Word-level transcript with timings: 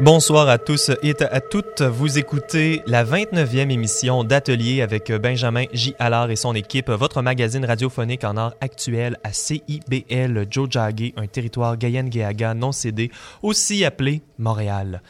Bonsoir 0.00 0.48
à 0.48 0.56
tous 0.56 0.90
et 1.02 1.14
à 1.20 1.40
toutes. 1.40 1.82
Vous 1.82 2.18
écoutez 2.18 2.82
la 2.86 3.04
29e 3.04 3.70
émission 3.70 4.24
d'Atelier 4.24 4.80
avec 4.80 5.12
Benjamin 5.12 5.64
J. 5.74 5.94
Allard 5.98 6.30
et 6.30 6.36
son 6.36 6.54
équipe, 6.54 6.88
votre 6.88 7.20
magazine 7.20 7.64
radiophonique 7.64 8.24
en 8.24 8.38
art 8.38 8.54
actuel 8.62 9.18
à 9.22 9.34
CIBL 9.34 10.46
Jojage, 10.50 11.12
un 11.16 11.26
territoire 11.26 11.76
Guyane-Guéaga 11.76 12.54
non 12.54 12.72
cédé, 12.72 13.10
aussi 13.42 13.84
appelé 13.84 14.22
Montréal. 14.38 15.02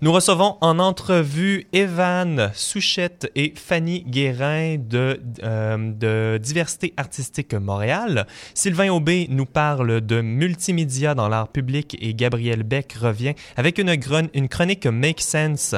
Nous 0.00 0.10
recevons 0.10 0.56
en 0.62 0.78
entrevue 0.78 1.66
Evan 1.74 2.50
Souchette 2.54 3.30
et 3.36 3.52
Fanny 3.54 4.02
Guérin 4.04 4.76
de, 4.78 5.20
euh, 5.44 5.92
de 5.92 6.38
Diversité 6.38 6.94
artistique 6.96 7.54
Montréal. 7.54 8.26
Sylvain 8.54 8.88
Aubé 8.88 9.26
nous 9.30 9.46
parle 9.46 10.00
de 10.00 10.22
multimédia 10.22 11.14
dans 11.14 11.28
l'art 11.28 11.48
public 11.48 11.96
et 12.00 12.14
Gabriel 12.14 12.62
Beck 12.62 12.94
revient 12.94 13.34
avec 13.56 13.78
une, 13.78 13.90
une 14.34 14.48
chronique 14.48 14.86
Make 14.86 15.20
Sense. 15.20 15.74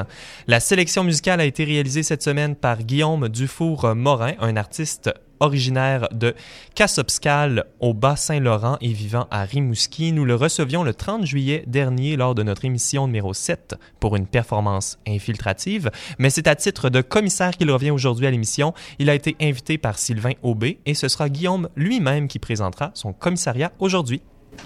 La 0.47 0.59
sélection 0.59 1.03
musicale 1.03 1.41
a 1.41 1.45
été 1.45 1.63
réalisée 1.63 2.03
cette 2.03 2.23
semaine 2.23 2.55
par 2.55 2.83
Guillaume 2.83 3.29
Dufour-Morin, 3.29 4.33
un 4.39 4.55
artiste 4.55 5.11
originaire 5.39 6.07
de 6.11 6.33
Cassopscal 6.73 7.65
au 7.79 7.93
Bas-Saint-Laurent 7.93 8.77
et 8.81 8.93
vivant 8.93 9.27
à 9.29 9.43
Rimouski. 9.43 10.13
Nous 10.13 10.25
le 10.25 10.35
recevions 10.35 10.83
le 10.83 10.93
30 10.93 11.25
juillet 11.25 11.63
dernier 11.67 12.15
lors 12.15 12.33
de 12.33 12.43
notre 12.43 12.65
émission 12.65 13.07
numéro 13.07 13.33
7 13.33 13.75
pour 13.99 14.15
une 14.15 14.25
performance 14.25 14.97
infiltrative, 15.07 15.91
mais 16.17 16.29
c'est 16.29 16.47
à 16.47 16.55
titre 16.55 16.89
de 16.89 17.01
commissaire 17.01 17.51
qu'il 17.51 17.69
revient 17.71 17.91
aujourd'hui 17.91 18.25
à 18.25 18.31
l'émission. 18.31 18.73
Il 18.99 19.09
a 19.09 19.15
été 19.15 19.35
invité 19.41 19.77
par 19.77 19.97
Sylvain 19.99 20.33
Aubé 20.41 20.79
et 20.85 20.93
ce 20.93 21.07
sera 21.07 21.29
Guillaume 21.29 21.67
lui-même 21.75 22.27
qui 22.27 22.39
présentera 22.39 22.91
son 22.93 23.11
commissariat 23.11 23.71
aujourd'hui. 23.79 24.21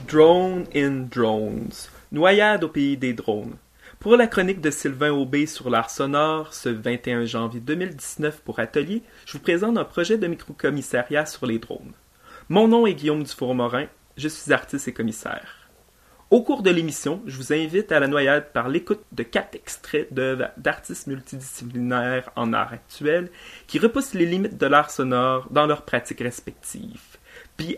Drone 0.07 0.65
in 0.75 1.07
Drones. 1.09 1.71
Noyade 2.11 2.63
au 2.63 2.69
pays 2.69 2.97
des 2.97 3.13
drones. 3.13 3.55
Pour 3.99 4.15
la 4.15 4.27
chronique 4.27 4.61
de 4.61 4.69
Sylvain 4.69 5.11
Aubé 5.11 5.47
sur 5.47 5.71
l'art 5.71 5.89
sonore, 5.89 6.53
ce 6.53 6.69
21 6.69 7.25
janvier 7.25 7.59
2019 7.59 8.41
pour 8.41 8.59
Atelier, 8.59 9.01
je 9.25 9.33
vous 9.33 9.39
présente 9.39 9.75
un 9.75 9.83
projet 9.83 10.19
de 10.19 10.27
micro-commissariat 10.27 11.25
sur 11.25 11.47
les 11.47 11.57
drones. 11.57 11.93
Mon 12.47 12.67
nom 12.67 12.85
est 12.85 12.93
Guillaume 12.93 13.23
Dufour-Morin, 13.23 13.87
je 14.15 14.27
suis 14.27 14.53
artiste 14.53 14.87
et 14.87 14.93
commissaire. 14.93 15.67
Au 16.29 16.43
cours 16.43 16.61
de 16.61 16.69
l'émission, 16.69 17.23
je 17.25 17.37
vous 17.37 17.51
invite 17.51 17.91
à 17.91 17.99
la 17.99 18.07
noyade 18.07 18.51
par 18.53 18.69
l'écoute 18.69 19.01
de 19.13 19.23
quatre 19.23 19.55
extraits 19.55 20.13
d'œuvres 20.13 20.51
d'artistes 20.57 21.07
multidisciplinaires 21.07 22.29
en 22.35 22.53
art 22.53 22.73
actuel 22.73 23.31
qui 23.65 23.79
repoussent 23.79 24.13
les 24.13 24.27
limites 24.27 24.59
de 24.59 24.67
l'art 24.67 24.91
sonore 24.91 25.47
dans 25.49 25.65
leurs 25.65 25.85
pratiques 25.85 26.21
respectives. 26.21 27.17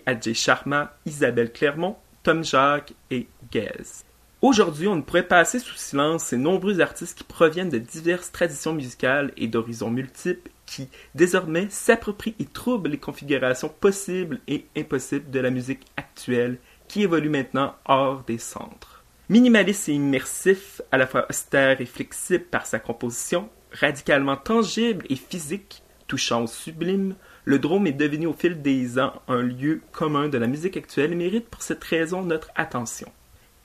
Adjé 0.05 0.33
Sharma, 0.33 0.97
Isabelle 1.05 1.53
Clermont, 1.53 1.95
Tom 2.23 2.43
Jacques 2.43 2.93
et 3.09 3.29
Gaze. 3.49 4.03
Aujourd'hui, 4.41 4.87
on 4.87 4.95
ne 4.95 5.01
pourrait 5.01 5.27
passer 5.27 5.59
sous 5.59 5.75
silence 5.75 6.23
ces 6.23 6.37
nombreux 6.37 6.79
artistes 6.79 7.17
qui 7.17 7.25
proviennent 7.25 7.69
de 7.69 7.77
diverses 7.77 8.31
traditions 8.31 8.73
musicales 8.73 9.33
et 9.35 9.47
d'horizons 9.47 9.91
multiples 9.91 10.49
qui, 10.65 10.87
désormais, 11.13 11.67
s'approprient 11.69 12.35
et 12.39 12.45
troublent 12.45 12.89
les 12.89 12.97
configurations 12.97 13.67
possibles 13.67 14.39
et 14.47 14.65
impossibles 14.77 15.29
de 15.29 15.41
la 15.41 15.49
musique 15.49 15.85
actuelle 15.97 16.57
qui 16.87 17.01
évolue 17.01 17.27
maintenant 17.27 17.75
hors 17.83 18.23
des 18.23 18.37
centres. 18.37 19.03
Minimaliste 19.27 19.89
et 19.89 19.93
immersif, 19.93 20.81
à 20.89 20.97
la 20.97 21.05
fois 21.05 21.25
austère 21.29 21.81
et 21.81 21.85
flexible 21.85 22.45
par 22.45 22.65
sa 22.65 22.79
composition, 22.79 23.49
radicalement 23.73 24.37
tangible 24.37 25.05
et 25.09 25.17
physique, 25.17 25.83
touchant 26.07 26.43
au 26.43 26.47
sublime, 26.47 27.15
le 27.43 27.59
drone 27.59 27.87
est 27.87 27.91
devenu 27.91 28.27
au 28.27 28.33
fil 28.33 28.61
des 28.61 28.99
ans 28.99 29.21
un 29.27 29.41
lieu 29.41 29.81
commun 29.91 30.29
de 30.29 30.37
la 30.37 30.47
musique 30.47 30.77
actuelle 30.77 31.11
et 31.11 31.15
mérite 31.15 31.49
pour 31.49 31.61
cette 31.61 31.83
raison 31.83 32.23
notre 32.23 32.51
attention. 32.55 33.11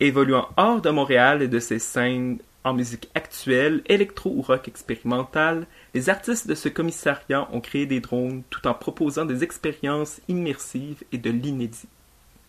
Évoluant 0.01 0.49
hors 0.57 0.81
de 0.81 0.91
Montréal 0.91 1.41
et 1.41 1.49
de 1.49 1.61
ses 1.61 1.79
scènes 1.79 2.39
en 2.65 2.73
musique 2.75 3.11
actuelle, 3.15 3.83
électro 3.87 4.31
ou 4.31 4.43
rock 4.43 4.67
expérimentale, 4.67 5.67
les 5.93 6.09
artistes 6.09 6.49
de 6.49 6.55
ce 6.55 6.69
commissariat 6.69 7.49
ont 7.53 7.61
créé 7.61 7.87
des 7.87 8.01
drones 8.01 8.43
tout 8.51 8.67
en 8.67 8.75
proposant 8.75 9.25
des 9.25 9.45
expériences 9.45 10.21
immersives 10.29 11.05
et 11.13 11.19
de 11.19 11.31
l'inédit. 11.31 11.89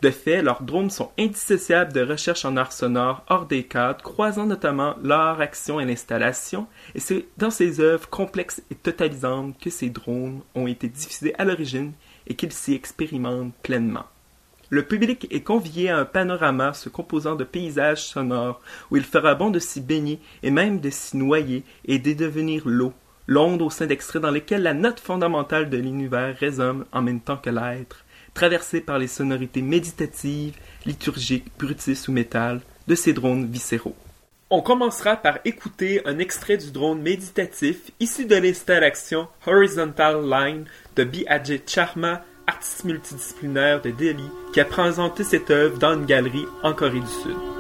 De 0.02 0.10
fait, 0.10 0.42
leurs 0.42 0.64
drones 0.64 0.90
sont 0.90 1.12
indissociables 1.20 1.94
de 1.94 2.02
recherche 2.02 2.46
en 2.46 2.58
art 2.58 2.72
sonore 2.72 3.24
hors 3.30 3.46
des 3.46 3.64
cadres, 3.64 4.04
croisant 4.04 4.46
notamment 4.46 4.96
l'art, 5.04 5.40
action 5.40 5.80
et 5.80 5.86
l'installation, 5.86 6.68
et 6.96 7.00
c'est 7.00 7.26
dans 7.38 7.52
ces 7.52 7.80
œuvres 7.80 8.10
complexes 8.10 8.62
et 8.72 8.76
totalisantes 8.76 9.58
que 9.60 9.70
ces 9.70 9.90
drones 9.90 10.42
ont 10.56 10.68
été 10.68 10.88
diffusés 10.90 11.36
à 11.38 11.46
l'origine 11.46 11.94
et 12.28 12.36
qu'ils 12.36 12.54
s'y 12.54 12.74
expérimentent 12.74 13.54
pleinement. 13.62 14.06
Le 14.70 14.84
public 14.84 15.28
est 15.30 15.42
convié 15.42 15.90
à 15.90 15.98
un 15.98 16.06
panorama 16.06 16.74
se 16.74 16.90
composant 16.90 17.36
de 17.36 17.44
paysages 17.44 18.04
sonores 18.04 18.62
où 18.90 18.98
il 18.98 19.04
fera 19.04 19.36
bon 19.36 19.52
de 19.52 19.60
s'y 19.60 19.80
baigner 19.80 20.20
et 20.42 20.50
même 20.50 20.80
de 20.80 20.90
s'y 20.90 21.18
noyer 21.18 21.64
et 21.86 22.00
de 22.00 22.14
devenir 22.14 22.64
l'eau, 22.66 22.94
l'onde 23.28 23.62
au 23.62 23.70
sein 23.70 23.86
d'extraits 23.86 24.22
dans 24.22 24.32
lesquels 24.32 24.64
la 24.64 24.74
note 24.74 25.00
fondamentale 25.00 25.70
de 25.70 25.78
l'univers 25.78 26.36
résonne 26.40 26.86
en 26.92 27.02
même 27.04 27.20
temps 27.20 27.38
que 27.38 27.52
l'être, 27.52 28.06
traversé 28.34 28.82
par 28.82 28.98
les 28.98 29.08
sonorités 29.08 29.62
méditatives, 29.62 30.56
liturgiques, 30.86 31.52
brutis 31.60 32.04
ou 32.08 32.12
métal 32.12 32.62
de 32.88 32.96
ces 32.96 33.14
drones 33.14 33.46
viscéraux. 33.46 33.96
On 34.52 34.62
commencera 34.62 35.16
par 35.16 35.40
écouter 35.44 36.02
un 36.06 36.20
extrait 36.20 36.58
du 36.58 36.72
drone 36.72 37.02
méditatif 37.02 37.92
issu 38.00 38.26
de 38.26 38.36
l'installation 38.36 39.28
Horizontal 39.48 40.24
Line 40.30 40.66
de 40.96 41.04
B. 41.04 41.24
Ajay 41.28 41.62
Charma 41.66 42.24
artiste 42.48 42.84
multidisciplinaire 42.84 43.82
de 43.82 43.92
Delhi, 43.92 44.30
qui 44.54 44.60
a 44.60 44.66
présenté 44.66 45.24
cette 45.24 45.52
œuvre 45.52 45.78
dans 45.78 45.94
une 45.94 46.06
galerie 46.06 46.46
en 46.64 46.74
Corée 46.74 47.00
du 47.00 47.08
Sud. 47.08 47.55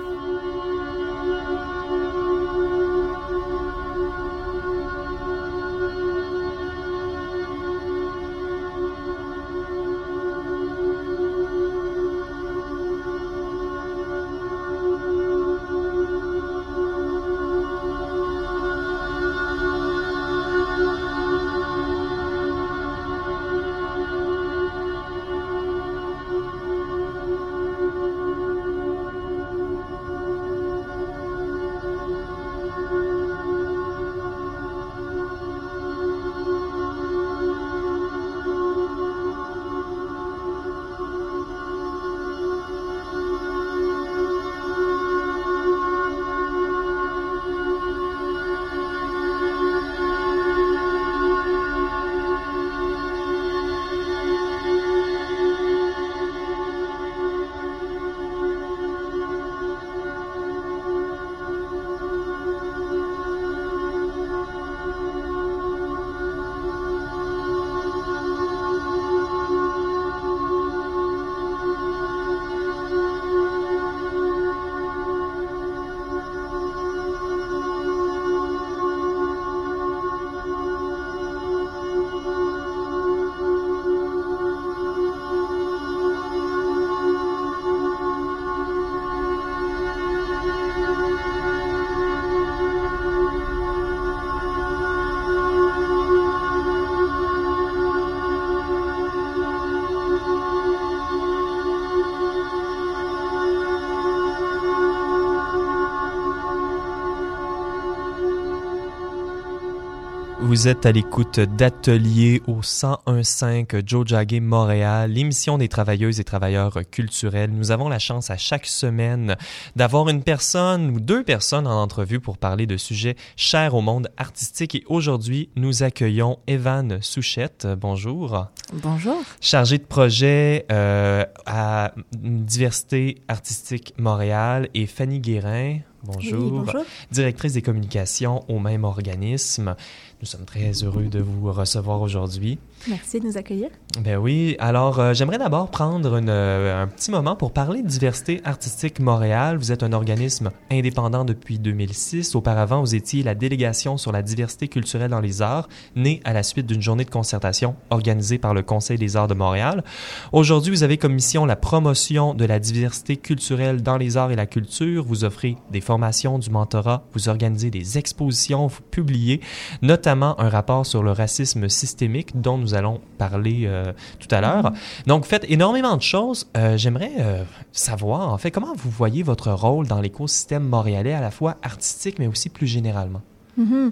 Vous 110.65 110.71
êtes 110.71 110.87
à 110.87 110.91
l'écoute 110.91 111.39
d'Atelier 111.39 112.41
au 112.47 112.61
1015 113.05 113.83
Joe 113.85 114.07
Jagger 114.07 114.39
Montréal, 114.39 115.11
l'émission 115.11 115.59
des 115.59 115.67
travailleuses 115.67 116.19
et 116.19 116.23
travailleurs 116.23 116.79
culturels. 116.89 117.51
Nous 117.51 117.69
avons 117.69 117.87
la 117.87 117.99
chance 117.99 118.31
à 118.31 118.37
chaque 118.37 118.65
semaine 118.65 119.35
d'avoir 119.75 120.09
une 120.09 120.23
personne 120.23 120.89
ou 120.89 120.99
deux 120.99 121.23
personnes 121.23 121.67
en 121.67 121.83
entrevue 121.83 122.19
pour 122.19 122.39
parler 122.39 122.65
de 122.65 122.77
sujets 122.77 123.15
chers 123.35 123.75
au 123.75 123.81
monde 123.81 124.09
artistique. 124.17 124.73
Et 124.73 124.83
aujourd'hui, 124.87 125.51
nous 125.55 125.83
accueillons 125.83 126.39
Evan 126.47 126.97
Souchette. 126.99 127.67
Bonjour. 127.79 128.47
Bonjour. 128.73 129.21
Chargé 129.41 129.77
de 129.77 129.83
projet 129.83 130.65
euh, 130.71 131.25
à 131.45 131.93
Diversité 132.17 133.21
artistique 133.27 133.93
Montréal 133.99 134.69
et 134.73 134.87
Fanny 134.87 135.19
Guérin. 135.19 135.77
Bonjour. 136.05 136.65
Directrice 137.11 137.53
des 137.53 137.61
communications 137.61 138.43
au 138.47 138.59
même 138.59 138.83
organisme. 138.83 139.75
Nous 140.21 140.27
sommes 140.27 140.45
très 140.45 140.71
heureux 140.83 141.03
de 141.03 141.19
vous 141.19 141.51
recevoir 141.51 142.01
aujourd'hui. 142.01 142.57
Merci 142.87 143.19
de 143.19 143.25
nous 143.25 143.37
accueillir. 143.37 143.69
Ben 143.99 144.17
oui. 144.17 144.55
Alors, 144.59 144.99
euh, 144.99 145.13
j'aimerais 145.13 145.37
d'abord 145.37 145.69
prendre 145.69 146.19
euh, 146.21 146.83
un 146.83 146.87
petit 146.87 147.11
moment 147.11 147.35
pour 147.35 147.51
parler 147.51 147.81
de 147.81 147.87
Diversité 147.87 148.41
artistique 148.45 148.99
Montréal. 148.99 149.57
Vous 149.57 149.71
êtes 149.71 149.83
un 149.83 149.91
organisme 149.91 150.51
indépendant 150.71 151.25
depuis 151.25 151.59
2006. 151.59 152.35
Auparavant, 152.35 152.81
vous 152.81 152.95
étiez 152.95 153.23
la 153.23 153.35
délégation 153.35 153.97
sur 153.97 154.11
la 154.11 154.21
diversité 154.21 154.67
culturelle 154.67 155.11
dans 155.11 155.19
les 155.19 155.41
arts, 155.41 155.67
née 155.95 156.21
à 156.23 156.33
la 156.33 156.43
suite 156.43 156.65
d'une 156.65 156.81
journée 156.81 157.05
de 157.05 157.09
concertation 157.09 157.75
organisée 157.89 158.37
par 158.37 158.53
le 158.53 158.61
Conseil 158.61 158.97
des 158.97 159.17
arts 159.17 159.27
de 159.27 159.33
Montréal. 159.33 159.83
Aujourd'hui, 160.31 160.71
vous 160.71 160.83
avez 160.83 160.97
comme 160.97 161.13
mission 161.13 161.45
la 161.45 161.55
promotion 161.55 162.33
de 162.33 162.45
la 162.45 162.59
diversité 162.59 163.17
culturelle 163.17 163.81
dans 163.81 163.97
les 163.97 164.17
arts 164.17 164.31
et 164.31 164.35
la 164.35 164.45
culture. 164.45 165.03
Vous 165.03 165.23
offrez 165.23 165.57
des 165.71 165.81
formations, 165.81 165.94
du 166.39 166.49
mentorat, 166.49 167.03
vous 167.13 167.29
organisez 167.29 167.69
des 167.71 167.97
expositions, 167.97 168.67
vous 168.67 168.81
publiez 168.91 169.41
notamment 169.81 170.39
un 170.39 170.49
rapport 170.49 170.85
sur 170.85 171.03
le 171.03 171.11
racisme 171.11 171.69
systémique 171.69 172.39
dont 172.39 172.57
nous 172.57 172.73
allons 172.73 173.01
parler 173.17 173.63
euh, 173.65 173.93
tout 174.19 174.27
à 174.31 174.41
l'heure. 174.41 174.71
Mm-hmm. 174.71 175.07
Donc, 175.07 175.23
vous 175.23 175.29
faites 175.29 175.45
énormément 175.49 175.95
de 175.95 176.01
choses. 176.01 176.47
Euh, 176.57 176.77
j'aimerais 176.77 177.11
euh, 177.19 177.43
savoir, 177.71 178.31
en 178.31 178.37
fait, 178.37 178.51
comment 178.51 178.73
vous 178.75 178.89
voyez 178.89 179.23
votre 179.23 179.51
rôle 179.51 179.87
dans 179.87 180.01
l'écosystème 180.01 180.63
montréalais, 180.63 181.13
à 181.13 181.21
la 181.21 181.31
fois 181.31 181.57
artistique, 181.63 182.19
mais 182.19 182.27
aussi 182.27 182.49
plus 182.49 182.67
généralement? 182.67 183.21
Mm-hmm. 183.59 183.91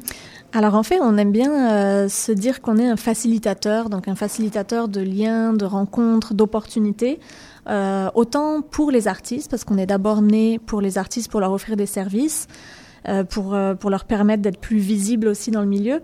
Alors 0.53 0.75
en 0.75 0.83
fait, 0.83 0.99
on 1.01 1.17
aime 1.17 1.31
bien 1.31 2.07
se 2.09 2.31
dire 2.31 2.61
qu'on 2.61 2.77
est 2.77 2.87
un 2.87 2.97
facilitateur, 2.97 3.89
donc 3.89 4.07
un 4.07 4.13
facilitateur 4.13 4.87
de 4.87 5.01
liens, 5.01 5.53
de 5.53 5.65
rencontres, 5.65 6.35
d'opportunités, 6.35 7.19
autant 7.67 8.61
pour 8.61 8.91
les 8.91 9.07
artistes, 9.07 9.49
parce 9.49 9.63
qu'on 9.63 9.77
est 9.77 9.85
d'abord 9.85 10.21
né 10.21 10.59
pour 10.59 10.81
les 10.81 10.97
artistes 10.97 11.31
pour 11.31 11.39
leur 11.39 11.51
offrir 11.51 11.75
des 11.77 11.85
services, 11.85 12.47
pour, 13.29 13.57
pour 13.79 13.89
leur 13.89 14.05
permettre 14.05 14.41
d'être 14.41 14.59
plus 14.59 14.77
visibles 14.77 15.27
aussi 15.27 15.51
dans 15.51 15.61
le 15.61 15.67
milieu, 15.67 16.01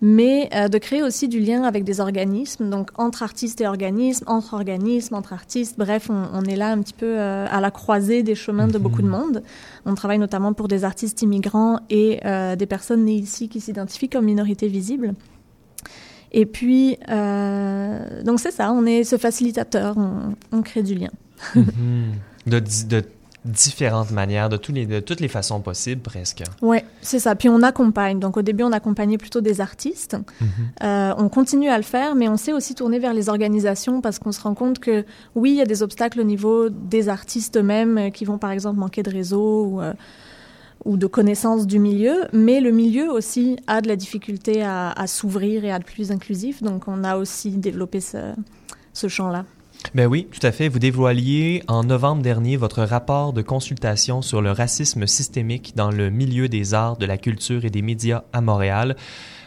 mais 0.00 0.48
euh, 0.54 0.68
de 0.68 0.78
créer 0.78 1.02
aussi 1.02 1.28
du 1.28 1.40
lien 1.40 1.62
avec 1.62 1.84
des 1.84 2.00
organismes, 2.00 2.68
donc 2.68 2.90
entre 2.96 3.22
artistes 3.22 3.60
et 3.60 3.66
organismes, 3.66 4.24
entre 4.28 4.54
organismes, 4.54 5.14
entre 5.14 5.32
artistes. 5.32 5.76
Bref, 5.78 6.10
on, 6.10 6.42
est 6.44 6.56
là 6.56 6.70
un 6.70 6.80
petit 6.80 6.92
peu 6.92 7.18
euh, 7.18 7.46
à 7.50 7.60
la 7.60 7.70
croisée 7.70 8.22
des 8.22 8.34
chemins 8.34 8.68
de 8.68 8.78
beaucoup 8.78 9.02
de 9.02 9.06
mhm. 9.06 9.12
monde. 9.12 9.42
On 9.86 9.94
travaille 9.94 10.18
notamment 10.18 10.52
pour 10.52 10.68
des 10.68 10.84
artistes 10.84 11.22
immigrants 11.22 11.80
et 11.88 12.20
euh, 12.24 12.56
des 12.56 12.66
personnes 12.66 13.04
nées 13.04 13.14
ici 13.14 13.48
qui 13.48 13.60
s'identifient 13.60 14.08
comme 14.08 14.26
minorités 14.26 14.68
visibles. 14.68 15.14
Et 16.36 16.46
puis, 16.46 16.98
donc 17.08 18.40
c'est 18.40 18.52
ça, 18.52 18.70
on 18.72 18.86
est 18.86 19.02
ce 19.04 19.16
facilitateur, 19.16 19.96
on, 20.52 20.62
crée 20.62 20.82
du 20.82 20.94
lien. 20.94 21.10
De, 22.46 22.60
de 22.60 23.02
différentes 23.46 24.10
manières, 24.10 24.48
de, 24.48 24.56
tous 24.56 24.72
les, 24.72 24.86
de 24.86 25.00
toutes 25.00 25.20
les 25.20 25.28
façons 25.28 25.60
possibles 25.60 26.02
presque. 26.02 26.42
Oui, 26.62 26.78
c'est 27.00 27.18
ça. 27.18 27.34
Puis 27.34 27.48
on 27.48 27.62
accompagne. 27.62 28.18
Donc 28.18 28.36
au 28.36 28.42
début, 28.42 28.64
on 28.64 28.72
accompagnait 28.72 29.18
plutôt 29.18 29.40
des 29.40 29.60
artistes. 29.60 30.16
Mhm. 30.40 30.48
Euh, 30.82 31.14
on 31.16 31.28
continue 31.28 31.68
à 31.68 31.76
le 31.76 31.84
faire, 31.84 32.14
mais 32.14 32.28
on 32.28 32.36
s'est 32.36 32.52
aussi 32.52 32.74
tourné 32.74 32.98
vers 32.98 33.14
les 33.14 33.28
organisations 33.28 34.00
parce 34.00 34.18
qu'on 34.18 34.32
se 34.32 34.40
rend 34.40 34.54
compte 34.54 34.78
que 34.78 35.04
oui, 35.34 35.52
il 35.52 35.56
y 35.56 35.62
a 35.62 35.66
des 35.66 35.82
obstacles 35.82 36.20
au 36.20 36.24
niveau 36.24 36.68
des 36.68 37.08
artistes 37.08 37.56
eux-mêmes 37.56 37.98
euh, 37.98 38.10
qui 38.10 38.24
vont 38.24 38.38
par 38.38 38.50
exemple 38.50 38.78
manquer 38.78 39.02
de 39.02 39.10
réseau 39.10 39.66
ou, 39.66 39.80
euh, 39.80 39.92
ou 40.86 40.96
de 40.96 41.06
connaissances 41.06 41.66
du 41.66 41.78
milieu, 41.78 42.24
mais 42.32 42.60
le 42.60 42.70
milieu 42.70 43.10
aussi 43.10 43.56
a 43.66 43.80
de 43.80 43.88
la 43.88 43.96
difficulté 43.96 44.62
à, 44.62 45.06
s'ouvrir 45.06 45.64
et 45.64 45.72
à 45.72 45.76
être 45.76 45.84
plus 45.84 46.12
inclusif. 46.12 46.62
Donc 46.62 46.84
on 46.86 47.04
a 47.04 47.16
aussi 47.16 47.50
développé 47.50 48.00
ce, 48.00 48.32
ce 48.94 49.08
champ-là. 49.08 49.44
Ben 49.94 50.06
oui, 50.06 50.26
tout 50.30 50.44
à 50.46 50.52
fait. 50.52 50.68
Vous 50.68 50.78
dévoiliez 50.78 51.62
en 51.68 51.84
novembre 51.84 52.22
dernier 52.22 52.56
votre 52.56 52.82
rapport 52.82 53.32
de 53.32 53.42
consultation 53.42 54.22
sur 54.22 54.40
le 54.40 54.52
racisme 54.52 55.06
systémique 55.06 55.74
dans 55.76 55.90
le 55.90 56.08
milieu 56.10 56.48
des 56.48 56.72
arts, 56.72 56.96
de 56.96 57.06
la 57.06 57.18
culture 57.18 57.64
et 57.64 57.70
des 57.70 57.82
médias 57.82 58.22
à 58.32 58.40
Montréal 58.40 58.96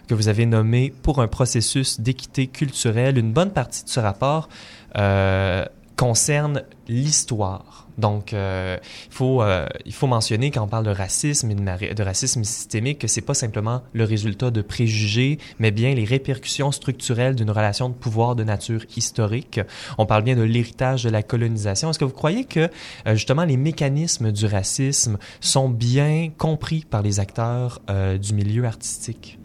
que 0.07 0.15
vous 0.15 0.27
avez 0.27 0.47
nommé 0.47 0.91
pour 1.03 1.21
un 1.21 1.27
processus 1.27 1.99
d'équité 1.99 2.47
culturelle. 2.47 3.17
Une 3.17 3.31
bonne 3.31 3.51
partie 3.51 3.83
de 3.83 3.89
ce 3.89 3.99
rapport 3.99 4.49
euh, 4.97 5.65
concerne 5.99 6.63
l'histoire. 6.87 7.89
Donc, 7.97 8.31
euh, 8.31 8.77
il, 9.07 9.13
faut, 9.13 9.41
euh, 9.41 9.67
il 9.85 9.93
faut 9.93 10.07
mentionner 10.07 10.49
quand 10.49 10.63
on 10.63 10.67
parle 10.67 10.85
de 10.85 10.91
racisme 10.91 11.51
et 11.51 11.55
de, 11.93 12.03
racisme 12.03 12.45
systémique 12.45 12.99
que 12.99 13.07
c'est 13.09 13.19
pas 13.19 13.33
simplement 13.33 13.83
le 13.91 14.05
résultat 14.05 14.49
de 14.49 14.61
préjugés, 14.61 15.39
mais 15.59 15.71
bien 15.71 15.93
les 15.93 16.05
répercussions 16.05 16.71
structurelles 16.71 17.35
d'une 17.35 17.51
relation 17.51 17.89
de 17.89 17.93
pouvoir 17.95 18.37
de 18.37 18.45
nature 18.45 18.85
historique. 18.95 19.59
On 19.97 20.05
parle 20.05 20.23
bien 20.23 20.37
de 20.37 20.41
l'héritage 20.41 21.03
de 21.03 21.09
la 21.09 21.21
colonisation. 21.21 21.89
Est-ce 21.89 21.99
que 21.99 22.05
vous 22.05 22.13
croyez 22.13 22.45
que 22.45 22.69
euh, 23.05 23.15
justement 23.15 23.43
les 23.43 23.57
mécanismes 23.57 24.31
du 24.31 24.45
racisme 24.45 25.17
sont 25.41 25.67
bien 25.67 26.29
compris 26.37 26.85
par 26.89 27.01
les 27.01 27.19
acteurs 27.19 27.81
du 28.21 28.33
milieu 28.33 28.63
artistique? 28.63 29.38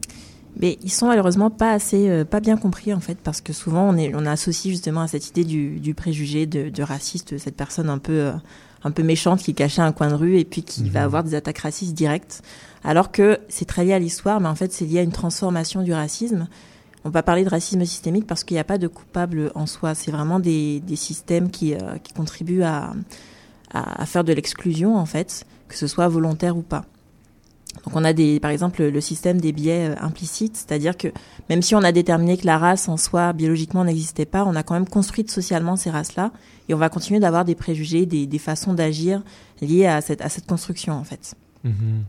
Mais 0.60 0.78
ils 0.82 0.92
sont 0.92 1.06
malheureusement 1.06 1.50
pas 1.50 1.72
assez, 1.72 2.08
euh, 2.08 2.24
pas 2.24 2.40
bien 2.40 2.56
compris 2.56 2.94
en 2.94 3.00
fait, 3.00 3.18
parce 3.18 3.40
que 3.40 3.52
souvent 3.52 3.88
on, 3.88 3.96
est, 3.96 4.14
on 4.14 4.24
associe 4.24 4.72
justement 4.72 5.02
à 5.02 5.08
cette 5.08 5.28
idée 5.28 5.44
du, 5.44 5.80
du 5.80 5.94
préjugé 5.94 6.46
de, 6.46 6.68
de, 6.68 6.82
raciste, 6.82 7.38
cette 7.38 7.56
personne 7.56 7.90
un 7.90 7.98
peu, 7.98 8.12
euh, 8.12 8.32
un 8.84 8.90
peu 8.92 9.02
méchante 9.02 9.42
qui 9.42 9.54
à 9.62 9.84
un 9.84 9.92
coin 9.92 10.08
de 10.08 10.14
rue 10.14 10.38
et 10.38 10.44
puis 10.44 10.62
qui 10.62 10.88
va 10.88 11.00
mhm. 11.00 11.06
avoir 11.06 11.24
des 11.24 11.34
attaques 11.34 11.58
racistes 11.58 11.94
directes, 11.94 12.42
alors 12.84 13.10
que 13.10 13.38
c'est 13.48 13.64
très 13.64 13.84
lié 13.84 13.94
à 13.94 13.98
l'histoire, 13.98 14.40
mais 14.40 14.48
en 14.48 14.54
fait 14.54 14.72
c'est 14.72 14.84
lié 14.84 15.00
à 15.00 15.02
une 15.02 15.12
transformation 15.12 15.82
du 15.82 15.92
racisme. 15.92 16.46
On 17.06 17.10
va 17.10 17.22
parler 17.22 17.44
de 17.44 17.50
racisme 17.50 17.84
systémique 17.84 18.26
parce 18.26 18.44
qu'il 18.44 18.54
n'y 18.54 18.60
a 18.60 18.64
pas 18.64 18.78
de 18.78 18.86
coupable 18.86 19.50
en 19.54 19.66
soi, 19.66 19.94
c'est 19.94 20.12
vraiment 20.12 20.38
des, 20.38 20.80
des 20.80 20.96
systèmes 20.96 21.50
qui, 21.50 21.74
euh, 21.74 21.98
qui 22.02 22.12
contribuent 22.12 22.62
à, 22.62 22.94
à, 23.72 24.02
à 24.02 24.06
faire 24.06 24.22
de 24.22 24.32
l'exclusion 24.32 24.96
en 24.96 25.04
fait, 25.04 25.44
que 25.68 25.74
ce 25.74 25.88
soit 25.88 26.06
volontaire 26.06 26.56
ou 26.56 26.62
pas. 26.62 26.84
Donc 27.82 27.96
on 27.96 28.04
a 28.04 28.12
des, 28.12 28.40
par 28.40 28.50
exemple 28.50 28.82
le 28.84 29.00
système 29.00 29.40
des 29.40 29.52
biais 29.52 29.90
euh, 29.90 29.94
implicites, 30.00 30.56
c'est-à-dire 30.56 30.96
que 30.96 31.08
même 31.50 31.60
si 31.60 31.74
on 31.74 31.82
a 31.82 31.92
déterminé 31.92 32.36
que 32.38 32.46
la 32.46 32.58
race 32.58 32.88
en 32.88 32.96
soi 32.96 33.32
biologiquement 33.32 33.84
n'existait 33.84 34.26
pas, 34.26 34.44
on 34.44 34.54
a 34.54 34.62
quand 34.62 34.74
même 34.74 34.88
construit 34.88 35.26
socialement 35.28 35.76
ces 35.76 35.90
races-là 35.90 36.30
et 36.68 36.74
on 36.74 36.78
va 36.78 36.88
continuer 36.88 37.20
d'avoir 37.20 37.44
des 37.44 37.54
préjugés, 37.54 38.06
des, 38.06 38.26
des 38.26 38.38
façons 38.38 38.74
d'agir 38.74 39.22
liées 39.60 39.86
à 39.86 40.00
cette, 40.00 40.22
à 40.22 40.28
cette 40.28 40.46
construction 40.46 40.94
en 40.94 41.04
fait. 41.04 41.34
Mm-hmm. 41.66 42.02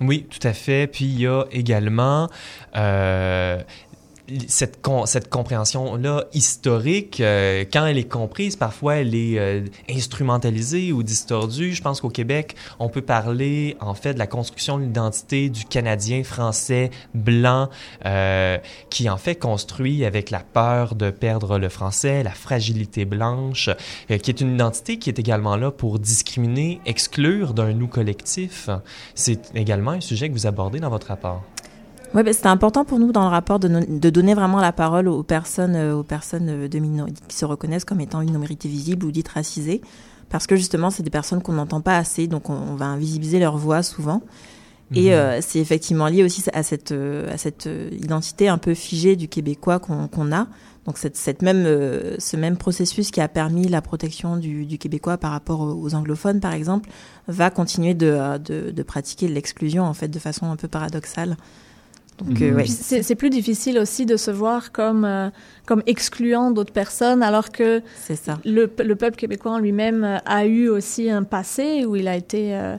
Oui, 0.00 0.26
tout 0.30 0.46
à 0.46 0.52
fait. 0.52 0.86
Puis 0.86 1.04
il 1.04 1.20
y 1.20 1.26
a 1.26 1.44
également 1.50 2.28
euh, 2.76 3.60
cette, 4.46 4.86
cette 5.06 5.28
compréhension-là 5.30 6.24
historique, 6.32 7.20
euh, 7.20 7.64
quand 7.72 7.86
elle 7.86 7.98
est 7.98 8.08
comprise, 8.08 8.56
parfois 8.56 8.96
elle 8.96 9.14
est 9.14 9.38
euh, 9.38 9.64
instrumentalisée 9.90 10.92
ou 10.92 11.02
distordue. 11.02 11.72
Je 11.72 11.82
pense 11.82 12.00
qu'au 12.00 12.10
Québec, 12.10 12.54
on 12.78 12.88
peut 12.88 13.02
parler 13.02 13.76
en 13.80 13.94
fait 13.94 14.14
de 14.14 14.18
la 14.18 14.26
construction 14.26 14.78
de 14.78 14.84
l'identité 14.84 15.48
du 15.48 15.64
Canadien 15.64 16.24
français 16.24 16.90
blanc 17.14 17.68
euh, 18.04 18.58
qui 18.90 19.08
en 19.08 19.16
fait 19.16 19.36
construit 19.36 20.04
avec 20.04 20.30
la 20.30 20.40
peur 20.40 20.94
de 20.94 21.10
perdre 21.10 21.58
le 21.58 21.68
français, 21.68 22.22
la 22.22 22.30
fragilité 22.30 23.04
blanche, 23.04 23.70
euh, 24.10 24.18
qui 24.18 24.30
est 24.30 24.40
une 24.40 24.54
identité 24.54 24.98
qui 24.98 25.10
est 25.10 25.18
également 25.18 25.56
là 25.56 25.70
pour 25.70 25.98
discriminer, 25.98 26.80
exclure 26.86 27.54
d'un 27.54 27.72
nous 27.72 27.88
collectif. 27.88 28.68
C'est 29.14 29.54
également 29.54 29.92
un 29.92 30.00
sujet 30.00 30.28
que 30.28 30.34
vous 30.34 30.46
abordez 30.46 30.80
dans 30.80 30.90
votre 30.90 31.08
rapport. 31.08 31.44
Oui, 32.14 32.22
ben, 32.22 32.32
c'était 32.32 32.48
important 32.48 32.84
pour 32.84 32.98
nous 32.98 33.12
dans 33.12 33.22
le 33.22 33.28
rapport 33.28 33.58
de, 33.58 33.68
de, 33.68 34.10
donner 34.10 34.34
vraiment 34.34 34.60
la 34.60 34.72
parole 34.72 35.08
aux 35.08 35.22
personnes, 35.22 35.76
euh, 35.76 35.96
aux 35.96 36.02
personnes 36.02 36.48
euh, 36.48 36.68
de 36.68 36.78
qui 37.28 37.36
se 37.36 37.44
reconnaissent 37.44 37.84
comme 37.84 38.00
étant 38.00 38.22
une 38.22 38.30
minorité 38.30 38.68
visible 38.68 39.04
ou 39.04 39.10
dite 39.10 39.28
racisée, 39.28 39.82
parce 40.30 40.46
que 40.46 40.56
justement, 40.56 40.90
c'est 40.90 41.02
des 41.02 41.10
personnes 41.10 41.42
qu'on 41.42 41.52
n'entend 41.52 41.82
pas 41.82 41.96
assez, 41.96 42.26
donc 42.26 42.48
on, 42.48 42.76
va 42.76 42.86
invisibiliser 42.86 43.38
leur 43.38 43.58
voix 43.58 43.82
souvent. 43.82 44.22
Et 44.94 45.08
mhm. 45.08 45.12
euh, 45.12 45.38
c'est 45.42 45.58
effectivement 45.58 46.06
lié 46.06 46.24
aussi 46.24 46.42
à 46.54 46.62
cette, 46.62 46.92
à 46.92 47.36
cette 47.36 47.68
identité 47.92 48.48
un 48.48 48.56
peu 48.56 48.72
figée 48.72 49.16
du 49.16 49.28
québécois 49.28 49.78
qu'on 49.78 50.32
a. 50.32 50.46
Donc 50.86 50.96
cette, 50.96 51.16
cette 51.18 51.42
même, 51.42 51.64
ce 52.18 52.36
même 52.38 52.56
processus 52.56 53.10
qui 53.10 53.20
a 53.20 53.28
permis 53.28 53.68
la 53.68 53.82
protection 53.82 54.38
du, 54.38 54.64
du 54.64 54.78
québécois 54.78 55.18
par 55.18 55.32
rapport 55.32 55.60
aux, 55.60 55.94
anglophones, 55.94 56.40
par 56.40 56.54
exemple, 56.54 56.88
va 57.26 57.50
continuer 57.50 57.92
de, 57.92 58.38
de, 58.38 58.70
de 58.70 58.82
pratiquer 58.82 59.28
l'exclusion 59.28 59.84
en 59.84 59.92
fait 59.92 60.08
de 60.08 60.18
façon 60.18 60.46
un 60.46 60.56
peu 60.56 60.68
paradoxale. 60.68 61.36
Donc, 62.18 62.42
euh, 62.42 62.52
mhm. 62.52 62.66
C'est 62.66 63.14
plus 63.14 63.30
difficile 63.30 63.78
aussi 63.78 64.06
de 64.06 64.16
se 64.16 64.30
voir 64.30 64.72
comme, 64.72 65.04
euh, 65.04 65.30
comme 65.66 65.82
excluant 65.86 66.50
d'autres 66.50 66.72
personnes, 66.72 67.22
alors 67.22 67.50
que 67.50 67.82
ça. 67.96 68.38
Le, 68.44 68.70
le, 68.78 68.96
peuple 68.96 69.16
québécois 69.16 69.52
en 69.52 69.58
lui-même 69.58 70.20
a 70.24 70.46
eu 70.46 70.68
aussi 70.68 71.10
un 71.10 71.22
passé 71.22 71.84
où 71.86 71.94
il 71.96 72.08
a 72.08 72.16
été, 72.16 72.54
euh, 72.56 72.76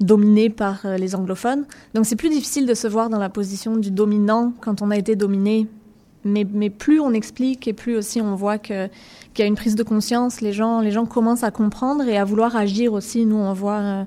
dominés 0.00 0.50
par 0.50 0.84
les 0.98 1.14
anglophones. 1.14 1.64
Donc 1.94 2.04
c'est 2.04 2.16
plus 2.16 2.28
difficile 2.28 2.66
de 2.66 2.74
se 2.74 2.88
voir 2.88 3.08
dans 3.08 3.18
la 3.18 3.30
position 3.30 3.76
du 3.76 3.90
dominant 3.90 4.52
quand 4.60 4.82
on 4.82 4.90
a 4.90 4.96
été 4.96 5.16
dominé. 5.16 5.66
Mais, 6.26 6.46
mais 6.50 6.70
plus 6.70 7.00
on 7.00 7.12
explique 7.12 7.68
et 7.68 7.74
plus 7.74 7.96
aussi 7.96 8.20
on 8.20 8.34
voit 8.34 8.56
qu'il 8.58 8.88
y 9.38 9.42
a 9.42 9.44
une 9.44 9.56
prise 9.56 9.76
de 9.76 9.82
conscience, 9.82 10.40
les 10.40 10.54
gens, 10.54 10.80
les 10.80 10.90
gens 10.90 11.04
commencent 11.04 11.44
à 11.44 11.50
comprendre 11.50 12.08
et 12.08 12.16
à 12.16 12.24
vouloir 12.24 12.56
agir 12.56 12.94
aussi. 12.94 13.26
Nous, 13.26 13.36
on 13.36 13.52
voit 13.52 14.06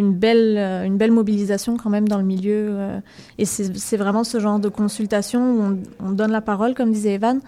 une 0.00 0.14
belle, 0.14 0.56
euh, 0.58 0.84
une 0.84 0.96
belle 0.96 1.12
mobilisation 1.12 1.76
quand 1.76 1.90
même 1.90 2.08
dans 2.08 2.18
le 2.18 2.24
milieu. 2.24 2.68
Euh, 2.70 3.00
et 3.38 3.44
c'est 3.44 3.96
vraiment 3.96 4.24
ce 4.24 4.40
genre 4.40 4.58
de 4.58 4.68
consultation 4.68 5.40
où 5.54 5.78
on, 6.00 6.10
donne 6.10 6.32
la 6.32 6.40
parole, 6.40 6.74
comme 6.74 6.90
disait 6.90 7.14
Evan, 7.14 7.40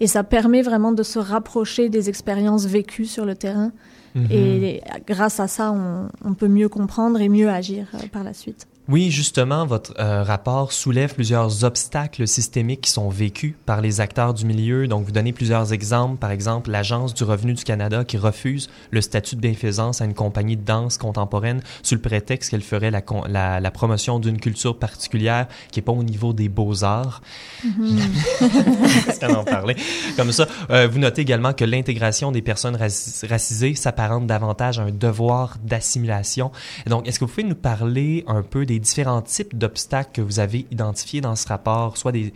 et 0.00 0.06
ça 0.06 0.22
permet 0.22 0.62
vraiment 0.62 0.92
de 0.92 1.02
se 1.02 1.18
rapprocher 1.18 1.88
des 1.88 2.08
expériences 2.08 2.66
vécues 2.66 3.06
sur 3.06 3.24
le 3.24 3.34
terrain. 3.34 3.72
Mhm. 4.14 4.26
Et 4.30 4.82
grâce 5.06 5.40
à 5.40 5.46
ça, 5.46 5.72
on, 5.72 6.08
on, 6.28 6.34
peut 6.34 6.48
mieux 6.48 6.68
comprendre 6.68 7.20
et 7.20 7.28
mieux 7.28 7.48
agir 7.48 7.86
euh, 7.94 7.98
par 8.12 8.24
la 8.24 8.32
suite. 8.32 8.66
Oui, 8.90 9.12
justement, 9.12 9.66
votre 9.66 9.94
euh, 10.00 10.24
rapport 10.24 10.72
soulève 10.72 11.14
plusieurs 11.14 11.62
obstacles 11.62 12.26
systémiques 12.26 12.80
qui 12.80 12.90
sont 12.90 13.08
vécus 13.08 13.54
par 13.64 13.80
les 13.80 14.00
acteurs 14.00 14.34
du 14.34 14.44
milieu. 14.44 14.88
Donc, 14.88 15.04
vous 15.04 15.12
donnez 15.12 15.32
plusieurs 15.32 15.72
exemples. 15.72 16.16
Par 16.16 16.32
exemple, 16.32 16.72
l'Agence 16.72 17.14
du 17.14 17.22
revenu 17.22 17.52
du 17.52 17.62
Canada 17.62 18.04
qui 18.04 18.18
refuse 18.18 18.68
le 18.90 19.00
statut 19.00 19.36
de 19.36 19.40
bienfaisance 19.42 20.00
à 20.00 20.06
une 20.06 20.14
compagnie 20.14 20.56
de 20.56 20.64
danse 20.64 20.98
contemporaine 20.98 21.62
sous 21.84 21.94
le 21.94 22.00
prétexte 22.00 22.50
qu'elle 22.50 22.62
ferait 22.62 22.90
la, 22.90 23.00
la, 23.28 23.60
la 23.60 23.70
promotion 23.70 24.18
d'une 24.18 24.40
culture 24.40 24.76
particulière 24.76 25.46
qui 25.70 25.78
n'est 25.78 25.84
pas 25.84 25.92
au 25.92 26.02
niveau 26.02 26.32
des 26.32 26.48
beaux-arts. 26.48 27.22
Mm-hmm. 27.64 29.36
en 29.36 29.44
parler. 29.44 29.76
Comme 30.16 30.32
ça, 30.32 30.48
euh, 30.70 30.88
vous 30.88 30.98
notez 30.98 31.22
également 31.22 31.52
que 31.52 31.64
l'intégration 31.64 32.32
des 32.32 32.42
personnes 32.42 32.76
racisées 32.76 33.76
s'apparente 33.76 34.26
davantage 34.26 34.80
à 34.80 34.82
un 34.82 34.90
devoir 34.90 35.58
d'assimilation. 35.62 36.50
Donc, 36.86 37.06
est-ce 37.06 37.20
que 37.20 37.24
vous 37.24 37.30
pouvez 37.30 37.44
nous 37.44 37.54
parler 37.54 38.24
un 38.26 38.42
peu 38.42 38.66
des 38.66 38.79
différents 38.80 39.22
types 39.22 39.56
d'obstacles 39.56 40.10
que 40.14 40.22
vous 40.22 40.40
avez 40.40 40.66
identifiés 40.70 41.20
dans 41.20 41.36
ce 41.36 41.46
rapport, 41.46 41.96
soit 41.96 42.12
des, 42.12 42.32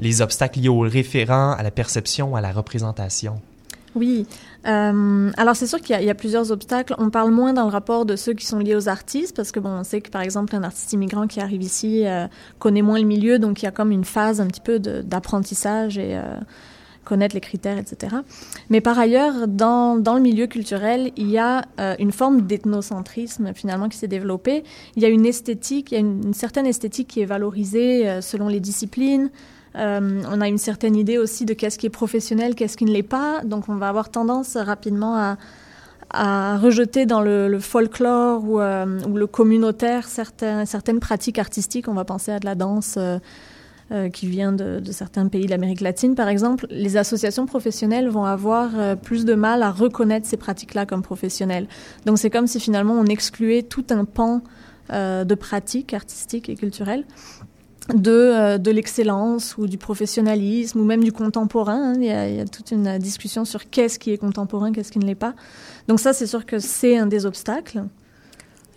les 0.00 0.22
obstacles 0.22 0.60
liés 0.60 0.68
au 0.68 0.80
référent, 0.80 1.52
à 1.52 1.62
la 1.62 1.70
perception, 1.70 2.34
à 2.34 2.40
la 2.40 2.52
représentation? 2.52 3.40
Oui. 3.94 4.26
Euh, 4.66 5.30
alors 5.36 5.56
c'est 5.56 5.66
sûr 5.66 5.80
qu'il 5.80 6.00
y, 6.00 6.10
a 6.10 6.14
plusieurs 6.14 6.50
obstacles. 6.50 6.94
On 6.98 7.10
parle 7.10 7.30
moins 7.30 7.52
dans 7.52 7.64
le 7.64 7.70
rapport 7.70 8.06
de 8.06 8.16
ceux 8.16 8.32
qui 8.32 8.46
sont 8.46 8.58
liés 8.58 8.76
aux 8.76 8.88
artistes 8.88 9.36
parce 9.36 9.52
que 9.52 9.60
bon, 9.60 9.70
on 9.70 9.84
sait 9.84 10.00
que 10.00 10.10
par 10.10 10.22
exemple 10.22 10.54
un 10.56 10.62
artiste 10.62 10.92
immigrant 10.92 11.26
qui 11.26 11.40
arrive 11.40 11.62
ici 11.62 12.06
euh, 12.06 12.26
connaît 12.58 12.82
moins 12.82 12.98
le 12.98 13.06
milieu, 13.06 13.38
donc 13.38 13.60
il 13.60 13.66
y 13.66 13.68
a 13.68 13.72
comme 13.72 13.90
une 13.90 14.04
phase 14.04 14.40
un 14.40 14.46
petit 14.46 14.60
peu 14.60 14.78
d'apprentissage 14.78 15.98
et 15.98 16.16
euh, 16.16 16.36
connaître 17.12 17.34
les 17.34 17.42
critères, 17.42 17.76
etc. 17.76 18.16
Mais 18.70 18.80
par 18.80 18.98
ailleurs, 18.98 19.46
dans, 19.46 19.98
dans 19.98 20.14
le 20.14 20.22
milieu 20.22 20.46
culturel, 20.46 21.12
il 21.18 21.28
y 21.28 21.36
a 21.36 21.60
euh, 21.78 21.94
une 21.98 22.10
forme 22.10 22.40
d'ethnocentrisme 22.40 23.52
finalement 23.52 23.90
qui 23.90 23.98
s'est 23.98 24.08
développée. 24.08 24.64
Il 24.96 25.02
y 25.02 25.04
a 25.04 25.10
une 25.10 25.26
esthétique, 25.26 25.92
il 25.92 25.94
y 25.94 25.98
a 25.98 26.00
une, 26.00 26.32
certaine 26.32 26.64
esthétique 26.64 27.08
qui 27.08 27.20
est 27.20 27.26
valorisée 27.26 28.08
euh, 28.08 28.22
selon 28.22 28.48
les 28.48 28.60
disciplines. 28.60 29.28
Euh, 29.76 30.22
on 30.26 30.40
a 30.40 30.48
une 30.48 30.56
certaine 30.56 30.96
idée 30.96 31.18
aussi 31.18 31.44
de 31.44 31.52
qu'est-ce 31.52 31.78
qui 31.78 31.84
est 31.84 31.90
professionnel, 31.90 32.54
qu'est-ce 32.54 32.78
qui 32.78 32.86
ne 32.86 32.92
l'est 32.92 33.02
pas. 33.02 33.42
Donc 33.44 33.68
on 33.68 33.74
va 33.74 33.90
avoir 33.90 34.08
tendance 34.08 34.56
rapidement 34.56 35.14
à, 35.14 35.36
à 36.08 36.56
rejeter 36.56 37.04
dans 37.04 37.20
le, 37.20 37.58
folklore 37.60 38.42
ou, 38.44 38.58
ou, 38.58 39.16
le 39.18 39.26
communautaire 39.26 40.08
certaines, 40.08 40.64
certaines 40.64 41.00
pratiques 41.00 41.38
artistiques. 41.38 41.88
On 41.88 41.94
va 41.94 42.06
penser 42.06 42.32
à 42.32 42.38
de 42.38 42.46
la 42.46 42.54
danse 42.54 42.98
euh, 43.92 44.08
qui 44.08 44.26
vient 44.26 44.52
de, 44.52 44.80
certains 44.90 45.28
pays 45.28 45.44
de 45.44 45.50
l'Amérique 45.50 45.82
latine, 45.82 46.14
par 46.14 46.28
exemple, 46.28 46.66
les 46.70 46.96
associations 46.96 47.44
professionnelles 47.44 48.08
vont 48.08 48.24
avoir 48.24 48.70
euh, 48.74 48.96
plus 48.96 49.26
de 49.26 49.34
mal 49.34 49.62
à 49.62 49.70
reconnaître 49.70 50.26
ces 50.26 50.38
pratiques-là 50.38 50.86
comme 50.86 51.02
professionnelles. 51.02 51.66
Donc 52.06 52.18
c'est 52.18 52.30
comme 52.30 52.46
si 52.46 52.58
finalement 52.58 52.94
on 52.94 53.04
excluait 53.04 53.62
tout 53.62 53.84
un 53.90 54.06
pan 54.06 54.40
euh, 54.90 55.24
de 55.24 55.34
pratiques 55.34 55.92
artistiques 55.92 56.48
et 56.48 56.54
culturelles 56.54 57.04
de, 57.92 58.56
de 58.56 58.70
l'excellence 58.70 59.58
ou 59.58 59.66
du 59.66 59.76
professionnalisme 59.76 60.80
ou 60.80 60.84
même 60.84 61.04
du 61.04 61.12
contemporain. 61.12 61.92
Hein. 61.92 61.94
Il, 61.96 62.04
y 62.04 62.10
a, 62.10 62.28
il, 62.30 62.36
y 62.36 62.40
a, 62.40 62.46
toute 62.46 62.70
une 62.70 62.96
discussion 62.96 63.44
sur 63.44 63.68
qu'est-ce 63.68 63.98
qui 63.98 64.10
est 64.10 64.18
contemporain, 64.18 64.72
qu'est-ce 64.72 64.90
qui 64.90 65.00
ne 65.00 65.06
l'est 65.06 65.14
pas. 65.14 65.34
Donc 65.86 66.00
ça, 66.00 66.14
c'est 66.14 66.26
sûr 66.26 66.46
que 66.46 66.58
c'est 66.58 66.96
un 66.96 67.06
des 67.06 67.26
obstacles. 67.26 67.82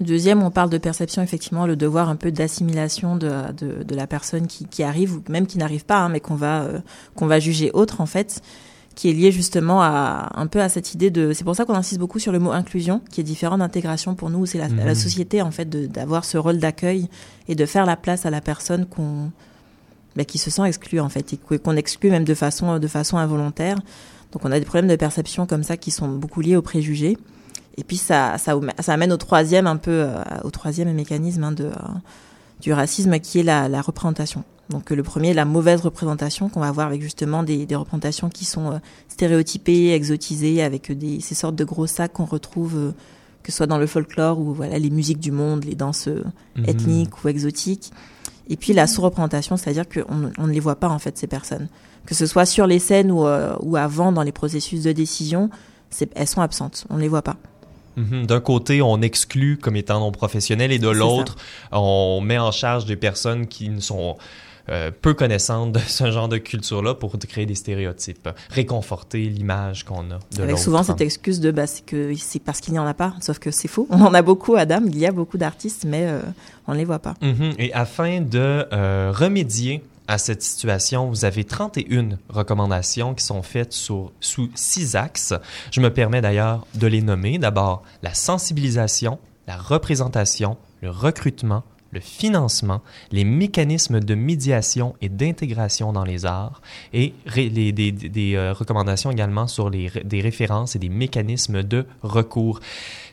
Deuxième, 0.02 0.44
on 0.44 0.52
parle 0.52 0.70
de 0.70 0.78
perception, 0.78 1.22
effectivement, 1.22 1.66
le 1.66 1.78
devoir 1.78 2.10
un 2.10 2.18
peu 2.18 2.32
d'assimilation 2.32 3.16
de, 3.16 3.32
de, 3.54 3.84
de, 3.84 3.96
la 3.96 4.08
personne 4.08 4.46
qui, 4.46 4.66
qui, 4.66 4.84
arrive, 4.84 5.16
ou 5.16 5.24
même 5.30 5.48
qui 5.48 5.58
n'arrive 5.58 5.86
pas, 5.86 6.00
hein, 6.00 6.10
mais 6.10 6.20
qu'on 6.20 6.36
va, 6.36 6.64
euh, 6.64 6.80
qu'on 7.16 7.28
va 7.28 7.40
juger 7.40 7.72
autre, 7.74 8.02
en 8.02 8.06
fait, 8.06 8.42
qui 8.96 9.10
est 9.10 9.14
lié 9.14 9.32
justement 9.32 9.82
à 9.82 10.32
un 10.36 10.48
peu 10.48 10.62
à 10.62 10.68
cette 10.68 10.94
idée 10.94 11.12
de... 11.12 11.32
C'est 11.32 11.46
pour 11.46 11.56
ça 11.56 11.64
qu'on 11.64 11.76
insiste 11.76 12.00
beaucoup 12.00 12.20
sur 12.20 12.34
le 12.34 12.40
mot 12.40 12.52
inclusion, 12.52 13.02
qui 13.10 13.22
est 13.22 13.24
différent 13.24 13.58
d'intégration 13.58 14.16
pour 14.16 14.30
nous, 14.30 14.46
c'est 14.46 14.58
la, 14.58 14.68
la, 14.68 14.92
mmh. 14.92 14.96
société, 14.96 15.42
en 15.42 15.52
fait, 15.52 15.70
d'avoir 15.70 16.26
ce 16.26 16.38
rôle 16.38 16.58
d'accueil 16.58 17.08
et 17.48 17.56
de 17.56 17.66
faire 17.66 17.86
la 17.86 17.96
place 17.96 18.26
à 18.26 18.30
la 18.30 18.42
personne 18.42 18.86
qu'on... 18.86 19.32
Bah, 20.18 20.24
qui 20.24 20.38
se 20.38 20.50
sent 20.50 20.64
exclue, 20.64 21.00
en 21.00 21.10
fait, 21.10 21.34
et 21.34 21.58
qu'on 21.58 21.76
exclut 21.76 22.10
même 22.10 22.24
de 22.24 22.34
façon, 22.34 22.80
de 22.80 22.88
façon 22.88 23.18
involontaire. 23.18 23.78
Donc 24.32 24.44
on 24.44 24.52
a 24.52 24.60
des 24.60 24.66
problèmes 24.66 24.90
de 24.90 24.96
perception 24.98 25.46
comme 25.46 25.64
ça 25.64 25.78
qui 25.78 25.92
sont 25.92 26.10
beaucoup 26.10 26.42
liés 26.42 26.58
aux 26.58 26.62
préjugés. 26.62 27.18
Et 27.78 27.84
puis 27.84 27.98
ça, 27.98 28.38
ça, 28.38 28.60
ça 28.80 28.94
amène 28.94 29.12
au 29.12 29.18
troisième 29.18 29.68
un 29.68 29.78
peu, 29.78 29.92
euh, 29.92 30.24
au 30.44 30.52
troisième 30.52 30.92
mécanisme 30.94 31.44
hein, 31.44 31.52
de, 31.52 31.66
euh, 31.66 31.72
du 32.62 32.74
racisme 32.74 33.20
qui 33.20 33.40
est 33.40 33.44
la, 33.44 33.68
la, 33.68 33.82
représentation. 33.82 34.44
Donc 34.70 34.90
le 34.90 35.04
premier, 35.04 35.34
la 35.34 35.46
mauvaise 35.46 35.82
représentation 35.82 36.50
qu'on 36.50 36.62
va 36.62 36.68
avoir 36.68 36.88
avec 36.88 37.02
justement 37.02 37.44
des, 37.44 37.66
des 37.66 37.76
représentations 37.76 38.30
qui 38.30 38.46
sont 38.46 38.72
euh, 38.72 38.78
stéréotypées, 39.10 39.94
exotisées, 39.94 40.64
avec 40.64 40.92
des, 40.92 41.20
ces 41.20 41.36
sortes 41.36 41.56
de 41.56 41.66
gros 41.66 41.86
sacs 41.86 42.14
qu'on 42.14 42.26
retrouve, 42.26 42.94
que 43.44 43.52
ce 43.52 43.58
soit 43.58 43.68
dans 43.68 43.78
le 43.78 43.88
folklore 43.88 44.40
ou 44.40 44.54
voilà 44.54 44.80
les 44.80 44.90
musiques 44.90 45.20
du 45.20 45.32
monde, 45.32 45.66
les 45.66 45.76
danses 45.76 46.08
mhm. 46.08 46.66
ethniques 46.66 47.24
ou 47.24 47.28
exotiques. 47.28 47.92
Et 48.48 48.56
puis 48.56 48.74
la 48.74 48.88
sous-représentation, 48.88 49.58
c'est-à-dire 49.58 49.90
qu'on 49.90 50.32
on 50.38 50.48
ne 50.48 50.54
les 50.54 50.60
voit 50.60 50.76
pas 50.76 50.90
en 50.90 51.00
fait 51.00 51.18
ces 51.18 51.28
personnes, 51.28 51.68
que 52.06 52.16
ce 52.16 52.26
soit 52.26 52.46
sur 52.46 52.68
les 52.68 52.80
scènes 52.80 53.12
ou, 53.12 53.26
ou 53.62 53.76
avant 53.76 54.12
dans 54.12 54.22
les 54.22 54.32
processus 54.32 54.84
de 54.84 54.92
décision, 54.92 55.50
elles 56.16 56.28
sont 56.28 56.42
absentes, 56.42 56.86
on 56.90 56.96
ne 56.96 57.02
les 57.02 57.08
voit 57.08 57.24
pas. 57.24 57.38
Mhm. 57.96 58.26
D'un 58.26 58.40
côté, 58.40 58.82
on 58.82 59.02
exclut 59.02 59.58
comme 59.58 59.76
étant 59.76 60.00
non 60.00 60.12
professionnels 60.12 60.72
et 60.72 60.80
de 60.80 60.90
l'autre, 60.90 61.36
on 61.72 62.22
met 62.22 62.38
en 62.38 62.52
charge 62.52 62.86
des 62.86 62.96
personnes 62.96 63.48
qui 63.48 63.70
ne 63.70 63.80
sont 63.80 64.18
euh, 64.68 64.90
peu 65.00 65.14
connaissantes 65.14 65.74
de 65.74 65.80
ce 65.88 66.10
genre 66.10 66.28
de 66.28 66.38
culture-là 66.38 66.96
pour 66.96 67.18
créer 67.20 67.46
des 67.46 67.54
stéréotypes, 67.54 68.30
réconforter 68.50 69.20
l'image 69.30 69.84
qu'on 69.84 70.10
a 70.12 70.20
de 70.36 70.42
Avec 70.42 70.58
souvent 70.58 70.82
cette 70.82 71.02
excuse 71.02 71.40
de 71.40 71.52
bah, 71.52 71.68
c'est 71.68 71.86
que 71.86 72.16
c'est 72.16 72.40
parce 72.40 72.62
qu'il 72.62 72.74
n'y 72.74 72.80
en 72.80 72.88
a 72.88 72.96
pas, 72.96 73.14
sauf 73.22 73.38
que 73.38 73.52
c'est 73.52 73.68
faux. 73.68 73.88
On 73.92 74.02
en 74.02 74.14
a 74.14 74.22
beaucoup, 74.24 74.56
Adam. 74.56 74.82
Il 74.88 74.98
y 74.98 75.06
a 75.06 75.12
beaucoup 75.12 75.38
d'artistes, 75.38 75.86
mais 75.88 76.06
euh, 76.08 76.20
on 76.68 76.74
ne 76.74 76.78
les 76.78 76.86
voit 76.86 77.00
pas. 77.00 77.14
Mhm. 77.22 77.54
Et 77.60 77.74
afin 77.74 78.22
de 78.22 78.66
euh, 78.74 79.14
remédier 79.16 79.84
à 80.08 80.18
cette 80.18 80.42
situation, 80.42 81.10
vous 81.10 81.26
avez 81.26 81.44
31 81.44 82.18
recommandations 82.30 83.14
qui 83.16 83.24
sont 83.24 83.42
faites 83.42 83.74
sous 83.74 84.12
six 84.20 84.96
axes. 84.96 85.34
Je 85.72 85.82
me 85.82 85.94
permets 85.94 86.22
d'ailleurs 86.22 86.66
de 86.76 86.88
les 86.88 87.02
nommer. 87.02 87.38
D'abord, 87.38 87.84
la 88.04 88.14
sensibilisation, 88.14 89.20
la 89.48 89.58
représentation, 89.58 90.58
le 90.82 90.90
recrutement, 90.90 91.64
le 91.96 92.02
financement, 92.02 92.82
les 93.12 93.24
mécanismes 93.24 94.02
de 94.02 94.16
médiation 94.16 94.96
et 95.02 95.10
d'intégration 95.10 95.94
dans 95.94 96.04
les 96.04 96.26
arts 96.26 96.62
et 96.94 97.14
les, 97.36 97.72
des, 97.72 97.92
des 97.92 98.36
euh, 98.36 98.54
recommandations 98.54 99.10
également 99.12 99.48
sur 99.48 99.70
les, 99.70 99.90
des 100.04 100.22
références 100.22 100.76
et 100.76 100.80
des 100.80 100.90
mécanismes 100.90 101.64
de 101.64 101.86
recours. 102.04 102.60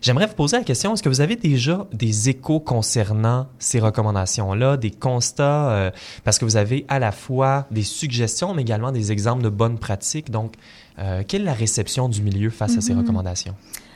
J'aimerais 0.03 0.27
vous 0.27 0.35
poser 0.35 0.59
la 0.59 0.65
question, 0.65 0.93
est-ce 0.93 1.03
que 1.03 1.09
vous 1.09 1.21
avez 1.21 1.37
déjà 1.37 1.87
des 1.93 2.29
échos 2.29 2.59
concernant 2.59 3.47
ces 3.61 3.79
recommandations-là, 3.79 4.77
des 4.77 4.91
constats, 4.91 5.71
euh, 5.71 5.91
parce 6.25 6.41
que 6.41 6.45
vous 6.45 6.57
avez 6.57 6.85
à 6.89 6.99
la 6.99 7.13
fois 7.13 7.67
des 7.71 7.85
suggestions, 7.85 8.53
mais 8.53 8.63
également 8.63 8.91
des 8.91 9.13
exemples 9.13 9.45
de 9.45 9.49
bonnes 9.49 9.79
pratiques? 9.79 10.31
Donc, 10.31 10.55
euh, 10.99 11.23
quelle 11.27 11.43
est 11.43 11.47
la 11.47 11.55
réception 11.55 12.09
du 12.09 12.21
milieu 12.23 12.51
face 12.51 12.77
à 12.77 12.81
ces 12.81 12.93
mm-hmm. 12.93 12.99
recommandations? 12.99 13.55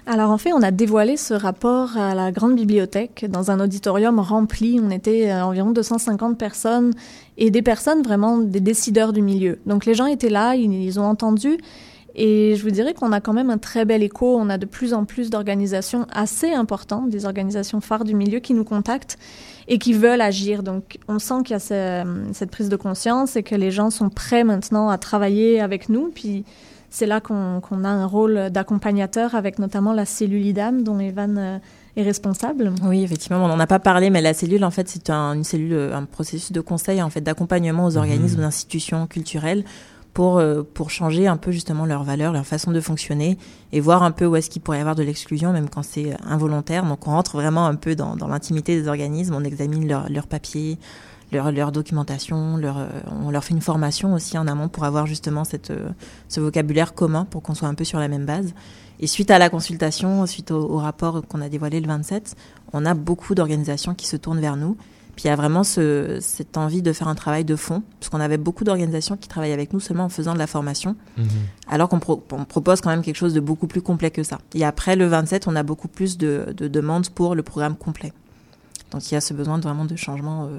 Alors 0.09 0.31
en 0.31 0.39
fait, 0.39 0.53
on 0.53 0.63
a 0.63 0.71
dévoilé 0.71 1.17
ce 1.17 1.35
rapport 1.35 1.97
à 1.97 2.15
la 2.15 2.31
grande 2.31 2.55
bibliothèque 2.55 3.27
dans 3.29 3.51
un 3.51 3.59
auditorium 3.59 4.21
rempli. 4.21 4.79
On 4.81 4.91
était 4.91 5.33
euh, 5.33 5.45
environ 5.45 5.73
250 5.73 6.39
personnes 6.39 6.93
et 7.37 7.51
des 7.51 7.63
personnes 7.63 8.03
vraiment 8.03 8.39
des 8.39 8.61
décideurs 8.61 9.13
du 9.13 9.21
milieu. 9.21 9.59
Donc 9.67 9.85
les 9.85 9.95
gens 9.95 10.07
étaient 10.07 10.29
là, 10.29 10.55
ils, 10.55 11.01
ont 11.01 11.05
entendu. 11.05 11.59
Et 12.15 12.55
je 12.55 12.63
vous 12.63 12.71
dirais 12.71 12.95
qu'on 12.95 13.11
a 13.11 13.21
quand 13.21 13.33
même 13.33 13.51
un 13.51 13.59
très 13.59 13.85
bel 13.85 14.05
écho. 14.05 14.37
On 14.39 14.49
a 14.49 14.59
de 14.59 14.65
plus 14.65 14.95
en 14.95 15.05
plus 15.05 15.29
d'organisations 15.29 16.07
assez 16.13 16.53
importantes, 16.53 17.11
des 17.11 17.27
organisations 17.27 17.81
phares 17.81 18.05
du 18.05 18.15
milieu 18.15 18.39
qui 18.39 18.55
nous 18.55 18.65
contactent 18.65 19.19
et 19.67 19.79
qui 19.79 19.93
veulent 19.93 20.21
agir. 20.21 20.63
Donc 20.63 20.99
on 21.09 21.19
sent 21.19 21.43
qu'il 21.45 21.55
y 21.55 21.57
a 21.57 22.05
cette 22.33 22.51
prise 22.53 22.69
de 22.69 22.77
conscience 22.77 23.35
et 23.35 23.43
que 23.43 23.57
les 23.57 23.73
gens 23.73 23.91
sont 23.91 24.09
prêts 24.09 24.45
maintenant 24.45 24.89
à 24.89 24.99
travailler 24.99 25.61
avec 25.61 25.89
nous. 25.89 26.13
Puis 26.15 26.45
c'est 26.91 27.07
là 27.07 27.21
qu'on 27.21 27.61
a 27.85 27.89
un 27.89 28.07
rôle 28.07 28.51
d'accompagnateur 28.51 29.35
avec 29.35 29.59
notamment 29.59 29.93
la 29.93 30.05
cellule 30.05 30.45
IDAM 30.45 30.83
dont 30.83 30.99
Evan 30.99 31.37
euh, 31.39 31.59
est 31.97 32.03
responsable. 32.03 32.73
Oui, 32.83 33.03
effectivement, 33.03 33.45
on 33.45 33.49
n'en 33.49 33.61
a 33.61 33.67
pas 33.67 33.79
parlé, 33.79 34.11
mais 34.11 34.21
la 34.21 34.35
cellule, 34.35 34.65
en 34.65 34.71
fait, 34.71 34.89
c'est 34.89 35.11
un, 35.11 35.35
une 35.35 35.45
cellule, 35.45 35.93
un 35.93 36.05
processus 36.05 36.53
de 36.53 36.61
conseil, 36.61 37.03
en 37.03 37.11
fait, 37.11 37.21
d'accompagnement 37.21 37.87
aux 37.87 37.97
organismes, 37.97 38.41
mmh. 38.41 38.45
aux 38.45 38.47
institutions 38.47 39.07
culturelles 39.07 39.65
pour, 40.17 40.39
euh, 40.39 40.63
pour 40.63 40.89
changer 40.89 41.27
un 41.27 41.37
peu 41.37 41.51
justement 41.51 41.85
leurs 41.85 42.03
valeurs, 42.03 42.33
leur 42.33 42.47
façon 42.47 42.73
de 42.73 42.81
fonctionner 42.81 43.37
et 43.73 43.81
voir 43.81 44.03
un 44.03 44.13
peu 44.13 44.25
où 44.25 44.35
est-ce 44.35 44.49
qu'il 44.49 44.63
pourrait 44.63 44.79
y 44.79 44.81
avoir 44.81 44.95
de 44.97 45.03
l'exclusion, 45.03 45.53
même 45.53 45.69
quand 45.69 45.83
c'est 45.83 46.17
involontaire. 46.25 46.87
Donc 46.87 47.07
on 47.07 47.11
rentre 47.11 47.37
vraiment 47.37 47.67
un 47.67 47.75
peu 47.75 47.95
dans, 47.95 48.17
dans 48.17 48.27
l'intimité 48.27 48.81
des 48.81 48.89
organismes, 48.89 49.35
on 49.35 49.45
examine 49.45 49.87
leurs 49.87 50.09
leur 50.09 50.27
papiers, 50.27 50.79
leur, 51.33 51.51
leur 51.53 51.73
documentation, 51.73 52.57
leur, 52.57 52.79
euh, 52.79 52.87
on 53.25 53.31
leur 53.31 53.43
fait 53.45 53.55
une 53.55 53.61
formation 53.61 54.15
aussi 54.15 54.39
en 54.39 54.47
amont 54.47 54.69
pour 54.69 54.85
avoir 54.85 55.07
justement 55.07 55.45
cette, 55.45 55.71
euh, 55.71 55.89
ce 56.29 56.41
vocabulaire 56.41 56.95
commun 56.95 57.25
pour 57.25 57.43
qu'on 57.43 57.55
soit 57.55 57.69
un 57.69 57.75
peu 57.75 57.85
sur 57.85 57.99
la 57.99 58.09
même 58.09 58.27
base. 58.27 58.55
Et 59.01 59.07
suite 59.07 59.31
à 59.31 59.39
la 59.39 59.51
consultation, 59.51 60.25
suite 60.27 60.51
au, 60.51 60.71
au 60.71 60.79
rapport 60.79 61.23
qu'on 61.27 61.41
a 61.43 61.49
dévoilé 61.49 61.81
le 61.81 61.87
27, 61.89 62.35
on 62.73 62.87
a 62.87 62.95
beaucoup 62.95 63.35
d'organisations 63.35 63.95
qui 63.95 64.07
se 64.07 64.17
tournent 64.17 64.41
vers 64.41 64.57
nous 64.57 64.77
puis 65.15 65.25
il 65.25 65.29
y 65.29 65.31
a 65.31 65.37
vraiment 65.37 65.65
ce, 65.65 66.19
cette 66.21 66.59
envie 66.59 66.83
de 66.83 66.93
faire 66.93 67.09
un 67.09 67.15
travail 67.15 67.43
de 67.43 67.57
fond, 67.57 67.83
parce 67.99 68.11
qu'on 68.11 68.21
avait 68.21 68.37
beaucoup 68.37 68.65
d'organisations 68.65 69.17
qui 69.17 69.29
travaillaient 69.29 69.55
avec 69.55 69.73
nous 69.73 69.81
seulement 69.81 70.05
en 70.05 70.09
faisant 70.11 70.35
de 70.35 70.39
la 70.39 70.47
formation, 70.47 70.95
Mhm. 71.17 71.27
alors 71.71 71.89
qu'on 71.89 72.01
pro- 72.01 72.23
on 72.33 72.45
propose 72.45 72.83
quand 72.83 72.91
même 72.91 73.01
quelque 73.01 73.17
chose 73.17 73.33
de 73.33 73.41
beaucoup 73.41 73.67
plus 73.67 73.81
complet 73.81 74.11
que 74.11 74.23
ça. 74.23 74.37
Et 74.55 74.63
après 74.63 74.95
le 74.95 75.07
27, 75.07 75.49
on 75.49 75.57
a 75.57 75.63
beaucoup 75.63 75.89
plus 75.89 76.19
de, 76.19 76.53
de 76.55 76.69
demandes 76.69 77.09
pour 77.09 77.35
le 77.35 77.43
programme 77.43 77.77
complet. 77.77 78.13
Donc 78.91 79.11
il 79.11 79.15
y 79.15 79.17
a 79.17 79.23
ce 79.23 79.33
besoin 79.33 79.57
de, 79.57 79.63
vraiment 79.63 79.87
de 79.87 79.97
changement 79.97 80.45
euh, 80.45 80.59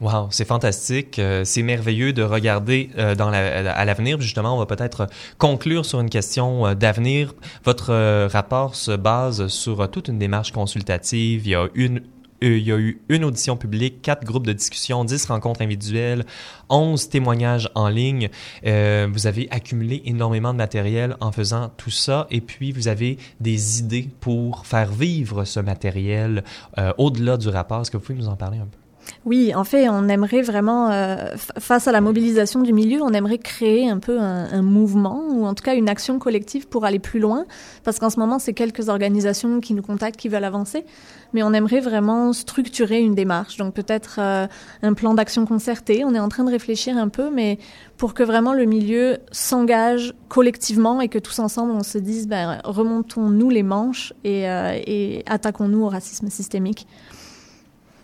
Wow, 0.00 0.28
c'est 0.30 0.46
fantastique. 0.46 1.18
Euh, 1.18 1.44
c'est 1.44 1.62
merveilleux 1.62 2.14
de 2.14 2.22
regarder 2.22 2.88
euh, 2.96 3.14
dans 3.14 3.28
la, 3.28 3.70
à 3.70 3.84
l'avenir. 3.84 4.18
Justement, 4.18 4.56
on 4.56 4.58
va 4.58 4.64
peut-être 4.64 5.06
conclure 5.36 5.84
sur 5.84 6.00
une 6.00 6.08
question 6.08 6.66
euh, 6.66 6.74
d'avenir. 6.74 7.34
Votre 7.64 7.90
euh, 7.90 8.28
rapport 8.32 8.76
se 8.76 8.92
base 8.92 9.48
sur 9.48 9.82
euh, 9.82 9.86
toute 9.88 10.08
une 10.08 10.18
démarche 10.18 10.52
consultative. 10.52 11.46
Il 11.46 11.50
y 11.50 11.54
a 11.54 11.68
une 11.74 12.00
euh, 12.42 12.56
il 12.56 12.66
y 12.66 12.72
a 12.72 12.78
eu 12.78 13.02
une 13.10 13.24
audition 13.24 13.58
publique, 13.58 14.00
quatre 14.00 14.24
groupes 14.24 14.46
de 14.46 14.54
discussion, 14.54 15.04
dix 15.04 15.26
rencontres 15.26 15.60
individuelles, 15.60 16.24
onze 16.70 17.10
témoignages 17.10 17.68
en 17.74 17.88
ligne. 17.88 18.30
Euh, 18.66 19.06
vous 19.12 19.26
avez 19.26 19.48
accumulé 19.50 20.00
énormément 20.06 20.52
de 20.52 20.58
matériel 20.58 21.16
en 21.20 21.32
faisant 21.32 21.70
tout 21.76 21.90
ça 21.90 22.26
et 22.30 22.40
puis 22.40 22.72
vous 22.72 22.88
avez 22.88 23.18
des 23.40 23.80
idées 23.80 24.08
pour 24.20 24.64
faire 24.64 24.90
vivre 24.90 25.44
ce 25.44 25.60
matériel 25.60 26.42
euh, 26.78 26.92
au-delà 26.96 27.36
du 27.36 27.48
rapport. 27.48 27.82
Est-ce 27.82 27.90
que 27.90 27.98
vous 27.98 28.04
pouvez 28.04 28.18
nous 28.18 28.28
en 28.28 28.36
parler 28.36 28.58
un 28.58 28.66
peu? 28.66 28.79
Oui, 29.24 29.54
en 29.54 29.64
fait, 29.64 29.88
on 29.88 30.08
aimerait 30.08 30.42
vraiment, 30.42 30.90
euh, 30.90 31.16
face 31.58 31.88
à 31.88 31.92
la 31.92 32.00
mobilisation 32.00 32.60
du 32.60 32.72
milieu, 32.72 33.02
on 33.02 33.10
aimerait 33.10 33.38
créer 33.38 33.88
un 33.88 33.98
peu 33.98 34.18
un, 34.18 34.52
un, 34.52 34.62
mouvement 34.62 35.24
ou 35.30 35.46
en 35.46 35.54
tout 35.54 35.62
cas 35.64 35.74
une 35.74 35.88
action 35.88 36.18
collective 36.18 36.68
pour 36.68 36.84
aller 36.84 36.98
plus 36.98 37.20
loin, 37.20 37.44
parce 37.84 37.98
qu'en 37.98 38.10
ce 38.10 38.18
moment, 38.18 38.38
c'est 38.38 38.54
quelques 38.54 38.88
organisations 38.88 39.60
qui 39.60 39.74
nous 39.74 39.82
contactent, 39.82 40.18
qui 40.18 40.28
veulent 40.28 40.44
avancer, 40.44 40.84
mais 41.32 41.42
on 41.42 41.52
aimerait 41.52 41.80
vraiment 41.80 42.32
structurer 42.32 43.00
une 43.00 43.14
démarche, 43.14 43.56
donc 43.56 43.74
peut-être 43.74 44.16
euh, 44.18 44.46
un 44.82 44.94
plan 44.94 45.14
d'action 45.14 45.46
concerté. 45.46 46.04
On 46.04 46.14
est 46.14 46.20
en 46.20 46.28
train 46.28 46.44
de 46.44 46.50
réfléchir 46.50 46.96
un 46.96 47.08
peu, 47.08 47.30
mais 47.30 47.58
pour 47.96 48.14
que 48.14 48.22
vraiment 48.22 48.54
le 48.54 48.64
milieu 48.64 49.18
s'engage 49.32 50.14
collectivement 50.28 51.00
et 51.00 51.08
que 51.08 51.18
tous 51.18 51.38
ensemble, 51.38 51.72
on 51.72 51.82
se 51.82 51.98
dise, 51.98 52.28
ben, 52.28 52.60
remontons-nous 52.64 53.50
les 53.50 53.62
manches 53.62 54.12
et, 54.24 54.48
euh, 54.48 54.78
et 54.86 55.22
attaquons-nous 55.26 55.84
au 55.84 55.88
racisme 55.88 56.28
systémique. 56.30 56.86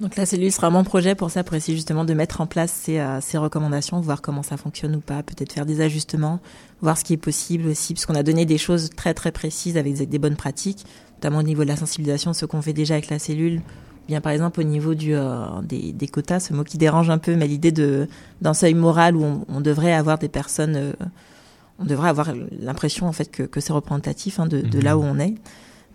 Donc 0.01 0.17
la 0.17 0.27
cellule 0.27 0.53
sera 0.53 0.69
mon 0.69 0.85
projet 0.85 1.15
pour 1.15 1.31
ça, 1.31 1.43
pour 1.43 1.57
essayer 1.57 1.75
justement 1.75 2.05
de 2.05 2.13
mettre 2.13 2.43
en 2.43 2.47
place 2.47 2.71
ces, 2.71 2.99
euh, 2.99 3.21
ces 3.23 3.39
recommandations, 3.39 3.99
voir 4.01 4.21
comment 4.21 4.43
ça 4.43 4.59
fonctionne 4.59 4.95
ou 4.97 5.01
pas, 5.01 5.23
peut-être 5.23 5.53
faire 5.53 5.65
des 5.65 5.81
ajustements, 5.81 6.41
voir 6.83 6.99
ce 6.99 7.05
qui 7.05 7.15
est 7.15 7.19
possible 7.19 7.69
aussi, 7.69 7.95
parce 7.95 8.05
qu'on 8.05 8.15
a 8.15 8.23
donné 8.23 8.45
des 8.45 8.59
choses 8.59 8.91
très 8.95 9.15
très 9.15 9.33
précises 9.33 9.79
avec 9.79 9.95
des, 9.95 10.05
des 10.05 10.19
bonnes 10.19 10.37
pratiques, 10.37 10.85
notamment 11.15 11.39
au 11.39 11.43
niveau 11.43 11.63
de 11.63 11.69
la 11.69 11.77
sensibilisation, 11.77 12.35
ce 12.35 12.45
qu'on 12.45 12.61
fait 12.61 12.75
déjà 12.75 12.95
avec 12.95 13.09
la 13.09 13.19
cellule, 13.19 13.63
bien 14.07 14.21
par 14.21 14.33
exemple 14.33 14.61
au 14.61 14.65
niveau 14.65 14.95
du, 14.95 15.15
euh, 15.15 15.47
des, 15.63 15.93
des, 15.93 16.09
quotas, 16.09 16.41
ce 16.41 16.53
mot 16.53 16.63
qui 16.63 16.77
dérange 16.77 17.09
un 17.09 17.19
peu, 17.19 17.35
mais 17.35 17.47
l'idée 17.47 17.73
de 17.73 18.07
d'un 18.43 18.55
seuil 18.55 18.75
moral 18.75 19.17
où 19.17 19.25
on, 19.25 19.45
on, 19.49 19.61
devrait 19.63 19.95
avoir 19.95 20.19
des 20.19 20.29
personnes, 20.29 20.77
euh, 20.77 20.93
on 21.79 21.85
devrait 21.85 22.11
avoir 22.11 22.33
l'impression 22.61 23.07
en 23.07 23.13
fait 23.13 23.31
que, 23.31 23.45
que 23.45 23.61
c'est 23.61 23.73
représentatif 23.73 24.41
hein, 24.41 24.47
de, 24.47 24.61
de, 24.61 24.81
là 24.81 24.99
où 24.99 25.03
on 25.03 25.19
est. 25.19 25.35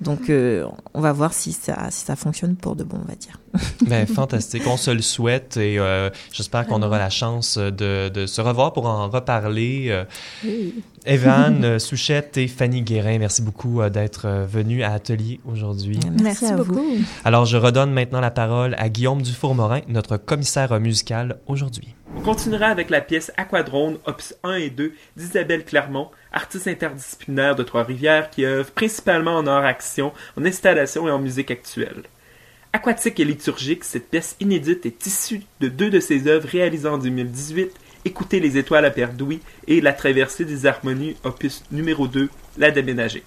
Donc, 0.01 0.31
euh, 0.31 0.65
on 0.95 1.01
va 1.01 1.13
voir 1.13 1.31
si 1.33 1.53
ça, 1.53 1.91
si 1.91 2.05
ça 2.05 2.15
fonctionne 2.15 2.55
pour 2.55 2.75
de 2.75 2.83
bon, 2.83 2.97
on 3.03 3.07
va 3.07 3.15
dire. 3.15 3.39
Ben, 3.87 4.05
fantastique. 4.07 4.63
On 4.67 4.77
se 4.77 4.91
le 4.91 5.01
souhaite 5.01 5.57
et 5.57 5.79
euh, 5.79 6.09
j'espère 6.31 6.67
qu'on 6.67 6.81
aura 6.81 6.97
la 6.97 7.09
chance 7.09 7.57
de, 7.57 8.09
de, 8.09 8.25
se 8.25 8.41
revoir 8.41 8.73
pour 8.73 8.85
en 8.85 9.09
reparler. 9.09 9.87
Euh, 9.89 10.05
oui. 10.45 10.75
Evan 11.05 11.79
Souchette 11.79 12.37
et 12.37 12.47
Fanny 12.47 12.81
Guérin, 12.83 13.17
merci 13.17 13.41
beaucoup 13.41 13.81
euh, 13.81 13.89
d'être 13.89 14.45
venus 14.47 14.83
à 14.83 14.93
Atelier 14.93 15.39
aujourd'hui. 15.45 15.99
Merci, 16.03 16.45
merci 16.45 16.53
beaucoup. 16.53 16.75
Vous. 16.75 17.03
Alors, 17.25 17.45
je 17.45 17.57
redonne 17.57 17.91
maintenant 17.91 18.21
la 18.21 18.31
parole 18.31 18.75
à 18.77 18.89
Guillaume 18.89 19.21
Dufour-Morin, 19.21 19.81
notre 19.87 20.17
commissaire 20.17 20.79
musical 20.79 21.39
aujourd'hui. 21.47 21.95
On 22.15 22.21
continuera 22.21 22.67
avec 22.67 22.89
la 22.89 23.01
pièce 23.01 23.31
Aquadrone, 23.37 23.97
opus 24.05 24.35
1 24.43 24.53
et 24.55 24.69
2 24.69 24.93
d'Isabelle 25.15 25.65
Clermont, 25.65 26.09
artiste 26.31 26.67
interdisciplinaire 26.67 27.55
de 27.55 27.63
Trois-Rivières 27.63 28.29
qui 28.29 28.45
œuvre 28.45 28.71
principalement 28.71 29.35
en 29.37 29.47
art-action, 29.47 30.13
en 30.37 30.45
installation 30.45 31.07
et 31.07 31.11
en 31.11 31.19
musique 31.19 31.51
actuelle. 31.51 32.03
Aquatique 32.73 33.19
et 33.19 33.25
liturgique, 33.25 33.83
cette 33.83 34.09
pièce 34.09 34.37
inédite 34.39 34.85
est 34.85 35.05
issue 35.05 35.41
de 35.59 35.67
deux 35.67 35.89
de 35.89 35.99
ses 35.99 36.27
œuvres 36.27 36.47
réalisées 36.47 36.87
en 36.87 36.97
2018, 36.97 37.69
Écoutez 38.05 38.39
les 38.39 38.57
étoiles 38.57 38.85
à 38.85 38.91
Perdouis 38.91 39.41
et 39.67 39.81
La 39.81 39.91
traversée 39.91 40.45
des 40.45 40.65
harmonies, 40.65 41.17
opus 41.25 41.63
numéro 41.71 42.07
2, 42.07 42.29
La 42.57 42.71
déménagée. 42.71 43.23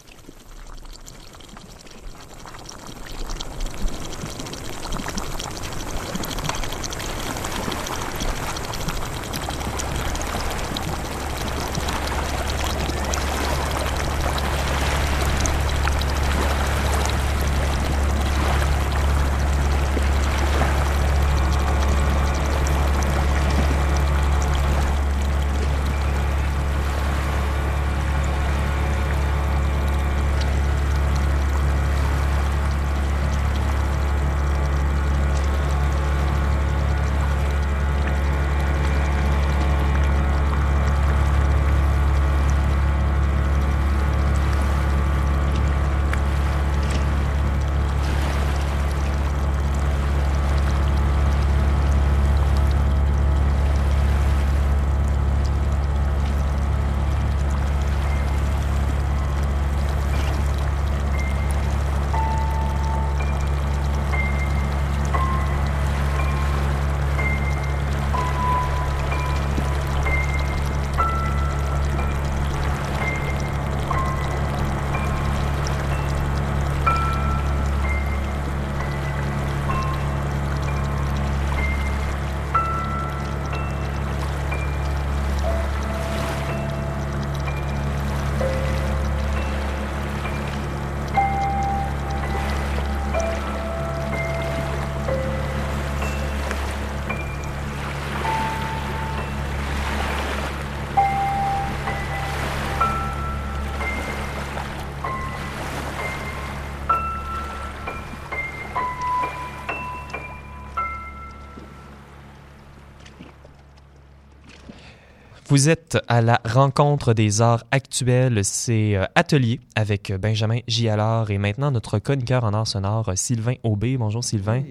Vous 115.54 115.68
êtes 115.68 115.98
à 116.08 116.20
la 116.20 116.40
rencontre 116.44 117.14
des 117.14 117.40
arts 117.40 117.62
actuels, 117.70 118.40
c'est 118.42 118.96
euh, 118.96 119.04
Atelier 119.14 119.60
avec 119.76 120.12
Benjamin 120.12 120.58
Gialard 120.66 121.30
et 121.30 121.38
maintenant 121.38 121.70
notre 121.70 122.00
chroniqueur 122.00 122.42
en 122.42 122.52
art 122.54 122.66
sonore, 122.66 123.12
Sylvain 123.14 123.54
Aubé. 123.62 123.96
Bonjour 123.96 124.24
Sylvain. 124.24 124.64